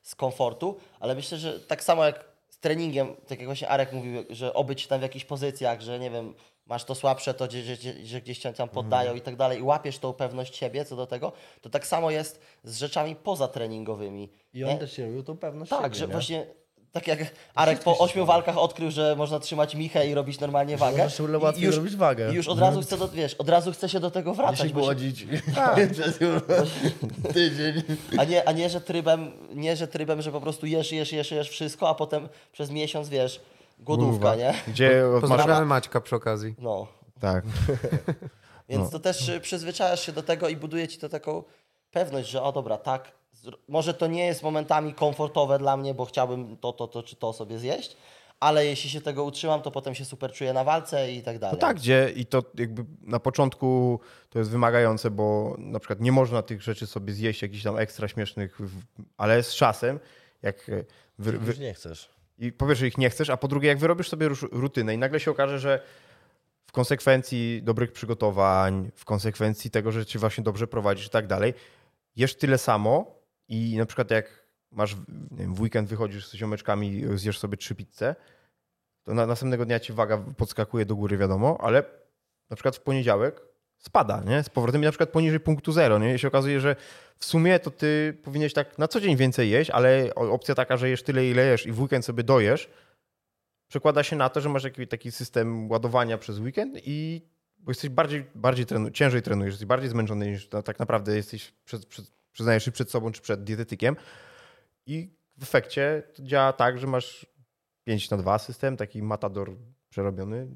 [0.01, 4.23] z komfortu, ale myślę, że tak samo jak z treningiem, tak jak właśnie Arek mówił,
[4.29, 6.33] że obyć tam w jakichś pozycjach, że nie wiem,
[6.69, 9.61] masz to słabsze, to gdzie, że, że gdzieś cię tam poddają i tak dalej i
[9.61, 11.31] łapiesz tą pewność siebie co do tego,
[11.61, 14.29] to tak samo jest z rzeczami pozatreningowymi.
[14.53, 14.77] I on nie?
[14.77, 16.11] też się robił tą pewność Tak, siebie, że nie?
[16.13, 16.45] właśnie
[16.91, 17.19] tak jak
[17.55, 20.97] Arek po ośmiu walkach odkrył, że można trzymać michę i robić normalnie wagę.
[20.97, 22.31] Można sobie łatwiej i już, robić wagę.
[22.31, 24.59] I już od razu chce do, wiesz, od razu chce się do tego wracać.
[24.59, 25.27] się się, głodzić.
[25.91, 26.19] Przez
[27.33, 27.83] tydzień.
[28.17, 31.31] a, nie, a nie, że trybem, nie, że trybem, że po prostu jesz, jesz, jesz,
[31.31, 33.41] jesz wszystko, a potem przez miesiąc, wiesz,
[33.79, 34.53] głodówka, nie?
[34.67, 35.21] Gdzie masz...
[35.21, 36.55] Pozdrawiamy Maćka przy okazji.
[36.59, 36.87] No.
[37.19, 37.45] Tak.
[38.69, 38.89] Więc No.
[38.89, 41.43] to też y, przyzwyczajasz się do tego i buduje ci to taką
[41.91, 43.11] pewność, że o dobra, tak,
[43.67, 47.33] może to nie jest momentami komfortowe dla mnie, bo chciałbym to, to, to czy to
[47.33, 47.97] sobie zjeść,
[48.39, 51.39] ale jeśli się tego utrzymam, to potem się super czuję na walce i tak No
[51.39, 51.59] dalej.
[51.59, 53.99] tak, gdzie i to jakby na początku
[54.29, 58.07] to jest wymagające, bo na przykład nie można tych rzeczy sobie zjeść jakichś tam ekstra
[58.07, 58.59] śmiesznych,
[59.17, 59.99] ale z czasem,
[60.41, 60.83] jak e,
[61.19, 62.09] wy, wy, Już nie chcesz.
[62.37, 65.19] I po pierwsze ich nie chcesz, a po drugie jak wyrobisz sobie rutynę i nagle
[65.19, 65.81] się okaże, że
[66.67, 71.53] w konsekwencji dobrych przygotowań, w konsekwencji tego, że cię właśnie dobrze prowadzisz i tak dalej,
[72.15, 74.95] jesz tyle samo i na przykład jak masz
[75.31, 78.15] wiem, w weekend wychodzisz z ziomeczkami, zjesz sobie trzy pizze,
[79.03, 81.83] to na następnego dnia ci waga podskakuje do góry, wiadomo, ale
[82.49, 83.41] na przykład w poniedziałek
[83.79, 84.43] spada, nie?
[84.43, 86.15] Z powrotem na przykład poniżej punktu zero, nie?
[86.15, 86.75] I się okazuje, że
[87.17, 90.89] w sumie to ty powinieneś tak na co dzień więcej jeść, ale opcja taka, że
[90.89, 92.69] jesz tyle, ile jesz i w weekend sobie dojesz,
[93.67, 97.21] przekłada się na to, że masz jakiś taki system ładowania przez weekend i
[97.57, 101.53] bo jesteś bardziej, bardziej trenu, ciężej trenujesz, jesteś bardziej zmęczony niż na, tak naprawdę jesteś,
[101.65, 103.95] przed, przed, przyznajesz się przed sobą czy przed dietetykiem
[104.85, 107.25] i w efekcie to działa tak, że masz
[107.83, 109.57] 5 na 2 system, taki matador
[109.89, 110.47] przerobiony,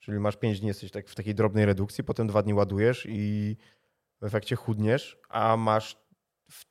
[0.00, 3.56] czyli masz 5 dni, jesteś tak w takiej drobnej redukcji, potem dwa dni ładujesz i
[4.20, 5.96] w efekcie chudniesz, a masz
[6.50, 6.64] w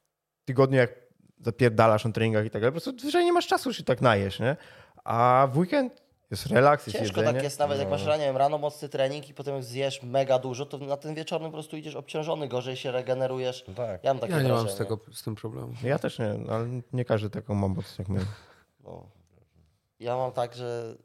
[0.45, 0.95] tygodniu, jak
[1.39, 4.39] zapierdalasz na treningach i tak dalej, po prostu zwyczajnie nie masz czasu się tak najesz,
[4.39, 4.57] nie?
[5.03, 7.37] A w weekend jest relaks, jest Ciężko jedzenie.
[7.37, 7.91] tak jest nawet, jak No.
[7.91, 10.97] masz rano, nie wiem, rano mocny trening i potem jak zjesz mega dużo, to na
[10.97, 13.65] ten wieczorny po prostu idziesz obciążony, gorzej się regenerujesz.
[13.67, 14.03] No tak.
[14.03, 15.73] Ja mam takie Ja nie mam z, tego, z tym problemu.
[15.83, 18.19] Ja też nie, ale nie każdy taką ma moc jak my.
[18.83, 19.09] No.
[19.99, 20.95] Ja mam tak, że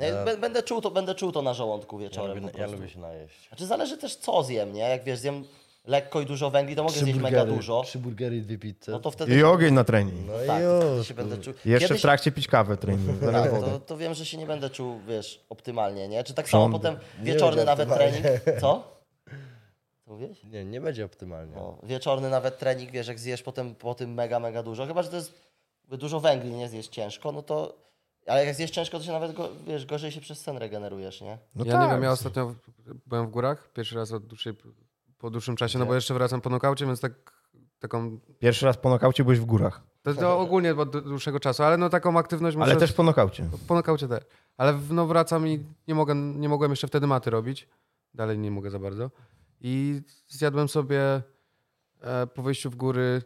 [0.00, 2.76] ja Ja- b- będę, czuł to, będę czuł to na żołądku Ja wieczorem ja prostu.
[2.76, 3.48] lubię się najeść.
[3.48, 4.80] Znaczy zależy też co zjem, nie?
[4.80, 5.44] Jak wiesz, zjem
[5.86, 7.82] lekko i dużo węgli, to mogę Trzy zjeść mega burgery, dużo.
[7.82, 8.92] Trzy burgery i dwie pizze.
[8.92, 9.34] No to wtedy...
[9.38, 10.26] I ogień na trening.
[10.26, 11.08] No tak, i to wtedy już.
[11.08, 11.54] się będę czuł.
[11.64, 13.20] Jeszcze Kiedyś- w trakcie pić kawę trening.
[13.32, 16.24] Tak, to, to wiem, że się nie będę czuł, wiesz, optymalnie, nie?
[16.24, 18.20] Czy tak samo potem wieczorny nawet optymalnie.
[18.22, 18.60] trening.
[18.60, 19.00] Co?
[20.06, 20.44] Mówiłeś?
[20.44, 21.52] Nie, nie będzie optymalnie.
[21.56, 25.08] No, wieczorny nawet trening, wiesz, jak zjesz potem po tym mega, mega dużo, chyba, że
[25.08, 25.32] to jest
[25.88, 27.89] dużo węgli, nie zjesz ciężko, no to...
[28.30, 31.38] Ale jak zjesz ciężko, to się nawet, go, wiesz, gorzej się przez sen regenerujesz, nie?
[31.54, 31.82] No ja tak.
[31.82, 32.54] nie wiem, ja ostatnio
[33.06, 34.54] byłem w górach, pierwszy raz od dłuższej,
[35.18, 37.12] po dłuższym czasie, no bo jeszcze wracam po nokaucie, więc tak,
[37.78, 41.76] taką, Pierwszy raz po nokaucie byłeś w górach, to, to ogólnie od dłuższego czasu, ale
[41.76, 42.70] no taką aktywność muszę...
[42.70, 43.48] ale też po nokaucie.
[43.68, 44.24] Po nokaucie też.
[44.56, 47.68] Ale no wracam i nie, mogę, nie mogłem jeszcze wtedy maty robić.
[48.14, 49.10] Dalej nie mogę za bardzo.
[49.60, 51.22] I zjadłem sobie
[52.00, 53.22] e, po wyjściu w góry,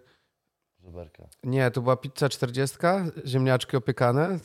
[0.85, 1.28] Żuberka.
[1.43, 2.76] nie, to była pizza 40,
[3.26, 4.39] ziemniaczki opiekane,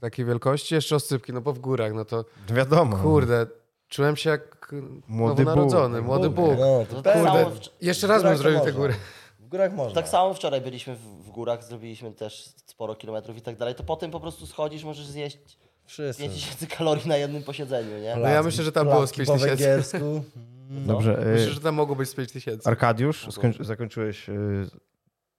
[0.00, 2.96] takiej wielkości, jeszcze oscypki, no bo w górach, no to Wiadomo.
[2.96, 3.46] kurde,
[3.88, 4.74] czułem się jak
[5.08, 6.06] Młody nowonarodzony, Bóg.
[6.06, 6.54] młody Bóg.
[6.92, 7.46] No, tak kurde.
[7.80, 8.94] Jeszcze raz bym zrobił te góry.
[9.40, 9.94] W górach można.
[9.94, 13.82] tak samo wczoraj byliśmy w, w górach, zrobiliśmy też sporo kilometrów i tak dalej, to
[13.82, 15.38] potem po prostu schodzisz, możesz zjeść
[15.84, 16.22] Wszyscy.
[16.22, 18.16] 5000 kalorii na jednym posiedzeniu, nie?
[18.16, 19.64] No ja myślę, że tam było z Placki 5 po tysięcy.
[19.98, 20.24] węgiersku.
[20.86, 21.22] Dobrze.
[21.22, 22.68] y, Myślę, że tam mogło być z 5 tysięcy.
[22.68, 24.66] Arkadiusz, No skończy, zakończyłeś y,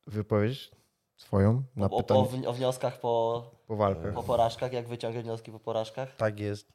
[0.07, 0.72] wypowiedź
[1.18, 4.14] swoją na O, pytanie o, o wnioskach po, po walkach.
[4.14, 6.15] po porażkach, jak wyciągać wnioski po porażkach?
[6.15, 6.68] Tak jest.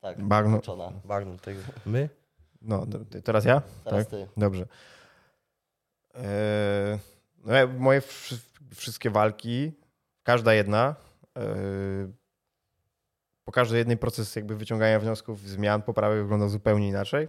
[0.00, 0.60] Tak, Bagno.
[1.04, 1.60] Bagno tego.
[1.86, 2.08] My?
[2.62, 3.62] No, d- teraz ja?
[3.84, 4.10] Teraz tak?
[4.10, 4.28] ty.
[4.36, 4.66] Dobrze.
[6.14, 6.98] Eee,
[7.44, 8.40] no ja, moje wszy-
[8.74, 9.72] wszystkie walki,
[10.22, 10.94] każda jedna,
[11.34, 11.44] eee,
[13.44, 17.28] po każdej jednej proces jakby wyciągania wniosków, zmian, poprawy wyglądał zupełnie inaczej.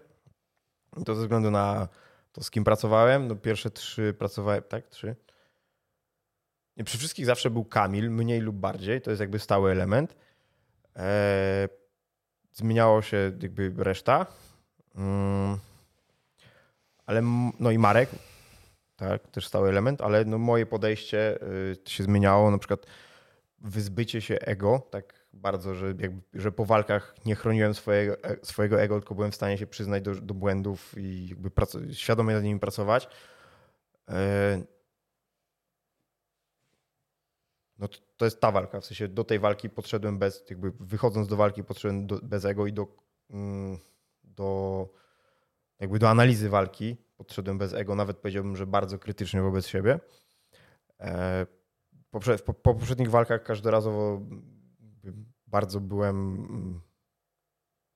[0.98, 1.88] I to ze względu na
[2.32, 3.28] to, z kim pracowałem.
[3.28, 4.88] No pierwsze trzy pracowałem, tak?
[4.88, 5.16] Trzy.
[6.84, 9.02] Przy wszystkich zawsze był Kamil, mniej lub bardziej.
[9.02, 10.16] To jest jakby stały element.
[10.96, 11.68] Eee,
[12.54, 14.26] zmieniało się jakby reszta.
[14.96, 15.58] Mm.
[17.06, 17.22] ale
[17.60, 18.10] no i Marek,
[18.96, 22.86] tak, też stały element, ale no moje podejście y, się zmieniało, na przykład
[23.60, 28.82] wyzbycie się ego, tak bardzo, że, jakby, że po walkach nie chroniłem swojego, e- swojego
[28.82, 31.52] ego, tylko byłem w stanie się przyznać do, do błędów i jakby
[31.94, 33.08] świadomie nad nimi pracować.
[34.10, 34.62] E,
[37.78, 41.28] No to, to jest ta walka, w sensie do tej walki podszedłem bez, jakby wychodząc
[41.28, 42.88] do walki podszedłem do, bez ego i do,
[43.30, 43.78] mm,
[44.24, 44.90] do
[45.80, 50.00] jakby do analizy walki podszedłem bez ego, nawet powiedziałbym, że bardzo krytycznie wobec siebie.
[51.00, 51.46] E,
[52.12, 54.22] poprze- po, po poprzednich walkach każdorazowo
[55.48, 56.82] bardzo byłem mm,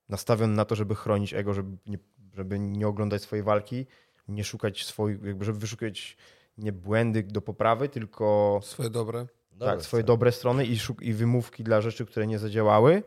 [0.09, 1.97] nastawiony na to, żeby chronić ego, żeby nie,
[2.33, 3.85] żeby nie oglądać swojej walki,
[4.27, 6.17] nie szukać swoich, żeby wyszukać
[6.57, 9.27] nie błędy do poprawy, tylko Swoje dobre.
[9.59, 13.03] Dobra, tak, swoje dobre strony i, szuk- i wymówki dla rzeczy, które nie zadziałały.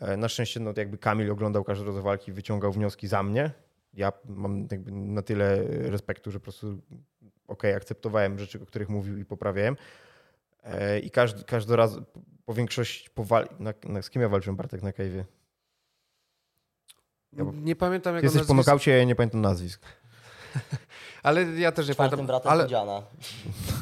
[0.00, 3.50] E, Na szczęście no, jakby Kamil oglądał każdy rodzaj walki, wyciągał wnioski za mnie.
[3.94, 6.78] Ja mam jakby na tyle respektu, że po prostu
[7.48, 9.76] okej, akceptowałem rzeczy, o których mówił i poprawiałem.
[10.64, 11.98] E, I każdy, każdy raz
[12.44, 15.24] po większości po wal- na, na, z kim ja walczyłem Bartek na Kajwie?
[17.32, 19.86] Ja Nie pamiętam Ty jak jesteś po nazwisko, nokaucie, ja nie pamiętam nazwisk.
[21.22, 22.26] ale ja też nie Czwartym pamiętam.
[22.26, 22.66] bratem Ale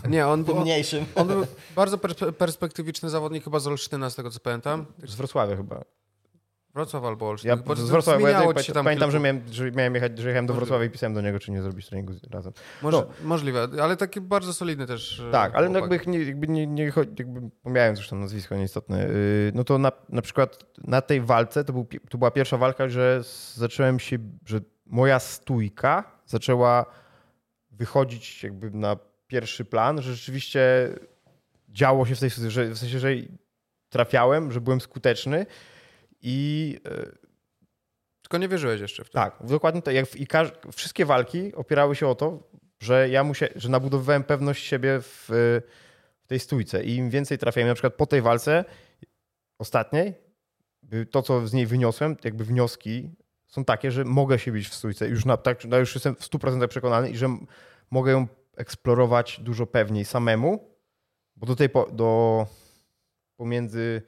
[0.08, 1.04] nie, on, on, mniejszym.
[1.14, 1.46] on był
[1.76, 4.86] bardzo perspe- perspektywiczny zawodnik, chyba z Olsztyna, z tego co pamiętam.
[5.04, 5.84] Z Wrocławia chyba.
[6.74, 7.48] Wrocław albo Olsztyn.
[7.48, 10.28] Ja Bo z Wrocławia, bo ja tam pamiętam, kilku- że miałem, że miałem jechać, że
[10.28, 10.54] jechałem do.
[10.54, 12.52] Wrocławia i pisałem do niego, czy nie zrobić treningu razem.
[12.82, 13.06] Może, No.
[13.28, 15.20] Możliwe, ale taki bardzo solidny też.
[15.20, 15.92] e, Tak, ale no chłopak.
[16.00, 19.78] jakby, nie, jakby, nie, nie, chodzi- jakby pomijając już tam nazwisko nieistotne, yy, no to
[19.78, 23.20] na, na przykład na tej walce to, był, to była pierwsza walka, że
[23.54, 26.86] zacząłem się, że moja stójka zaczęła
[27.70, 28.96] wychodzić jakby na
[29.26, 30.88] pierwszy plan, że rzeczywiście
[31.68, 33.08] działo się w tej że w sensie, że
[33.88, 35.46] trafiałem, że byłem skuteczny
[36.22, 37.18] i yy,
[38.22, 39.12] Tylko nie wierzyłeś jeszcze w to.
[39.12, 39.90] tak, dokładnie to.
[39.90, 42.50] Jak, I każ, wszystkie walki opierały się o to,
[42.80, 45.26] że ja musia, że nabudowywałem pewność siebie w,
[46.24, 46.84] w tej stójce.
[46.84, 48.64] I im więcej trafiałem, na przykład po tej walce
[49.58, 50.14] ostatniej,
[51.10, 53.10] to, co z niej wyniosłem, jakby wnioski
[53.52, 55.08] są takie, że mogę się bić w stójce.
[55.08, 57.36] Już, na, tak, no już jestem w 100% przekonany i że
[57.90, 58.26] mogę ją
[58.56, 60.76] eksplorować dużo pewniej samemu,
[61.36, 62.46] bo do tej po, do
[63.36, 64.02] pomiędzy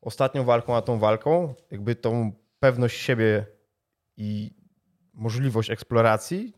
[0.00, 3.46] ostatnią walką a tą walką, jakby tą pewność siebie
[4.16, 4.50] i
[5.14, 6.52] możliwość eksploracji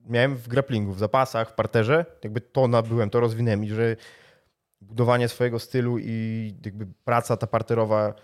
[0.00, 2.04] miałem w grapplingu, w zapasach, w parterze.
[2.24, 3.96] Jakby to nabyłem, to rozwinąłem i że
[4.80, 8.14] budowanie swojego stylu i jakby praca ta parterowa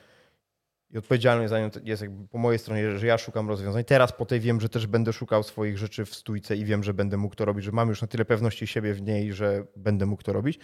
[0.91, 3.85] i odpowiedzialność za nią jest jakby po mojej stronie, że ja szukam rozwiązań.
[3.85, 6.95] Teraz po tej wiem, że też będę szukał swoich rzeczy w stójce i wiem, że
[6.95, 10.07] będę mógł to robić, że mam już na tyle pewności siebie w niej, że będę
[10.07, 10.59] mógł to robić.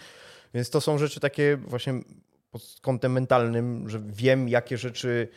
[0.53, 1.93] Więc to są rzeczy takie właśnie
[2.51, 5.27] pod kątem mentalnym, że wiem, jakie rzeczy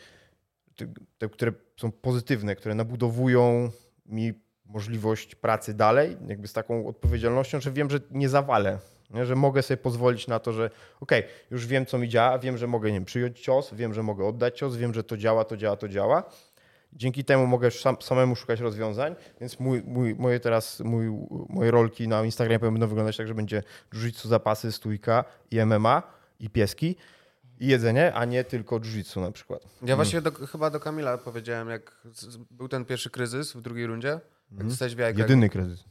[1.17, 3.71] te, które są pozytywne, które nabudowują
[4.05, 4.33] mi
[4.65, 9.25] możliwość pracy dalej, jakby z taką odpowiedzialnością, że wiem, że nie zawalę, nie?
[9.25, 10.69] że mogę sobie pozwolić na to, że
[11.01, 14.03] okej, już wiem, co mi działa, wiem, że mogę nie wiem, przyjąć cios, wiem, że
[14.03, 16.23] mogę oddać cios, wiem, że to działa, to działa, to działa.
[16.93, 21.05] Dzięki temu mogę sam, samemu szukać rozwiązań, więc mój, mój, moje teraz mój,
[21.49, 23.63] moje rolki na Instagramie będą wyglądać tak, że będzie
[23.93, 26.03] jiu zapasy, stójka i MMA
[26.39, 26.95] i pieski
[27.59, 29.61] i jedzenie, a nie tylko jiu na przykład.
[29.81, 32.05] Ja właśnie do, chyba do Kamila powiedziałem, jak
[32.51, 34.19] był ten pierwszy kryzys w drugiej rundzie,
[34.57, 34.99] jak dostałeś w.
[34.99, 35.83] Jedyny kryzys.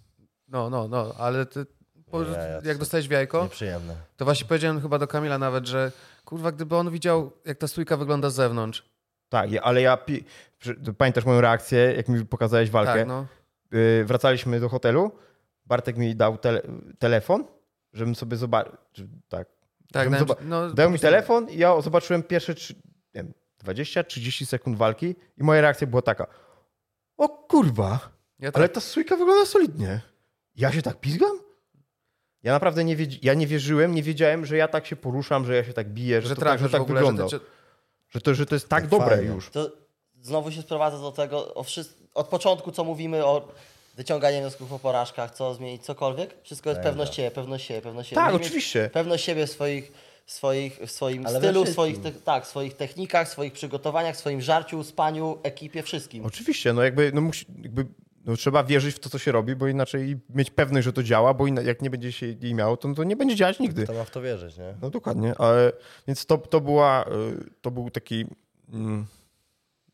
[0.48, 1.66] No, no, no, ale ty,
[2.10, 3.96] po, ja jak dostałeś w jajko, Nieprzyjemne.
[4.16, 5.92] to właśnie powiedziałem chyba do Kamila nawet, że
[6.24, 8.88] kurwa, gdyby on widział, jak ta stójka wygląda z zewnątrz.
[9.28, 9.98] Tak, ale ja.
[10.98, 12.92] Pamiętasz moją reakcję, jak mi pokazałeś walkę?
[12.92, 13.26] Tak, no.
[13.74, 15.10] Y, wracaliśmy do hotelu.
[15.66, 16.62] Bartek mi dał tele,
[16.98, 17.44] telefon,
[17.92, 19.08] żebym sobie zobaczył.
[19.28, 19.48] Tak.
[19.92, 23.32] Tak, dałem, zoba- no, Dał mi telefon i ja zobaczyłem pierwsze trzy- nie wiem,
[23.64, 26.26] 20-30 sekund walki i moja reakcja była taka.
[27.16, 27.98] O kurwa,
[28.38, 30.00] Ja tak, ale ta stójka wygląda solidnie.
[30.56, 31.35] Ja się tak pizgam?
[32.46, 35.64] Ja naprawdę nie, ja nie wierzyłem, nie wiedziałem, że ja tak się poruszam, że ja
[35.64, 37.28] się tak biję, że, że to tak, że tak ogóle, wygląda.
[37.28, 37.40] że,
[38.10, 39.34] Że, to, że to jest tak, Tak dobre fajnie.
[39.34, 39.50] już.
[39.50, 39.70] To
[40.22, 41.54] znowu się sprowadza do tego,
[42.14, 43.48] od początku co mówimy o
[43.96, 46.90] wyciąganiu wniosków po porażkach, co zmienić, cokolwiek, wszystko jest Prawda.
[46.90, 48.22] pewność siebie, pewność siebie, pewność siebie.
[48.22, 48.90] Tak, mieć oczywiście.
[48.92, 49.92] Pewność siebie w swoich,
[50.26, 54.84] swoich, w swoim Ale stylu, w swoich, te, tak, swoich technikach, swoich przygotowaniach, swoim żarciu,
[54.84, 56.26] spaniu, ekipie, wszystkim.
[56.26, 57.86] Oczywiście, no jakby, no musi, jakby
[58.26, 61.34] no trzeba wierzyć w to, co się robi, bo inaczej mieć pewność, że to działa,
[61.34, 63.86] bo jak nie będzie się jej miało, to, no to nie będzie działać nigdy.
[63.86, 64.74] To ma w to wierzyć, nie?
[64.82, 65.72] No dokładnie, ale
[66.06, 68.26] więc to, to, była, y, to był taki
[68.72, 69.06] mm,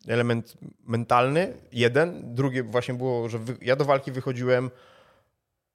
[0.09, 0.55] element
[0.87, 2.35] mentalny, jeden.
[2.35, 4.71] Drugie właśnie było, że wy, ja do walki wychodziłem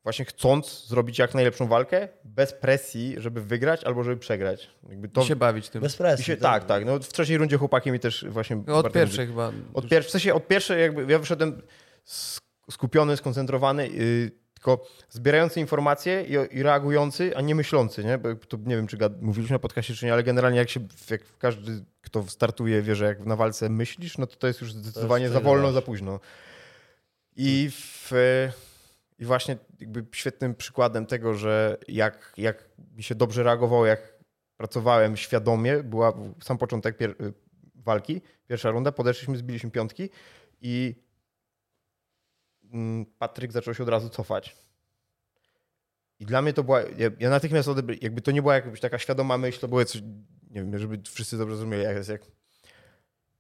[0.04, 4.70] właśnie chcąc zrobić jak najlepszą walkę, bez presji, żeby wygrać albo żeby przegrać.
[4.90, 5.82] Jakby to, się bawić tym.
[5.82, 6.26] Bez i presji.
[6.26, 6.86] się, to- tak, tak.
[6.86, 8.64] No, w trzeciej rundzie chłopaki mi też właśnie...
[8.68, 9.52] No, od pierwszej chyba.
[9.74, 11.62] od, pier- w sensie od pierwszej jakby ja wyszedłem
[12.04, 12.40] z,
[12.72, 18.18] skupiony, skoncentrowany, yy, tylko zbierający informacje i, i reagujący, a nie myślący, nie?
[18.18, 20.80] Bo to nie wiem, czy gad- mówiliśmy na podcastie, czy nie, ale generalnie jak się,
[21.10, 24.74] jak każdy, kto startuje, wie, że jak na walce myślisz, no to to jest już
[24.74, 25.74] zdecydowanie za wtedy wolno, masz.
[25.74, 26.20] za późno.
[27.36, 28.12] I, w,
[29.20, 34.14] I właśnie jakby świetnym przykładem tego, że jak, jak mi się dobrze reagowało, jak
[34.58, 36.14] pracowałem świadomie, była
[36.44, 37.34] sam początek pier- y,
[37.76, 40.10] walki, pierwsza runda, podeszliśmy, zbiliśmy piątki
[40.62, 41.07] i mm,
[43.20, 44.56] Patryk zaczął się od razu cofać.
[46.20, 48.98] I dla mnie to była, ja, ja natychmiast odebry, jakby to nie była jakaś taka
[48.98, 50.02] świadoma myśl, to było coś,
[50.50, 52.22] nie wiem, żeby wszyscy dobrze zrozumieli, jak jest jak,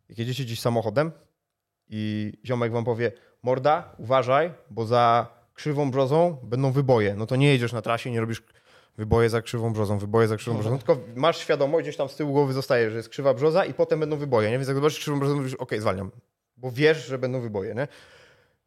[0.09, 1.11] jak jedziecie gdzieś samochodem
[1.89, 3.11] i ziomek wam powie,
[3.43, 7.15] morda, uważaj, bo za krzywą brzozą będą wyboje.
[7.15, 8.43] No to nie jedziesz na trasie, nie robisz
[8.97, 12.33] wyboje za krzywą brzozą, wyboje za krzywą brzozą, tylko masz świadomość, gdzieś tam z tyłu
[12.33, 14.57] głowy zostaje, że jest krzywa brzoza i potem będą wyboje, nie?
[14.57, 16.11] Więc jak zobaczysz krzywą brzozę, mówisz, okej, zwalniam,
[16.57, 17.87] bo wiesz, że będą wyboje, nie?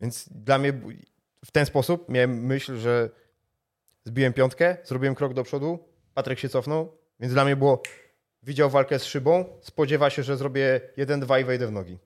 [0.00, 0.72] Więc dla mnie
[1.44, 3.10] w ten sposób miałem myśl, że
[4.04, 5.78] zbiłem piątkę, zrobiłem krok do przodu,
[6.14, 7.82] Patryk się cofnął, więc dla mnie było,
[8.42, 11.98] widział walkę z szybą, spodziewa się, że zrobię jeden, dwa i wejdę w nogi.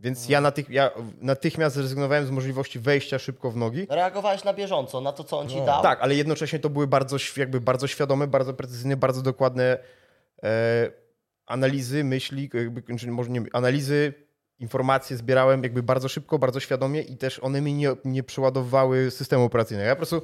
[0.00, 0.90] Więc ja, natych, ja
[1.20, 3.86] natychmiast zrezygnowałem z możliwości wejścia szybko w nogi.
[3.90, 5.82] Reagowałeś na bieżąco, na to, co on ci dał?
[5.82, 9.78] Tak, ale jednocześnie to były bardzo, jakby bardzo świadome, bardzo precyzyjne, bardzo dokładne
[10.42, 10.90] e,
[11.46, 14.14] analizy, myśli, jakby, czy może nie, analizy,
[14.58, 19.44] informacje zbierałem jakby bardzo szybko, bardzo świadomie i też one mi nie, nie przeładowywały systemu
[19.44, 19.88] operacyjnego.
[19.88, 20.22] Ja po prostu,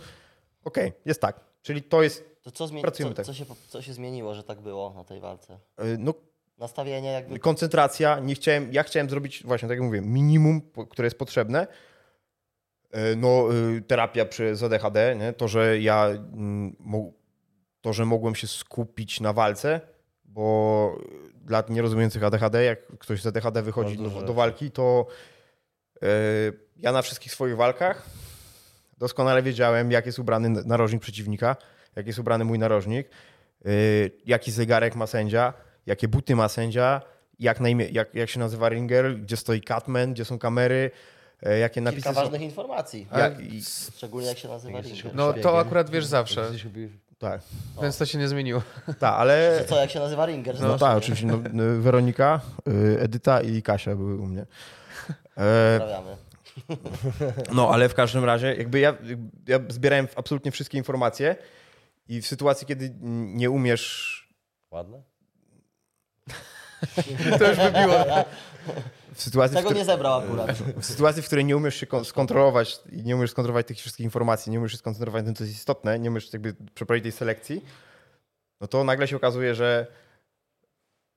[0.65, 1.41] okej, jest tak.
[1.63, 3.27] Czyli to jest, To co, zmieni- Pracujemy co, tak.
[3.27, 5.59] co, się, co się zmieniło, że tak było na tej walce?
[5.77, 6.15] e, no
[6.59, 7.39] Nastawienie jakby...
[7.39, 11.67] koncentracja, nie chciałem, ja chciałem zrobić, właśnie tak jak mówię, minimum, które jest potrzebne.
[12.91, 15.33] E, No, y, terapia przy ZDHD, nie?
[15.33, 16.77] to, że ja mm,
[17.81, 19.81] to, że mogłem się skupić na walce,
[20.25, 20.99] bo
[21.51, 25.07] dla nierozumiejących ADHD, jak ktoś z ADHD wychodzi do, do walki, to
[26.03, 26.07] e,
[26.77, 28.07] ja na wszystkich swoich walkach
[29.01, 31.57] doskonale wiedziałem, jak jest ubrany narożnik przeciwnika,
[31.97, 33.09] jak jest ubrany mój narożnik,
[33.67, 35.53] y, jaki zegarek ma sędzia,
[35.87, 37.03] jakie buty ma sędzia,
[37.39, 40.91] jak, na imię, jak, jak się nazywa ringer, gdzie stoi catman, gdzie są kamery,
[41.43, 42.21] e, jakie napisy Kilka są.
[42.21, 43.07] ważnych informacji.
[43.17, 43.35] Jak,
[43.97, 45.15] Szczególnie jak się nazywa ringer.
[45.15, 46.51] No to akurat wiesz zawsze,
[47.23, 48.63] Jesteś ubi- tak, więc to się nie zmieniło.
[48.99, 49.65] tak, ale...
[49.69, 50.61] Co, jak się nazywa ringer?
[50.61, 51.27] No tak, oczywiście.
[51.27, 54.47] No, y, Weronika, y, Edyta i Kasia były u mnie.
[55.37, 56.17] E, Pozdrawiamy.
[57.55, 58.97] No, ale w każdym razie, jakby ja,
[59.49, 61.37] ja zbierałem absolutnie wszystkie informacje
[62.09, 64.17] i w sytuacji, kiedy nie umiesz
[64.71, 65.03] Ładne?
[67.39, 67.95] To już wybiło.
[69.15, 70.53] w sytuacji, w, Tego której, nie zebrał akurat.
[70.83, 74.05] w sytuacji, w której nie umiesz się kon- skontrolować i nie umiesz skontrolować tych wszystkich
[74.05, 77.13] informacji, nie umiesz się skoncentrować na tym, co jest istotne, nie umiesz jakby przeprowadzić tej
[77.13, 77.65] selekcji,
[78.61, 79.87] no to nagle się okazuje, że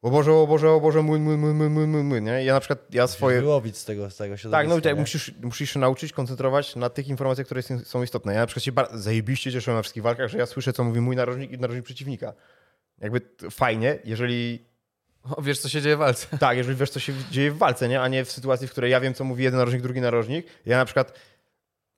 [0.02, 2.44] o Boże, o Boże, o Boże, mój, mój, mój, mój, mój, mój, mój, nie?
[2.44, 3.42] Ja na przykład, ja Musisz swoje...
[3.42, 4.70] wyłowić z tego, z tego środowiska.
[4.76, 8.34] Tak, no tak, musisz, musisz się nauczyć koncentrować na tych informacjach, które są- istotne.
[8.34, 11.02] Ja na przykład się bar- zajebiście cieszę na wszystkich walkach, że ja słyszę, co mówi
[11.02, 12.34] mój narożnik i narożnik przeciwnika.
[13.00, 13.22] Jakby
[13.52, 14.66] fajnie, jeżeli
[15.24, 16.38] O, wiesz, co się dzieje w walce.
[16.38, 18.02] tak, jeżeli wiesz, co się dzieje w walce, nie?
[18.02, 20.48] a nie w sytuacji, w której ja wiem, co mówi jeden narożnik, drugi narożnik.
[20.66, 21.20] Ja na przykład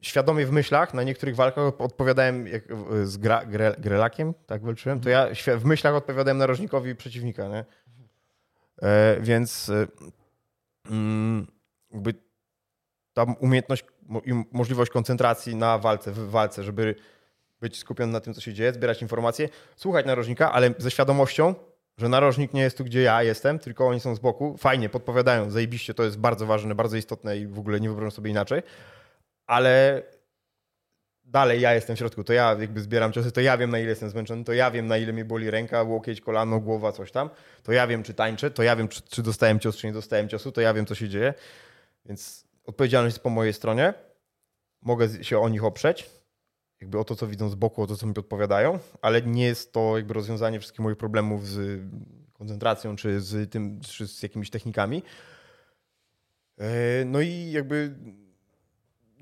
[0.02, 2.64] świadomie w myślach na niektórych walkach odpowiadałem jak,
[3.03, 5.27] z gra, gre, grelakiem, tak walczyłem, to ja
[5.57, 7.65] w myślach odpowiadałem narożnikowi przeciwnika, nie?
[8.81, 9.88] E, więc e,
[10.89, 11.47] mm,
[11.91, 12.14] jakby
[13.14, 13.85] ta umiejętność
[14.26, 16.95] i możliwość koncentracji na walce, w walce, żeby
[17.61, 21.56] być skupiony na tym, co się dzieje, zbierać informacje, słuchać narożnika, ale ze świadomością,
[21.97, 24.57] że narożnik nie jest tu, gdzie ja jestem, tylko oni są z boku.
[24.57, 28.31] Fajnie, podpowiadają, zajebiście, to jest bardzo ważne, bardzo istotne i w ogóle nie wyobrażam sobie
[28.31, 28.61] inaczej,
[29.47, 30.03] ale
[31.23, 33.89] dalej ja jestem w środku, to ja jakby zbieram ciosy, to ja wiem, na ile
[33.89, 37.30] jestem zmęczony, to ja wiem, na ile mi boli ręka, łokieć, kolano, głowa, coś tam,
[37.63, 40.30] to ja wiem, czy tańczę, to ja wiem, czy, czy dostałem cios, czy nie dostałem
[40.30, 41.34] ciosu, to ja wiem, co się dzieje,
[42.05, 43.93] więc odpowiedzialność jest po mojej stronie,
[44.81, 46.09] mogę się o nich oprzeć,
[46.81, 49.72] jakby o to, co widzą z boku, o to, co mi podpowiadają, ale nie jest
[49.73, 51.81] to jakby rozwiązanie wszystkich moich problemów z
[52.34, 55.03] koncentracją, czy z tym, czy z jakimiś technikami.
[56.57, 57.95] E, No i jakby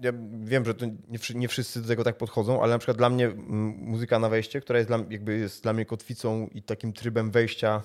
[0.01, 2.97] ja wiem, że to nie, wszy- nie wszyscy do tego tak podchodzą, ale na przykład
[2.97, 3.29] dla mnie
[3.77, 7.81] muzyka na wejście, która jest dla, jakby jest dla mnie kotwicą i takim trybem wejścia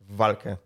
[0.00, 0.56] w walkę.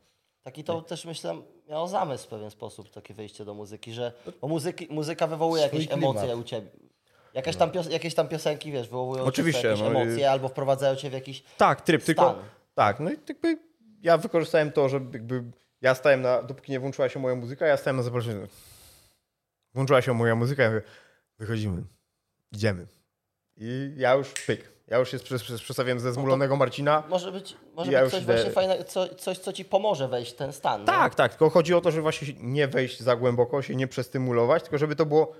[0.42, 4.48] Taki to też myślę miał zamysł w pewien sposób, takie wyjście do muzyki, że bo
[4.48, 6.16] muzyki, muzyka wywołuje Swój jakieś klimat.
[6.16, 6.68] emocje u ciebie.
[7.34, 10.96] Jakieś tam, pios- jakieś tam piosenki, wiesz, wywołują Oczywiście, jakieś no i- emocje albo wprowadzają
[10.96, 12.44] cię w jakiś Tak, tryb, tylko stan.
[12.74, 13.58] tak, no i jakby
[14.02, 15.44] ja wykorzystałem to, że jakby
[15.80, 18.48] ja stałem na, dopóki nie włączyła się moja muzyka, ja stałem na zaproszeniu.
[19.74, 20.82] Włączyła się moja muzyka, ja mówię,
[21.38, 21.82] wychodzimy,
[22.52, 22.86] idziemy.
[23.56, 24.72] I ja już pyk.
[24.88, 27.02] Ja już się przes- przes- przestawiłem ze zmulonego Marcina.
[27.08, 30.36] Może być, może Ja być coś właśnie fajnego, co, coś, co ci pomoże wejść w
[30.36, 30.80] ten stan.
[30.80, 30.86] nie?
[30.86, 34.62] Tak, tak, tylko chodzi o to, żeby właśnie nie wejść za głęboko, się nie przestymulować,
[34.62, 35.32] tylko żeby to było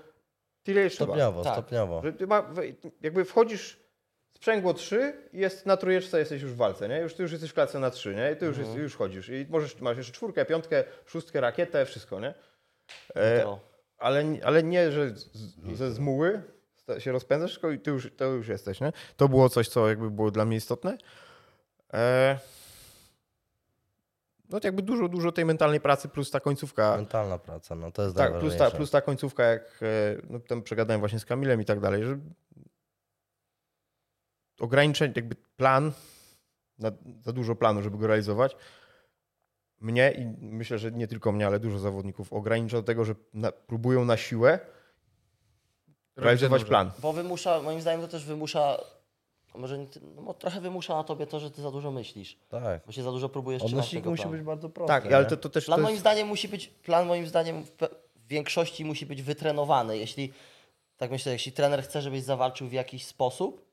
[0.63, 1.13] tyle trzeba.
[1.13, 1.53] Stopniowo, Tak.
[1.53, 2.01] stopniowo.
[2.03, 2.53] Że ty ma,
[3.01, 3.79] jakby wchodzisz
[4.33, 6.99] sprzęgło 3 i jest na trójeczce, jesteś już w walce, nie?
[6.99, 8.31] Już, ty już jesteś w klatce na 3, nie?
[8.31, 9.29] I ty już, jest, już chodzisz.
[9.29, 12.33] I możesz, masz jeszcze czwórkę, piątkę, szóstkę, rakietę, wszystko, nie?
[13.15, 13.59] E, To.
[13.97, 15.29] ale, ale nie, że z,
[15.73, 16.41] ze zmuły
[16.99, 18.91] się rozpędzasz, tylko i ty już, to już jesteś, nie?
[19.17, 20.97] To było coś, co jakby było dla mnie istotne.
[21.93, 22.39] E,
[24.53, 26.97] no to jakby dużo, dużo tej mentalnej pracy plus ta końcówka.
[26.97, 30.61] Mentalna praca, no to jest Tak, plus ta, plus ta końcówka, jak e, no, tam
[30.61, 32.19] przegadałem właśnie z Kamilem i tak dalej, że
[34.59, 35.91] ograniczeń, jakby plan,
[36.79, 38.55] na, za dużo planu, żeby go realizować,
[39.79, 43.51] mnie i myślę, że nie tylko mnie, ale dużo zawodników ogranicza do tego, że na,
[43.51, 44.59] próbują na siłę
[46.15, 46.91] realizować plan.
[46.99, 48.77] Bo wymusza, moim zdaniem to też wymusza,
[49.55, 52.37] może nie, no, trochę wymusza na tobie to, że ty za dużo myślisz.
[52.49, 52.81] Tak.
[52.85, 54.37] Bo się za dużo próbujesz Odnośnik musi planu.
[54.37, 54.87] być bardzo prosty.
[54.87, 57.63] Tak, ale to, to też Plan to moim jest, zdaniem musi być, plan moim zdaniem
[57.63, 57.69] w,
[58.29, 59.97] większości musi być wytrenowany.
[59.97, 60.33] Jeśli,
[60.97, 63.65] tak myślę, jeśli trener chce, żebyś zawalczył w jakiś sposób,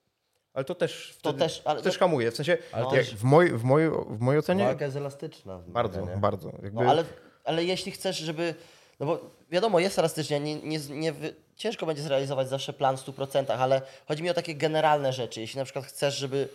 [0.54, 2.30] ale to też, to wtedy, też, ale, też hamuje.
[2.30, 5.62] W sensie, Ale jak w, moj, w, mojej, w mojej ocenie Walka jest elastyczna.
[5.66, 6.16] bardzo, nie?
[6.16, 6.48] bardzo.
[6.62, 7.04] Jakby, no, ale,
[7.44, 8.54] ale jeśli chcesz, żeby,
[9.00, 9.20] no bo
[9.50, 13.82] wiadomo, jest elastycznie, nie, nie, nie, wy- ciężko będzie zrealizować zawsze plan w 100%, ale
[14.08, 15.40] chodzi mi o takie generalne rzeczy.
[15.40, 16.48] Jeśli na przykład chcesz, żeby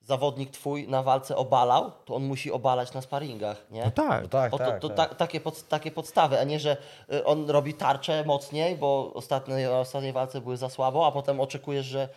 [0.00, 3.84] zawodnik twój na walce obalał, to on musi obalać na sparingach, nie?
[3.84, 4.22] no tak.
[4.22, 5.08] No tak, O, to, tak, to tak.
[5.08, 6.76] ta, takie, pod, takie podstawy, a nie, że
[7.12, 11.86] y, on robi tarczę mocniej, bo ostatnie, ostatniej walce były za słabo, a potem oczekujesz,
[11.86, 12.08] że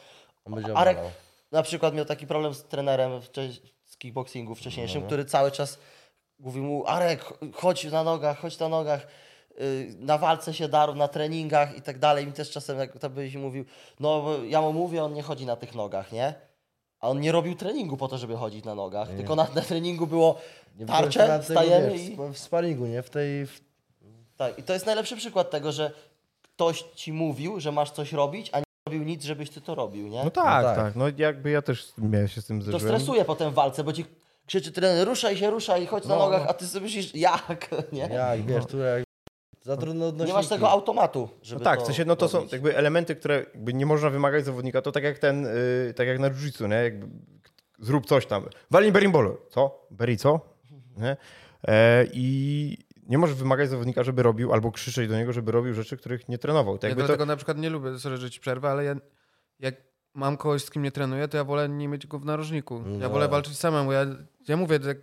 [0.46, 1.12] On będzie Arek obalał.
[1.52, 3.22] na przykład miał taki problem z trenerem
[3.86, 5.08] z kickboxingu wcześniejszym, No.
[5.08, 5.80] który cały czas
[6.40, 9.08] mówił mu Arek, chodź na nogach, chodź na nogach,
[10.00, 12.28] na walce się darł, na treningach i tak dalej.
[12.28, 13.66] Mi też czasem jak to byś mówił,
[14.00, 16.34] no ja mu mówię, on nie chodzi na tych nogach, nie?
[17.00, 20.08] A on nie robił treningu po to, żeby chodzić na nogach, tylko na, na treningu
[20.08, 20.38] było
[20.80, 22.18] Nie tego, stajemy wiesz, i...
[22.34, 23.02] W sparingu, nie?
[23.02, 23.46] W tej...
[23.46, 23.62] W...
[24.38, 25.92] Tak, i to jest najlepszy przykład tego, że
[26.42, 30.08] ktoś ci mówił, że masz coś robić, a nie robił nic, żebyś ty to robił,
[30.08, 30.24] nie?
[30.24, 30.76] No tak, No tak.
[30.78, 30.96] tak.
[30.96, 32.96] No jakby ja też miałem się z tym to zderzyłem.
[32.96, 34.06] stresuje potem w walce, bo ci
[34.46, 36.50] krzyczy trener, ruszaj się, ruszaj, chodź na No, nogach, no.
[36.50, 38.00] a ty sobie myślisz, jak, nie?
[38.14, 39.04] Jak, wiesz, tu jak...
[39.64, 40.28] Za trudno odnośniki.
[40.32, 42.54] Nie masz tego automatu, No żeby tak, to w sensie, no to są robić.
[42.54, 45.44] jakby elementy, które jakby nie można wymagać zawodnika, to tak jak ten,
[45.88, 46.76] yy, tak jak na jiu-jitsu, nie?
[46.76, 47.08] Jakby,
[47.80, 48.46] zrób coś tam.
[48.72, 49.38] Walnij berimbolo.
[49.50, 49.88] Co?
[49.92, 50.40] Beri co?
[50.98, 51.18] Nie?
[51.68, 52.78] E, I
[53.08, 56.38] nie możesz wymagać zawodnika, żeby robił, albo krzyczeć do niego, żeby robił rzeczy, których nie
[56.38, 56.78] trenował.
[56.78, 58.96] To Ja jakby to, dlatego na przykład nie lubię, sorry, że ci przerwę, ale ja,
[59.60, 59.76] jak
[60.14, 62.76] mam kogoś, z kim nie trenuję, to ja wolę nie mieć go w narożniku.
[62.76, 63.10] Ja No.
[63.10, 63.92] wolę walczyć samemu.
[63.92, 64.06] Ja,
[64.48, 64.98] ja mówię, jak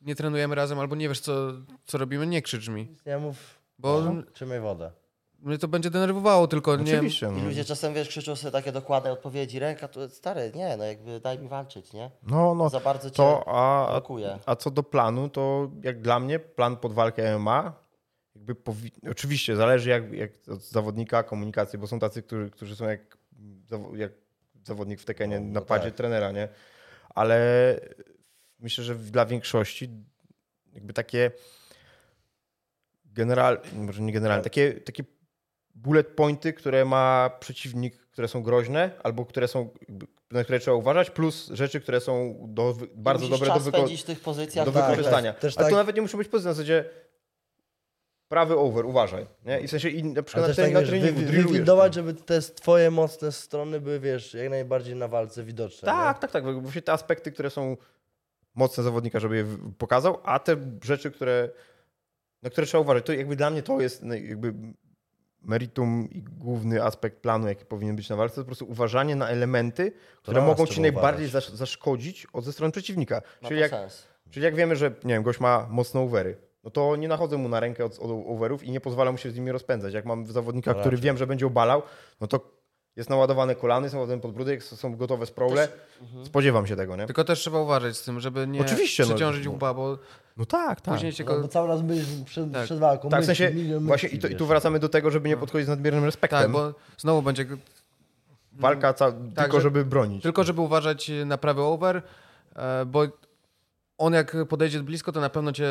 [0.00, 1.52] nie trenujemy razem albo nie wiesz, co,
[1.86, 2.96] co robimy, nie krzycz mi.
[3.06, 4.90] Nie mów, Bo no, trzymaj wodę.
[5.38, 6.82] mnie to będzie denerwowało, tylko nie...
[6.94, 7.26] Oczywiście.
[7.26, 7.44] I No.
[7.44, 11.38] ludzie czasem, wiesz, krzyczą sobie takie dokładne odpowiedzi, ręka tu stary, nie, no jakby daj
[11.38, 12.10] mi walczyć, nie?
[12.22, 12.68] No, no.
[12.68, 14.38] Za bardzo cię To, a, blokuje.
[14.46, 17.72] a co do planu, to jak dla mnie plan pod walkę MMA,
[18.34, 22.84] jakby powi- oczywiście zależy jak, jak od zawodnika komunikacji, bo są tacy, którzy, którzy są
[22.88, 23.18] jak,
[23.94, 24.12] jak
[24.64, 25.94] zawodnik w tekenie No, no napadzie tak.
[25.94, 26.48] trenera, nie?
[27.14, 27.40] Ale
[28.58, 29.90] myślę, że dla większości
[30.72, 31.30] jakby takie
[33.16, 35.04] general, może nie generalne, takie, takie
[35.74, 39.70] bullet pointy, które ma przeciwnik, które są groźne, albo które są,
[40.30, 44.66] na które trzeba uważać, plus rzeczy, które są do, bardzo dobre do, wyko- tych pozycjach.
[44.66, 45.32] do tak, wykorzystania.
[45.32, 45.40] tak.
[45.40, 46.84] Też Ale to tak- nawet nie musi być pozycja na zasadzie
[48.28, 49.26] prawy over, uważaj.
[49.44, 49.60] Nie?
[49.60, 51.20] I w sensie i na przykład Ale na, też tak, trening, na wiesz, wy, treningu
[51.20, 51.94] wy, drillujesz wywindować, to.
[51.94, 55.86] żeby te twoje mocne strony były, wiesz, jak najbardziej na walce widoczne.
[55.86, 56.62] Tak, tak, tak.
[56.62, 57.76] Właśnie te aspekty, które są
[58.54, 59.46] mocne zawodnika, żeby je
[59.78, 61.50] pokazał, a te rzeczy, które,
[62.42, 63.06] na które trzeba uważać.
[63.06, 64.54] To jakby dla mnie to jest jakby
[65.42, 69.28] meritum i główny aspekt planu, jaki powinien być na walce, to po prostu uważanie na
[69.28, 69.92] elementy,
[70.22, 73.22] które mogą ci najbardziej zasz- zaszkodzić od ze strony przeciwnika.
[73.42, 74.06] Ma Czyli jak, sens.
[74.30, 77.48] Czyli jak wiemy, że nie wiem, gość ma mocne overy, no to nie nachodzę mu
[77.48, 79.94] na rękę od, od overów i nie pozwalam mu się z nimi rozpędzać.
[79.94, 81.04] Jak mam zawodnika, który raczej.
[81.04, 81.82] wiem, że będzie obalał,
[82.20, 82.55] no to
[82.96, 85.68] jest naładowane kolany, są naładowane podbródek, są gotowe sprowle.
[86.24, 87.06] Spodziewam się tego, nie?
[87.06, 89.08] Tylko też trzeba uważać z tym, żeby nie Oczywiście, no.
[89.08, 89.98] przeciążyć łba, bo
[90.36, 90.94] No tak, tak.
[90.94, 92.64] później się No, bo cały raz byś przed, Tak.
[92.64, 93.08] przed walką.
[93.08, 95.68] Tak, w sensie właśnie i, to, i tu wracamy do tego, żeby nie podchodzić z
[95.68, 96.40] nadmiernym respektem.
[96.40, 97.46] Tak, bo znowu będzie...
[98.52, 100.22] Walka ca- tylko, że- żeby bronić.
[100.22, 102.02] Tylko żeby uważać na prawy over,
[102.56, 103.02] e, bo
[103.98, 105.68] on jak podejdzie blisko, to na pewno cię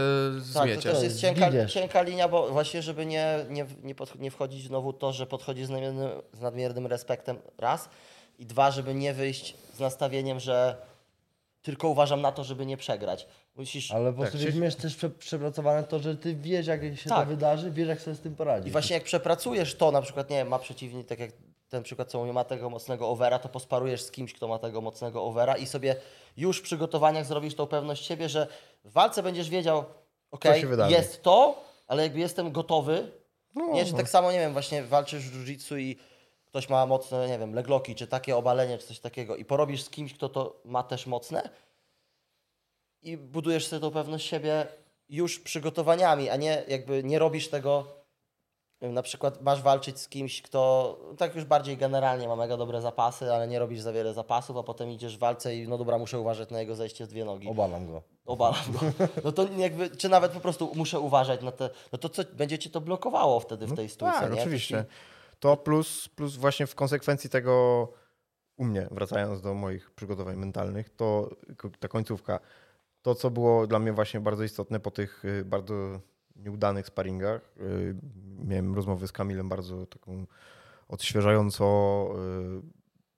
[0.54, 0.90] Tak, zmiecie.
[0.90, 4.68] to też jest cienka, cienka linia, bo właśnie, żeby nie, nie, nie, podch- nie wchodzić
[4.68, 7.90] znowu to, że podchodzi z nadmiernym, z nadmiernym respektem raz
[8.40, 10.78] i dwa, żeby nie wyjść z nastawieniem, że
[11.62, 13.28] tylko uważam na to, żeby nie przegrać.
[13.56, 13.92] Musisz...
[13.92, 17.20] Ale po Tak, prostu mieć też prze, przepracowane to, że ty wiesz, jak się Tak.
[17.20, 18.68] to wydarzy, wiesz, jak sobie z tym poradzić.
[18.68, 21.32] I właśnie jak przepracujesz to, na przykład, nie wiem, ma przeciwnik, tak jak
[21.70, 24.82] ten przykład, co mówię, ma tego mocnego overa, to posparujesz z kimś, kto ma tego
[24.82, 25.96] mocnego overa i sobie
[26.38, 28.48] już w przygotowaniach zrobisz tą pewność siebie, że
[28.84, 29.86] w walce będziesz wiedział,
[30.66, 30.92] wydarzy.
[30.92, 33.12] jest to, ale jakby jestem gotowy.
[33.56, 33.98] No, nie, czy no.
[33.98, 35.98] tak samo, nie wiem, właśnie walczysz w jiu-jitsu i
[36.46, 39.90] ktoś ma mocne, nie wiem, legloki, czy takie obalenie, czy coś takiego i porobisz z
[39.90, 41.50] kimś, kto to ma też mocne
[43.06, 44.68] i budujesz sobie tą pewność siebie
[45.10, 48.05] już przygotowaniami, a nie jakby nie robisz tego, nie
[48.82, 53.34] na przykład masz walczyć z kimś, kto tak już bardziej generalnie ma mega dobre zapasy,
[53.34, 56.20] ale nie robisz za wiele zapasów, a potem idziesz w walce i no dobra, muszę
[56.20, 57.50] uważać na jego zejście z dwie nogi.
[57.50, 58.02] Obalam go.
[58.26, 58.80] Obalam go.
[59.24, 62.60] No to jakby, czy nawet po prostu muszę uważać na te, no to co, będzie
[62.60, 64.42] cię to blokowało wtedy w tej stójce, Tak, nie?
[64.42, 64.86] oczywiście.
[65.40, 67.88] To plus, plus właśnie w konsekwencji tego
[68.58, 71.30] u mnie, wracając do moich przygotowań mentalnych, to
[71.80, 72.40] ta końcówka,
[73.02, 76.00] to co było dla mnie właśnie bardzo istotne po tych y, bardzo
[76.36, 77.96] nieudanych sparingach, y,
[78.46, 80.26] miałem rozmowę z Kamilem bardzo taką
[80.88, 81.66] odświeżająco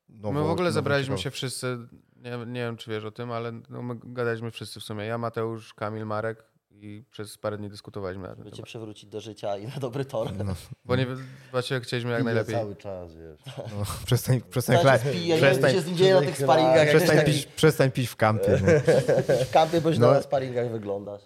[0.09, 0.33] y, nową.
[0.41, 1.77] My w ogóle zebraliśmy się wszyscy,
[2.15, 5.05] nie, nie wiem czy wiesz o tym, ale no my gadaliśmy wszyscy w sumie.
[5.05, 8.65] Ja, Mateusz, Kamil, Marek i przez parę dni dyskutowaliśmy Żeby cię temat.
[8.65, 10.45] przywrócić do życia i na dobry tor.
[10.45, 11.07] No, Bo nie,
[11.51, 12.55] właśnie chcieliśmy jak najlepiej.
[12.55, 13.41] cały czas, wiesz.
[13.57, 16.87] no, przestań, przestań, Cały czas kla- pije, przestań, się z nim dzieje na tych sparingach.
[16.87, 18.51] przestań, taki pić, przestań pić w kampie.
[18.51, 18.79] Nie?
[19.45, 20.11] w kampie, bo No.
[20.11, 21.21] na sparingach wyglądasz.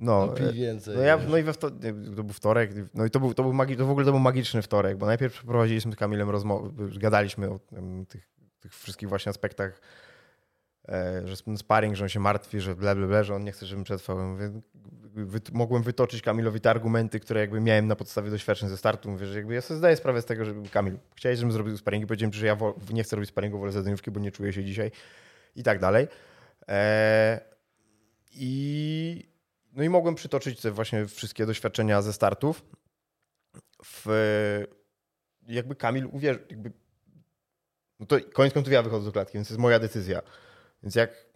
[0.00, 0.96] No, Pij więcej.
[0.96, 3.42] No, ja, no i we wto- nie, to był wtorek, no i to był, to
[3.42, 6.70] był magi- to w ogóle to był magiczny wtorek, bo najpierw przeprowadziliśmy z Kamilem rozmowę,
[6.98, 8.28] gadaliśmy o em, tych,
[8.60, 9.80] tych wszystkich właśnie aspektach,
[10.88, 13.52] e, że sp- sparring, że on się martwi, że ble, ble, ble, że on nie
[13.52, 14.18] chce, żebym przetrwał.
[14.18, 14.60] Mówię,
[15.14, 19.10] wy, mogłem wytoczyć Kamilowi te argumenty, które jakby miałem na podstawie doświadczeń ze startu.
[19.10, 22.06] Mówię, że jakby ja sobie zdaję sprawę z tego, że Kamil, chciałeś, żebym zrobił sparingi,
[22.06, 22.56] powiedziałem ci, że ja
[22.92, 24.90] nie chcę robić sparingu, wolę zadaniówki, bo nie czuję się dzisiaj
[25.56, 26.08] i tak dalej.
[26.68, 27.40] E,
[28.32, 29.35] I
[29.76, 32.64] no i mogłem przytoczyć te właśnie wszystkie doświadczenia ze startów.
[33.84, 34.06] W,
[35.48, 36.72] jakby Kamil uwierzył, jakby,
[38.00, 40.22] no to koniec końców ja wychodzę do klatki, więc to jest moja decyzja.
[40.82, 41.26] Więc jak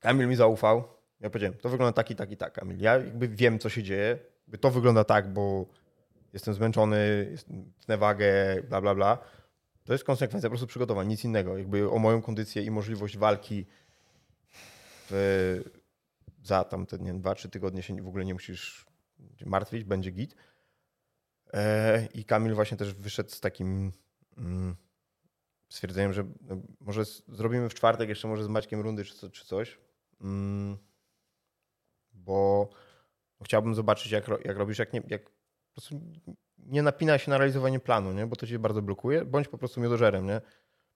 [0.00, 0.84] Kamil mi zaufał,
[1.20, 2.80] ja powiedziałem, to wygląda tak i tak i tak, Kamil.
[2.80, 4.18] Ja jakby wiem, co się dzieje.
[4.42, 5.66] Jakby to wygląda tak, bo
[6.32, 7.34] jestem zmęczony,
[7.80, 9.18] tnę wagę, bla, bla, bla.
[9.84, 11.58] To jest konsekwencja po prostu przygotowań, nic innego.
[11.58, 13.66] Jakby o moją kondycję i możliwość walki
[15.10, 15.85] w,
[16.46, 18.86] za tam te nie wiem, dwa, trzy tygodnie się w ogóle nie musisz
[19.46, 20.36] martwić, będzie git.
[21.52, 23.92] E, I Kamil właśnie też wyszedł z takim
[24.36, 24.76] mm,
[25.68, 29.44] stwierdzeniem, że no, może zrobimy w czwartek jeszcze może z Maćkiem rundy czy, co, czy
[29.44, 29.78] coś.
[30.20, 30.78] Mm,
[32.12, 32.68] bo
[33.44, 36.00] chciałbym zobaczyć, jak, jak robisz, jak nie, jak po prostu
[36.58, 38.26] nie napina się na realizowanie planu, nie?
[38.26, 39.24] bo to cię bardzo blokuje.
[39.24, 40.40] Bądź po prostu miodożerem, nie?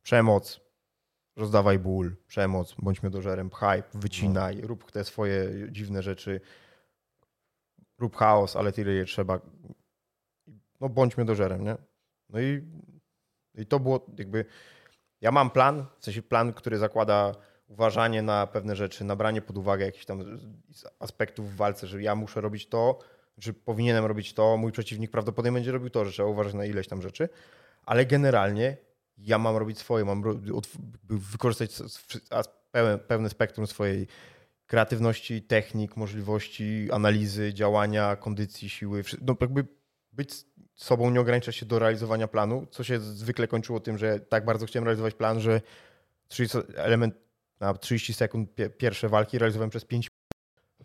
[0.03, 0.61] Przemoc,
[1.41, 6.41] rozdawaj ból, przemoc, bądź miodożerem, pchaj, wycinaj, rób te swoje dziwne rzeczy,
[7.99, 9.41] rób chaos, ale tyle je trzeba.
[10.81, 11.77] No bądź miodożerem, nie?
[12.29, 12.63] No i,
[13.55, 14.45] i to było jakby,
[15.21, 17.35] ja mam plan, w sensie plan, który zakłada
[17.69, 20.41] uważanie na pewne rzeczy, nabranie pod uwagę jakichś tam
[20.99, 22.99] aspektów w walce, że ja muszę robić to,
[23.39, 26.89] że powinienem robić to, mój przeciwnik prawdopodobnie będzie robił to, że trzeba uważać na ileś
[26.89, 27.29] tam rzeczy,
[27.85, 28.77] ale generalnie
[29.21, 30.23] ja mam robić swoje, mam
[31.09, 31.71] wykorzystać
[33.09, 34.07] pełne, spektrum swojej
[34.67, 39.67] kreatywności, technik, możliwości analizy, działania, kondycji, siły, no jakby
[40.13, 40.31] być
[40.75, 44.67] sobą, nie ograniczać się do realizowania planu, co się zwykle kończyło tym, że tak bardzo
[44.67, 45.61] chciałem realizować plan, że
[46.29, 47.15] 30 element
[47.61, 50.10] na 30 sekund pie- pierwsze walki realizowałem przez 5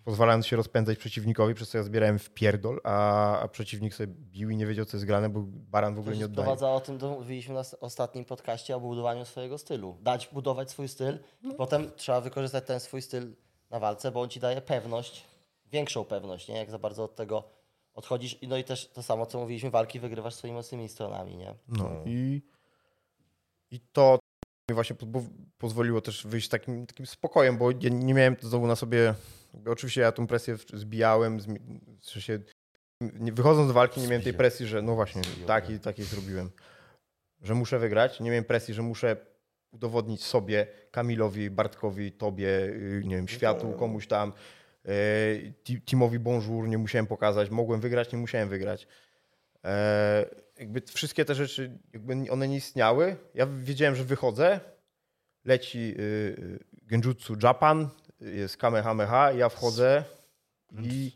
[0.06, 4.50] pozwalając się rozpędzać przeciwnikowi, przez co ja zbierałem w pierdol, a, a przeciwnik sobie bił
[4.50, 6.46] i nie wiedział, co jest grane, bo baran w ogóle nie oddaje.
[6.46, 9.98] sprowadza o tym, mówiliśmy na ostatnim podcaście o budowaniu swojego stylu.
[10.02, 11.54] Dać budować swój styl, No.
[11.54, 13.36] potem trzeba wykorzystać ten swój styl
[13.70, 15.26] na walce, bo on ci daje pewność,
[15.72, 16.56] większą pewność, nie?
[16.56, 17.44] Jak za bardzo od tego
[17.94, 18.44] odchodzisz.
[18.44, 21.56] I No i też to samo, co mówiliśmy, walki wygrywasz swoimi mocnymi stronami, nie?
[21.68, 22.42] No i,
[23.72, 24.20] i to
[24.70, 25.06] mi właśnie po,
[25.58, 29.14] pozwoliło też wyjść takim, takim spokojem, bo ja nie miałem znowu na sobie,
[29.66, 31.60] oczywiście ja tą presję zbijałem, zmi,
[33.34, 35.76] wychodząc z walki nie miałem tej presji, że no właśnie, Zbijał, tak tak.
[35.76, 36.50] i tak i zrobiłem,
[37.42, 39.18] że muszę wygrać, nie miałem presji, że muszę
[39.72, 44.34] udowodnić sobie, Kamilowi, Bartkowi, tobie, yy, nie wiem, światu, komuś tam,
[45.64, 48.88] Ti- Timowi Bonjour nie musiałem pokazać, mogłem wygrać, nie musiałem wygrać.
[49.66, 50.26] E,
[50.60, 53.16] jakby wszystkie te rzeczy, jakby one nie istniały.
[53.34, 54.60] Ja wiedziałem, że wychodzę,
[55.46, 60.04] leci y, y, Genjutsu Japan, jest Kamehameha, ja wchodzę
[60.82, 61.12] i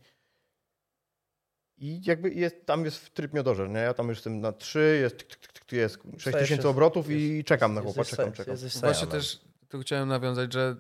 [1.81, 3.80] i jakby jest, tam jest w tryb miodożer, nie?
[3.80, 6.63] Ja tam już jestem na 3, jest, tyk, tyk, tyk, tyk, jest 6 Stajesz tysięcy
[6.63, 8.55] się- obrotów i czekam na chłopa, czekam, czekam.
[8.81, 9.39] Właśnie też
[9.69, 10.76] tu chciałem nawiązać, że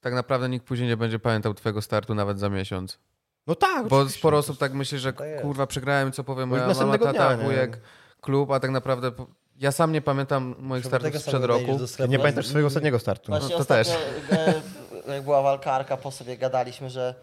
[0.00, 2.98] tak naprawdę nikt później nie będzie pamiętał twojego startu nawet za miesiąc.
[3.46, 4.18] No tak, Bo oczywiście.
[4.18, 5.42] sporo osób tak myśli, że jest.
[5.42, 7.80] kurwa przegrałem, co powie Bo moja mama, tata, dnia, wujek,
[8.20, 9.12] klub, a tak naprawdę
[9.56, 11.78] ja sam nie pamiętam moich tego startów sprzed roku.
[12.08, 13.32] Nie pamiętasz swojego ostatniego startu.
[13.32, 13.94] Właśnie to ostatnio,
[14.30, 14.62] e,
[15.08, 17.14] jak była walka Arka, po sobie gadaliśmy, że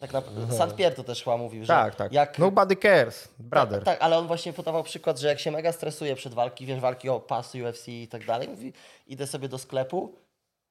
[0.00, 0.76] tak naprawdę, St.
[0.76, 2.12] Pierre to też chyba mówił, że Tak, tak.
[2.12, 2.38] jak...
[2.38, 3.84] Nobody cares, brother.
[3.84, 7.08] Tak, ale on właśnie podawał przykład, że jak się mega stresuje przed walki, wiesz, walki
[7.08, 8.72] o pas UFC i tak dalej, mówi,
[9.06, 10.14] idę sobie do sklepu,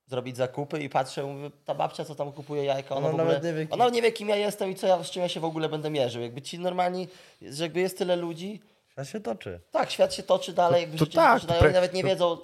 [0.07, 3.43] zrobić zakupy i patrzę, mówię, ta babcia, co tam kupuje jajka, ona, Ona ogóle, nawet
[3.43, 5.29] nie wie, kim- ona nie wie, kim ja jestem i co ja, z czym ja
[5.29, 6.21] się w ogóle będę mierzył.
[6.21, 7.07] Jakby ci normalni,
[7.41, 8.61] że jakby jest tyle ludzi,
[8.95, 9.59] A się toczy.
[9.71, 11.73] tak, świat się toczy dalej, jakby to życie tak, się toczy to dalej, pre- oni
[11.73, 12.37] nawet nie to- wiedzą,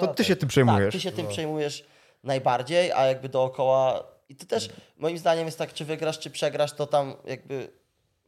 [0.00, 0.94] To ty się tym tak, przejmujesz.
[0.94, 1.84] ty się tym przejmujesz
[2.26, 4.04] najbardziej, a jakby dookoła.
[4.28, 7.68] I ty też, moim zdaniem, jest tak, czy wygrasz, czy przegrasz, to tam jakby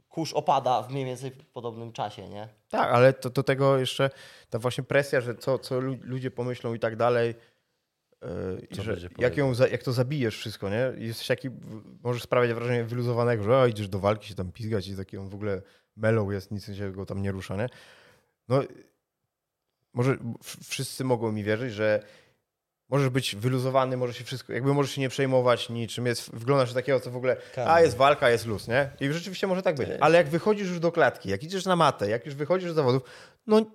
[0.09, 2.49] kurz opada w mniej więcej podobnym czasie, nie?
[2.69, 4.11] Tak, ale to, do tego jeszcze
[4.51, 7.35] ta właśnie presja, że co, co lu- ludzie pomyślą i tak dalej.
[8.23, 10.93] yy, i Co że jak, ją, jak to zabijesz wszystko, nie?
[10.97, 11.49] Jesteś taki,
[12.03, 15.29] możesz sprawiać wrażenie wyluzowanego, że o, idziesz do walki się tam pizgać i taki on
[15.29, 15.63] w ogóle
[15.97, 17.67] mellow jest, nic się go tam nie rusza, nie?
[18.49, 18.63] No,
[19.93, 20.17] może
[20.65, 22.03] wszyscy mogą mi wierzyć, że
[22.89, 27.01] możesz być wyluzowany, może się wszystko, jakby możesz się nie przejmować niczym, jest, wyglądasz takiego,
[27.01, 27.37] co w ogóle,
[27.67, 28.91] a jest walka, jest luz, nie?
[29.01, 29.89] I rzeczywiście może tak być.
[30.01, 33.03] Ale jak wychodzisz już do klatki, jak idziesz na matę, jak już wychodzisz z zawodów,
[33.47, 33.67] no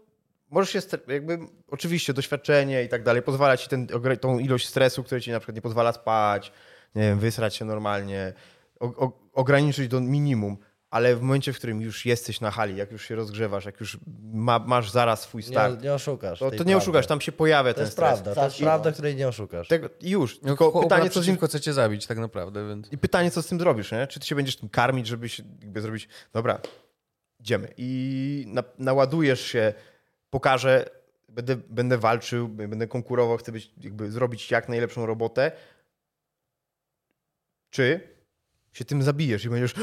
[0.50, 3.88] możesz się, jakby, oczywiście doświadczenie i tak dalej, pozwala ci ten,
[4.22, 6.52] tą ilość stresu, który ci na przykład nie pozwala spać,
[6.96, 8.34] nie wiem, wysrać się normalnie,
[8.80, 10.58] o, o, ograniczyć do minimum,
[10.94, 13.98] ale w momencie, w którym już jesteś na hali, jak już się rozgrzewasz, jak już
[14.34, 16.40] ma, masz zaraz swój start, Nie, nie oszukasz.
[16.40, 16.76] to, to nie prawdy.
[16.76, 18.10] oszukasz, tam się pojawia To ten jest stres.
[18.22, 19.68] prawda, to jest prawda, której nie oszukasz.
[19.68, 22.92] Tego, i już, No, tylko pytanie, co z nim chce cię zabić tak naprawdę, więc...
[22.92, 24.08] i pytanie, co z tym zrobisz, nie?
[24.08, 26.60] Czy ty się będziesz tym karmić, żeby się jakby zrobić, dobra,
[27.40, 27.74] idziemy.
[27.78, 29.74] I na, naładujesz się,
[30.30, 30.90] pokażę,
[31.30, 35.52] będę, będę walczył, będę konkurował, chcę być, jakby zrobić jak najlepszą robotę.
[37.70, 38.13] Czy
[38.74, 39.74] się tym zabijesz i będziesz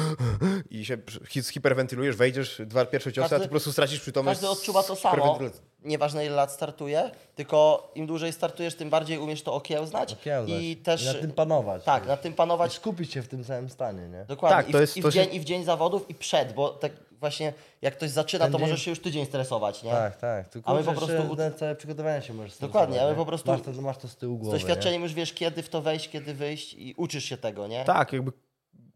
[0.70, 0.96] i się
[1.28, 4.40] hi- hiperwentylujesz, wejdziesz, dwa pierwsze ciosy, a ty Każdy- po prostu stracisz przytomność.
[4.40, 5.38] Każdy odczuwa to samo,
[5.84, 10.62] nieważne ile lat startuje, tylko im dłużej startujesz, tym bardziej umiesz to okiełznać Okiełznać.
[10.62, 11.02] i też...
[11.02, 11.84] I nad tym panować.
[11.84, 12.08] Tak, wiesz.
[12.08, 14.24] nad tym I panować skupić się w tym samym stanie, nie?
[14.24, 14.56] Dokładnie.
[14.56, 16.14] Tak, I, to w, jest- i, w to się- dzień, I w dzień zawodów i
[16.14, 16.92] przed, bo tak
[17.22, 19.90] właśnie jak ktoś zaczyna, Ten to dzień- możesz się już tydzień stresować, nie?
[19.90, 20.48] Tak, tak.
[20.48, 23.16] Tylko A my po prostu- na całe przygotowanie się możesz Dokładnie, stresować, a my nie?
[23.16, 25.68] po prostu Masz to, masz to z tyłu Z głowy, doświadczeniem już wiesz, kiedy w
[25.68, 27.84] to wejść, kiedy wyjść i uczysz się tego, nie?
[27.84, 28.32] Tak, jakby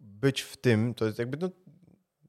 [0.01, 1.51] być w tym, to jest jakby, no,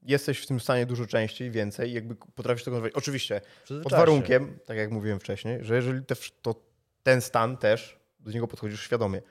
[0.03, 2.93] jesteś w tym stanie dużo częściej, więcej, jakby potrafisz to kontrolować.
[2.95, 3.41] Oczywiście,
[3.71, 3.79] Nie?
[3.81, 6.55] pod warunkiem, tak jak mówiłem wcześniej, że jeżeli te, to
[7.03, 9.21] ten stan też, do niego podchodzisz świadomie.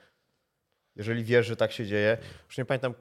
[0.95, 2.17] Jeżeli wiesz, że tak się dzieje,
[2.47, 2.93] już nie pamiętam,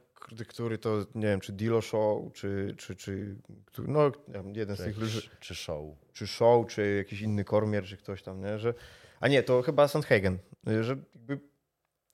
[0.48, 3.36] który to, nie wiem, czy Dilo Show, czy, czy, czy
[3.78, 4.12] no,
[4.53, 5.85] jeden z tych ludzi, Czy, show.
[6.12, 8.59] czy Show, czy jakiś inny Kormier, czy ktoś tam, nie?
[8.59, 8.74] Że,
[9.20, 10.39] a nie, to chyba Sandhagen,
[10.81, 11.40] że jakby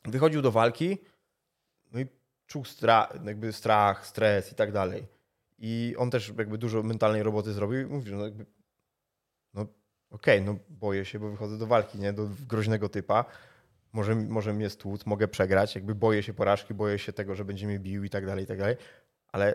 [0.05, 0.99] wychodził do walki,
[1.93, 2.07] no i
[2.47, 5.07] czuł strach, jakby strach, stres i tak dalej.
[5.59, 8.47] I on też jakby dużo mentalnej roboty zrobił i mówił, no jakby,
[9.55, 9.67] no
[10.11, 12.13] okej, no boję się, bo wychodzę do walki, nie?
[12.13, 13.25] Do groźnego typa.
[13.93, 17.67] Może, może mnie stłuc, mogę przegrać, jakby boję się porażki, boję się tego, że będzie
[17.67, 18.77] mnie bił i tak dalej, i tak dalej.
[19.29, 19.55] Ale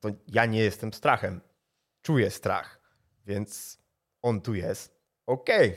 [0.00, 1.40] to ja nie jestem strachem.
[2.02, 2.80] Czuję strach,
[3.26, 3.78] więc
[4.22, 5.00] on tu jest.
[5.26, 5.76] Okej,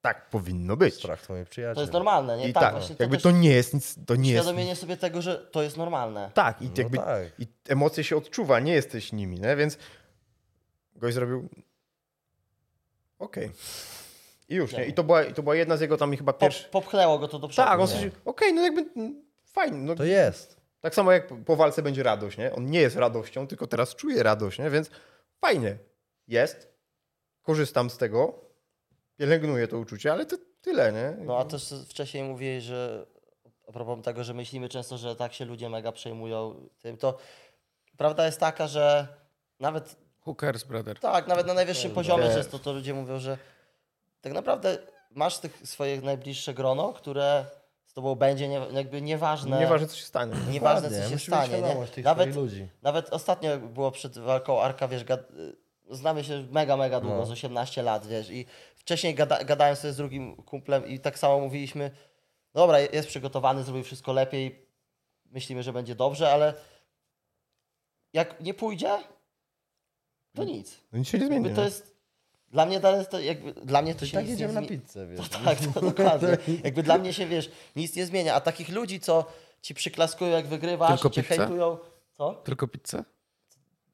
[0.00, 0.94] tak powinno być.
[0.94, 1.74] Strach to mój przyjaciel.
[1.74, 2.48] To jest normalne, nie?
[2.48, 5.38] I tak, tak, jakby to nie jest nic, to nie jest uświadomienie sobie tego, że
[5.38, 6.30] to jest normalne.
[6.34, 7.22] tak, i No jakby tak.
[7.38, 9.56] i emocje się odczuwa, nie jesteś nimi, nie?
[9.56, 9.78] więc
[10.94, 11.48] gość zrobił
[13.18, 13.50] okej.
[14.50, 14.84] I już, nie?
[14.86, 16.70] I to, była, I to była jedna z jego tam chyba Pop, pierwszych...
[16.70, 17.68] popchnęło go to do przodu.
[17.68, 19.78] Tak, on sobie, okej, no jakby mm, fajnie.
[19.78, 20.60] No, To jest.
[20.80, 22.52] tak samo jak po walce będzie radość, nie?
[22.54, 24.70] On nie jest radością, tylko teraz czuje radość, nie?
[24.70, 24.90] Więc
[25.40, 25.78] fajnie.
[26.28, 26.72] Jest.
[27.42, 28.34] Korzystam z tego.
[29.16, 31.24] Pielęgnuję to uczucie, ale to tyle, nie?
[31.24, 33.06] No a też wcześniej mówiłeś, że
[33.68, 37.18] a propos tego, że myślimy często, że tak się ludzie mega przejmują tym, to
[37.96, 39.08] prawda jest taka, że
[39.60, 39.96] nawet
[40.26, 40.98] Who cares, brother?
[40.98, 43.38] tak, nawet na najwyższym poziomie często to ludzie mówią, że
[44.20, 44.78] tak naprawdę
[45.10, 47.44] masz tych swoje najbliższe grono, które
[47.84, 49.60] z tobą będzie nie, jakby nieważne.
[49.60, 50.34] Nieważne, co się stanie.
[50.52, 51.60] Nieważne, co się stanie.
[51.62, 52.02] Nie?
[52.02, 52.68] Nawet, ludzi.
[52.82, 55.20] nawet ostatnio było przed walką Arka, wiesz, gad...
[55.90, 57.26] znamy się mega, mega długo, No.
[57.26, 59.44] z 18 lat, wiesz, i wcześniej gada...
[59.44, 61.90] gadałem sobie z drugim kumplem i tak samo mówiliśmy,
[62.54, 64.66] dobra, jest przygotowany, zrobił wszystko lepiej,
[65.24, 66.54] myślimy, że będzie dobrze, ale
[68.12, 68.98] jak nie pójdzie,
[70.34, 70.80] to nic.
[70.92, 71.54] No nic się nie zmieni.
[71.54, 71.96] To jest,
[72.50, 74.66] dla mnie to, jest, to jakby, dla mnie to się tak nic jedziemy nie na
[74.66, 74.82] zmieni.
[74.82, 75.28] pizzę, wiesz.
[75.44, 76.28] Tak, to dokładnie.
[76.64, 79.24] Jakby dla mnie się, wiesz, nic nie zmienia, a takich ludzi, co
[79.62, 81.36] ci przyklaskują, jak wygrywasz, Tylko cię pizzę?
[81.36, 81.78] hejtują,
[82.12, 82.34] co?
[82.34, 83.04] Tylko pizzę?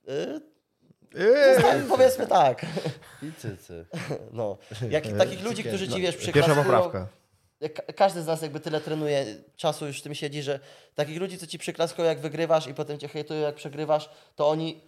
[0.06, 0.40] Yy,
[1.18, 2.66] Eee, tak, powiedzmy tak.
[3.22, 3.86] I cycy.
[4.32, 4.58] No.
[4.90, 6.64] Jak, takich ludzi, którzy ci wiesz, Pierwsza przyklaskują.
[6.64, 7.08] poprawka.
[7.60, 9.26] Jak ka- każdy z nas jakby tyle trenuje,
[9.56, 10.60] czasu już w tym siedzi, że
[10.94, 14.80] takich ludzi, co ci przyklaskują, jak wygrywasz i potem cię hejtują, jak przegrywasz, to oni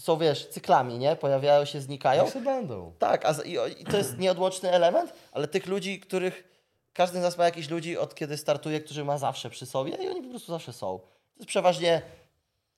[0.00, 1.16] są, wiesz, cyklami, nie?
[1.16, 2.24] Pojawiają się, znikają.
[2.24, 2.92] Jak se będą.
[2.98, 6.44] Tak, a z- i, i to jest nieodłączny element, ale tych ludzi, których
[6.92, 10.08] każdy z nas ma jakichś ludzi od kiedy startuje, którzy ma zawsze przy sobie i
[10.08, 10.98] oni po prostu zawsze są.
[10.98, 12.02] To jest przeważnie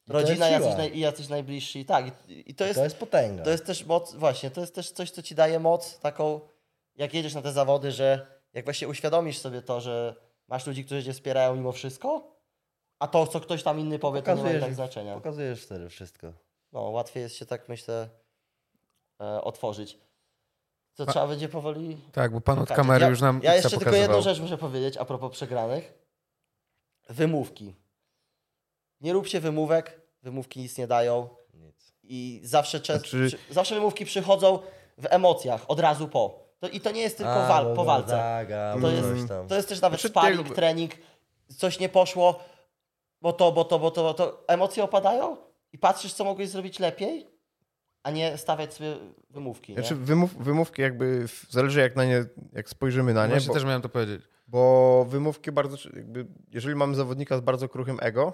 [0.08, 1.84] rodzina jest jacyś, naj, i jacyś najbliżsi.
[1.84, 3.44] Tak, i, i to, jest, To jest potęga.
[3.44, 6.40] to jest też moc, właśnie, to jest też coś, co ci daje moc taką,
[6.96, 10.14] jak jedziesz na te zawody, że jak właśnie uświadomisz sobie to, że
[10.48, 12.36] masz ludzi, którzy cię wspierają mimo wszystko,
[12.98, 15.14] a to, co ktoś tam inny powie, to nie ma i Pokazujesz, tak znaczenia.
[15.14, 16.32] pokazujesz wtedy wszystko.
[16.72, 18.08] No, łatwiej jest się tak, myślę,
[19.20, 19.98] e, otworzyć.
[20.94, 23.84] To trzeba będzie powoli Tak, bo pan od kamery ja, już nam Ja jeszcze tylko
[23.84, 24.02] pokazywał.
[24.16, 25.94] jedną rzecz muszę powiedzieć a propos przegranych.
[27.08, 27.74] Wymówki.
[29.00, 31.92] Nie róbcie wymówek, wymówki nic nie dają Nic.
[32.02, 34.58] i zawsze, często, Znaczy- przy, zawsze wymówki przychodzą
[34.98, 36.48] w emocjach, od razu po.
[36.60, 38.10] To, I to nie jest tylko A, wal, bo po walce.
[38.10, 39.28] Gonzaga, To bo jest-.
[39.48, 40.92] To jest też nawet Znaczy, sparring, trening,
[41.56, 42.40] coś nie poszło,
[43.22, 44.44] bo to, bo to, bo to, bo to.
[44.48, 45.36] Emocje opadają
[45.78, 47.26] i patrzysz, co mogłeś zrobić lepiej,
[48.02, 48.96] a nie stawiać sobie
[49.30, 49.72] wymówki.
[49.72, 49.78] Nie?
[49.78, 53.64] Znaczy wymów, wymówki jakby, zależy jak na nie, jak spojrzymy na nie, Właśnie bo, też
[53.64, 54.22] miałem to powiedzieć.
[54.48, 58.32] bo wymówki bardzo, jakby, jeżeli mamy zawodnika z bardzo kruchym ego,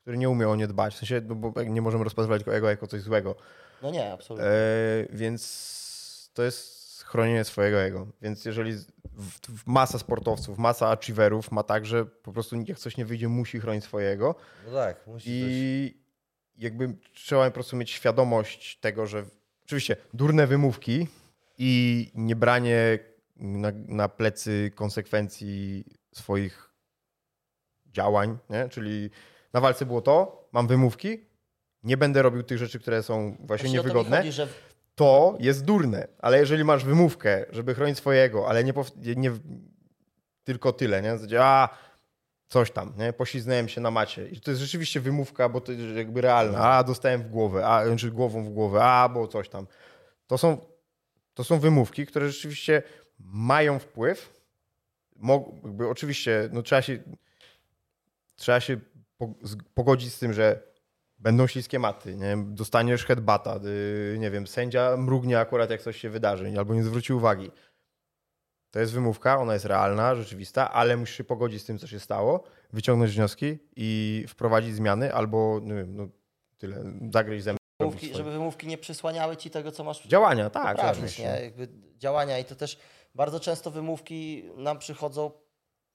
[0.00, 2.68] który nie umie o nie dbać, w sensie, no bo nie możemy rozpatrywać go ego
[2.70, 3.34] jako coś złego,
[3.82, 4.48] No nie, absolutnie.
[4.48, 8.72] e, więc to jest chronienie swojego ego, więc jeżeli
[9.12, 13.28] w, w masa sportowców, masa achieverów ma tak, że po prostu jak coś nie wyjdzie,
[13.28, 14.34] musi chronić swojego,
[14.66, 15.24] No tak, musi
[15.94, 16.05] coś...
[16.58, 19.24] Jakby trzeba po prostu mieć świadomość tego, że
[19.64, 21.08] oczywiście durne wymówki
[21.58, 22.98] i nie branie
[23.36, 25.84] na, na plecy konsekwencji
[26.14, 26.74] swoich
[27.86, 28.68] działań, nie?
[28.68, 29.10] czyli
[29.52, 31.26] na walce było to, mam wymówki,
[31.82, 34.48] nie będę robił tych rzeczy, które są właśnie Właśnie o to niewygodne, chodzi, że
[34.94, 38.72] to jest durne, ale jeżeli masz wymówkę, żeby chronić swojego, ale nie,
[39.16, 39.32] nie
[40.44, 41.40] tylko tyle, nie?
[41.40, 41.68] A,
[42.48, 43.12] coś tam, nie?
[43.12, 44.28] Pośliznąłem się na macie.
[44.28, 46.58] I to jest rzeczywiście wymówka, bo to jest jakby realna.
[46.58, 49.66] A, dostałem w głowę, a, znaczy głową w głowę, a, bo coś tam.
[50.26, 50.58] To są,
[51.34, 52.82] to są wymówki, które rzeczywiście
[53.18, 54.36] mają wpływ.
[55.16, 56.98] Mo, jakby oczywiście, no trzeba się,
[58.36, 58.80] trzeba się
[59.74, 60.62] pogodzić z tym, że
[61.18, 62.36] będą śliskie maty, nie?
[62.46, 67.12] dostaniesz headbata, y, nie wiem, sędzia mrugnie akurat jak coś się wydarzy, albo nie zwróci
[67.12, 67.50] uwagi.
[68.76, 72.00] To jest wymówka, ona jest realna, rzeczywista, ale musisz się pogodzić z tym, co się
[72.00, 76.08] stało, wyciągnąć wnioski i wprowadzić zmiany, albo nie wiem, no
[76.58, 77.58] tyle, zagryźć zęby.
[77.80, 81.22] wymówki, żeby wymówki nie przysłaniały ci tego, co masz Działania, tak, poprawić, oczywiście.
[81.22, 81.44] nie?
[81.44, 82.78] Jakby działania i to też
[83.14, 85.30] bardzo często wymówki nam przychodzą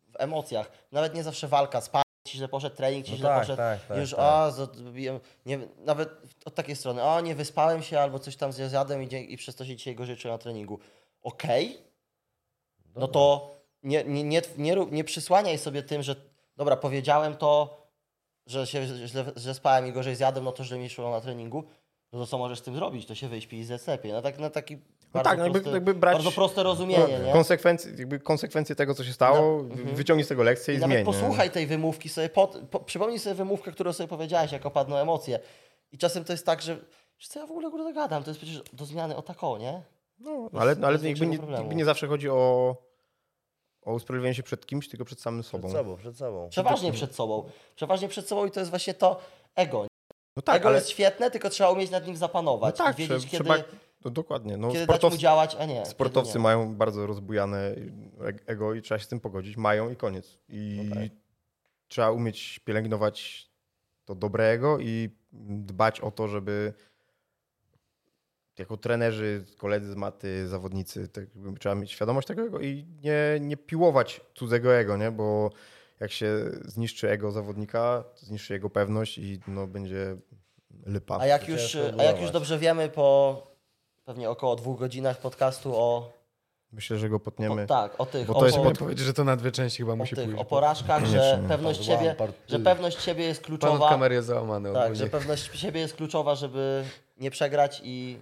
[0.10, 0.72] w emocjach.
[0.92, 3.58] Nawet nie zawsze walka, sparring ci źle poszedł, trening ci No źle tak, poszedł.
[3.58, 4.20] tak, tak, już, tak.
[4.20, 4.52] a,
[5.46, 6.10] nie, nawet
[6.46, 9.66] od takiej strony, o, nie wyspałem się albo coś tam zjadłem i, i przez to
[9.66, 10.80] się dzisiaj gorzej czuję na treningu.
[11.22, 11.91] Okej,
[12.96, 13.52] no to
[13.84, 16.16] nie, nie, nie, nie, nie przysłaniaj sobie tym, że
[16.58, 17.82] dobra, powiedziałem to,
[18.46, 21.64] że się źle, że spałem i gorzej zjadłem, no to źle mi szło na treningu.
[22.12, 23.06] No to co możesz z tym zrobić?
[23.06, 24.12] To się wyśpi i zjedz lepiej.
[24.12, 24.78] No tak, na taki
[25.14, 27.32] bardzo, tak, no jakby- prosty, jakby brać- bardzo proste rozumienie, nie?
[27.34, 29.96] Konsekwencje, jakby konsekwencje tego, co się stało, No, mhm.
[29.96, 31.06] wyciągnij z tego lekcję i, I zmień.
[31.06, 35.40] posłuchaj tej wymówki sobie, pod, po, przypomnij sobie wymówkę, którą sobie powiedziałeś, jak opadną emocje.
[35.92, 36.78] I czasem to jest tak, że
[37.20, 39.82] co ja w ogóle gadam, to jest przecież do zmiany o tako, nie?
[40.22, 42.76] No, ale, ale jakby nie, jakby nie zawsze chodzi o,
[43.82, 45.68] o usprawiedliwienie się przed kimś, tylko przed samym sobą.
[45.68, 46.50] Przed sobą, przed sobą.
[46.50, 47.50] Przeważnie przed sobą.
[47.76, 49.20] Przeważnie przed sobą i to jest właśnie to
[49.56, 49.88] ego.
[50.36, 53.08] No tak, ego ale jest świetne, tylko trzeba umieć nad nim zapanować no tak, i
[53.08, 54.58] wiedzieć, trzeba, kiedy, trzeba, no dokładnie.
[54.58, 55.86] No, kiedy dać mu sportowcy, działać, a nie.
[55.86, 56.44] sportowcy nie.
[56.44, 57.76] mają bardzo rozbujane e-
[58.46, 59.58] ego i trzeba się z tym pogodzić.
[59.58, 60.40] Mają i koniec.
[60.50, 61.10] I No tak.
[61.88, 63.50] trzeba umieć pielęgnować
[64.06, 66.74] to dobre ego i dbać o to, żeby
[68.58, 71.26] jako trenerzy, koledzy z maty, zawodnicy, tak
[71.60, 75.12] trzeba mieć świadomość tego ego i nie, nie piłować cudzego ego, nie?
[75.12, 75.50] bo
[76.00, 80.18] jak się zniszczy ego zawodnika, to zniszczy jego pewność i no, będzie
[80.86, 81.18] lipa.
[81.20, 83.42] A jak, już, a jak już dobrze wiemy po
[84.06, 86.12] pewnie około dwóch godzinach podcastu o,
[86.72, 87.68] Myślę, że go o potniemy.
[87.68, 89.78] tak, o tych, Bo o, to jest o, Chciałem powiedzieć, że to na dwie części
[89.78, 90.42] chyba musi tych, pójść.
[90.42, 92.16] o porażkach, że pewność siebie,
[92.48, 93.90] że pewność siebie jest Pan od kluczowa.
[93.90, 94.74] kamery jest załamany.
[94.74, 94.96] Tak, ogólnie.
[94.96, 96.84] że pewność siebie jest kluczowa, żeby
[97.18, 98.18] nie przegrać i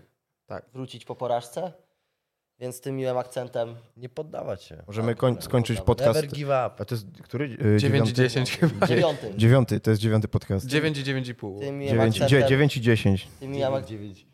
[0.50, 0.66] Tak.
[0.74, 1.72] wrócić po porażce.
[2.60, 4.84] Więc tym miłym akcentem Nie poddawać się.
[4.88, 6.16] Możemy Tak, koń- tak, skończyć podcast.
[6.22, 6.72] Never give up.
[6.80, 7.46] A to jest który?
[7.46, 8.14] Y, 9 i dziewiąty?
[8.14, 8.88] 10 chyba.
[8.88, 9.34] dziewiąty.
[9.38, 10.66] Dziewiąty, to jest dziewiąty podcast.
[10.66, 11.60] 9 i 9,5.
[11.60, 13.28] Tym miłym Dziewięć, dzie, akcentem, dziewięć i dziesięć.
[13.40, 13.86] tym miłym, ak-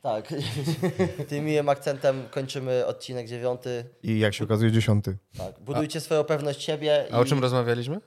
[0.02, 0.34] tak,
[1.30, 3.86] tym miłym akcentem kończymy odcinek dziewiąty.
[4.04, 5.18] I jak się okazuje, dziesiąty.
[5.38, 5.60] Tak.
[5.60, 7.06] Budujcie swoją pewność siebie.
[7.12, 8.00] A o i- czym rozmawialiśmy?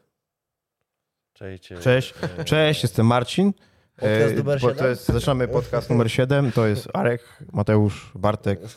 [1.33, 1.69] Cześć.
[1.83, 2.15] Cześć,
[2.45, 3.53] cześć, jestem Marcin.
[4.01, 4.77] Podcast E, numer po- siedem?
[4.79, 6.53] To jest, zaczynamy podcast numer 7.
[6.53, 7.23] To jest Arek,
[7.53, 8.61] Mateusz, Bartek.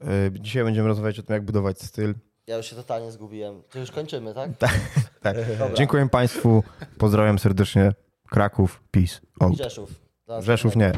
[0.00, 2.14] E, Dzisiaj będziemy rozmawiać o tym, jak budować styl.
[2.46, 3.62] Ja już się totalnie zgubiłem.
[3.70, 4.50] To już kończymy, tak?
[5.22, 5.36] Tak.
[5.58, 5.74] Dobra.
[5.74, 6.62] Dziękuję Państwu.
[6.98, 7.92] Pozdrawiam serdecznie.
[8.30, 8.82] Kraków.
[8.90, 9.20] Peace.
[9.40, 9.56] I Out.
[9.56, 9.90] Rzeszów.
[10.40, 10.92] Rzeszów nie.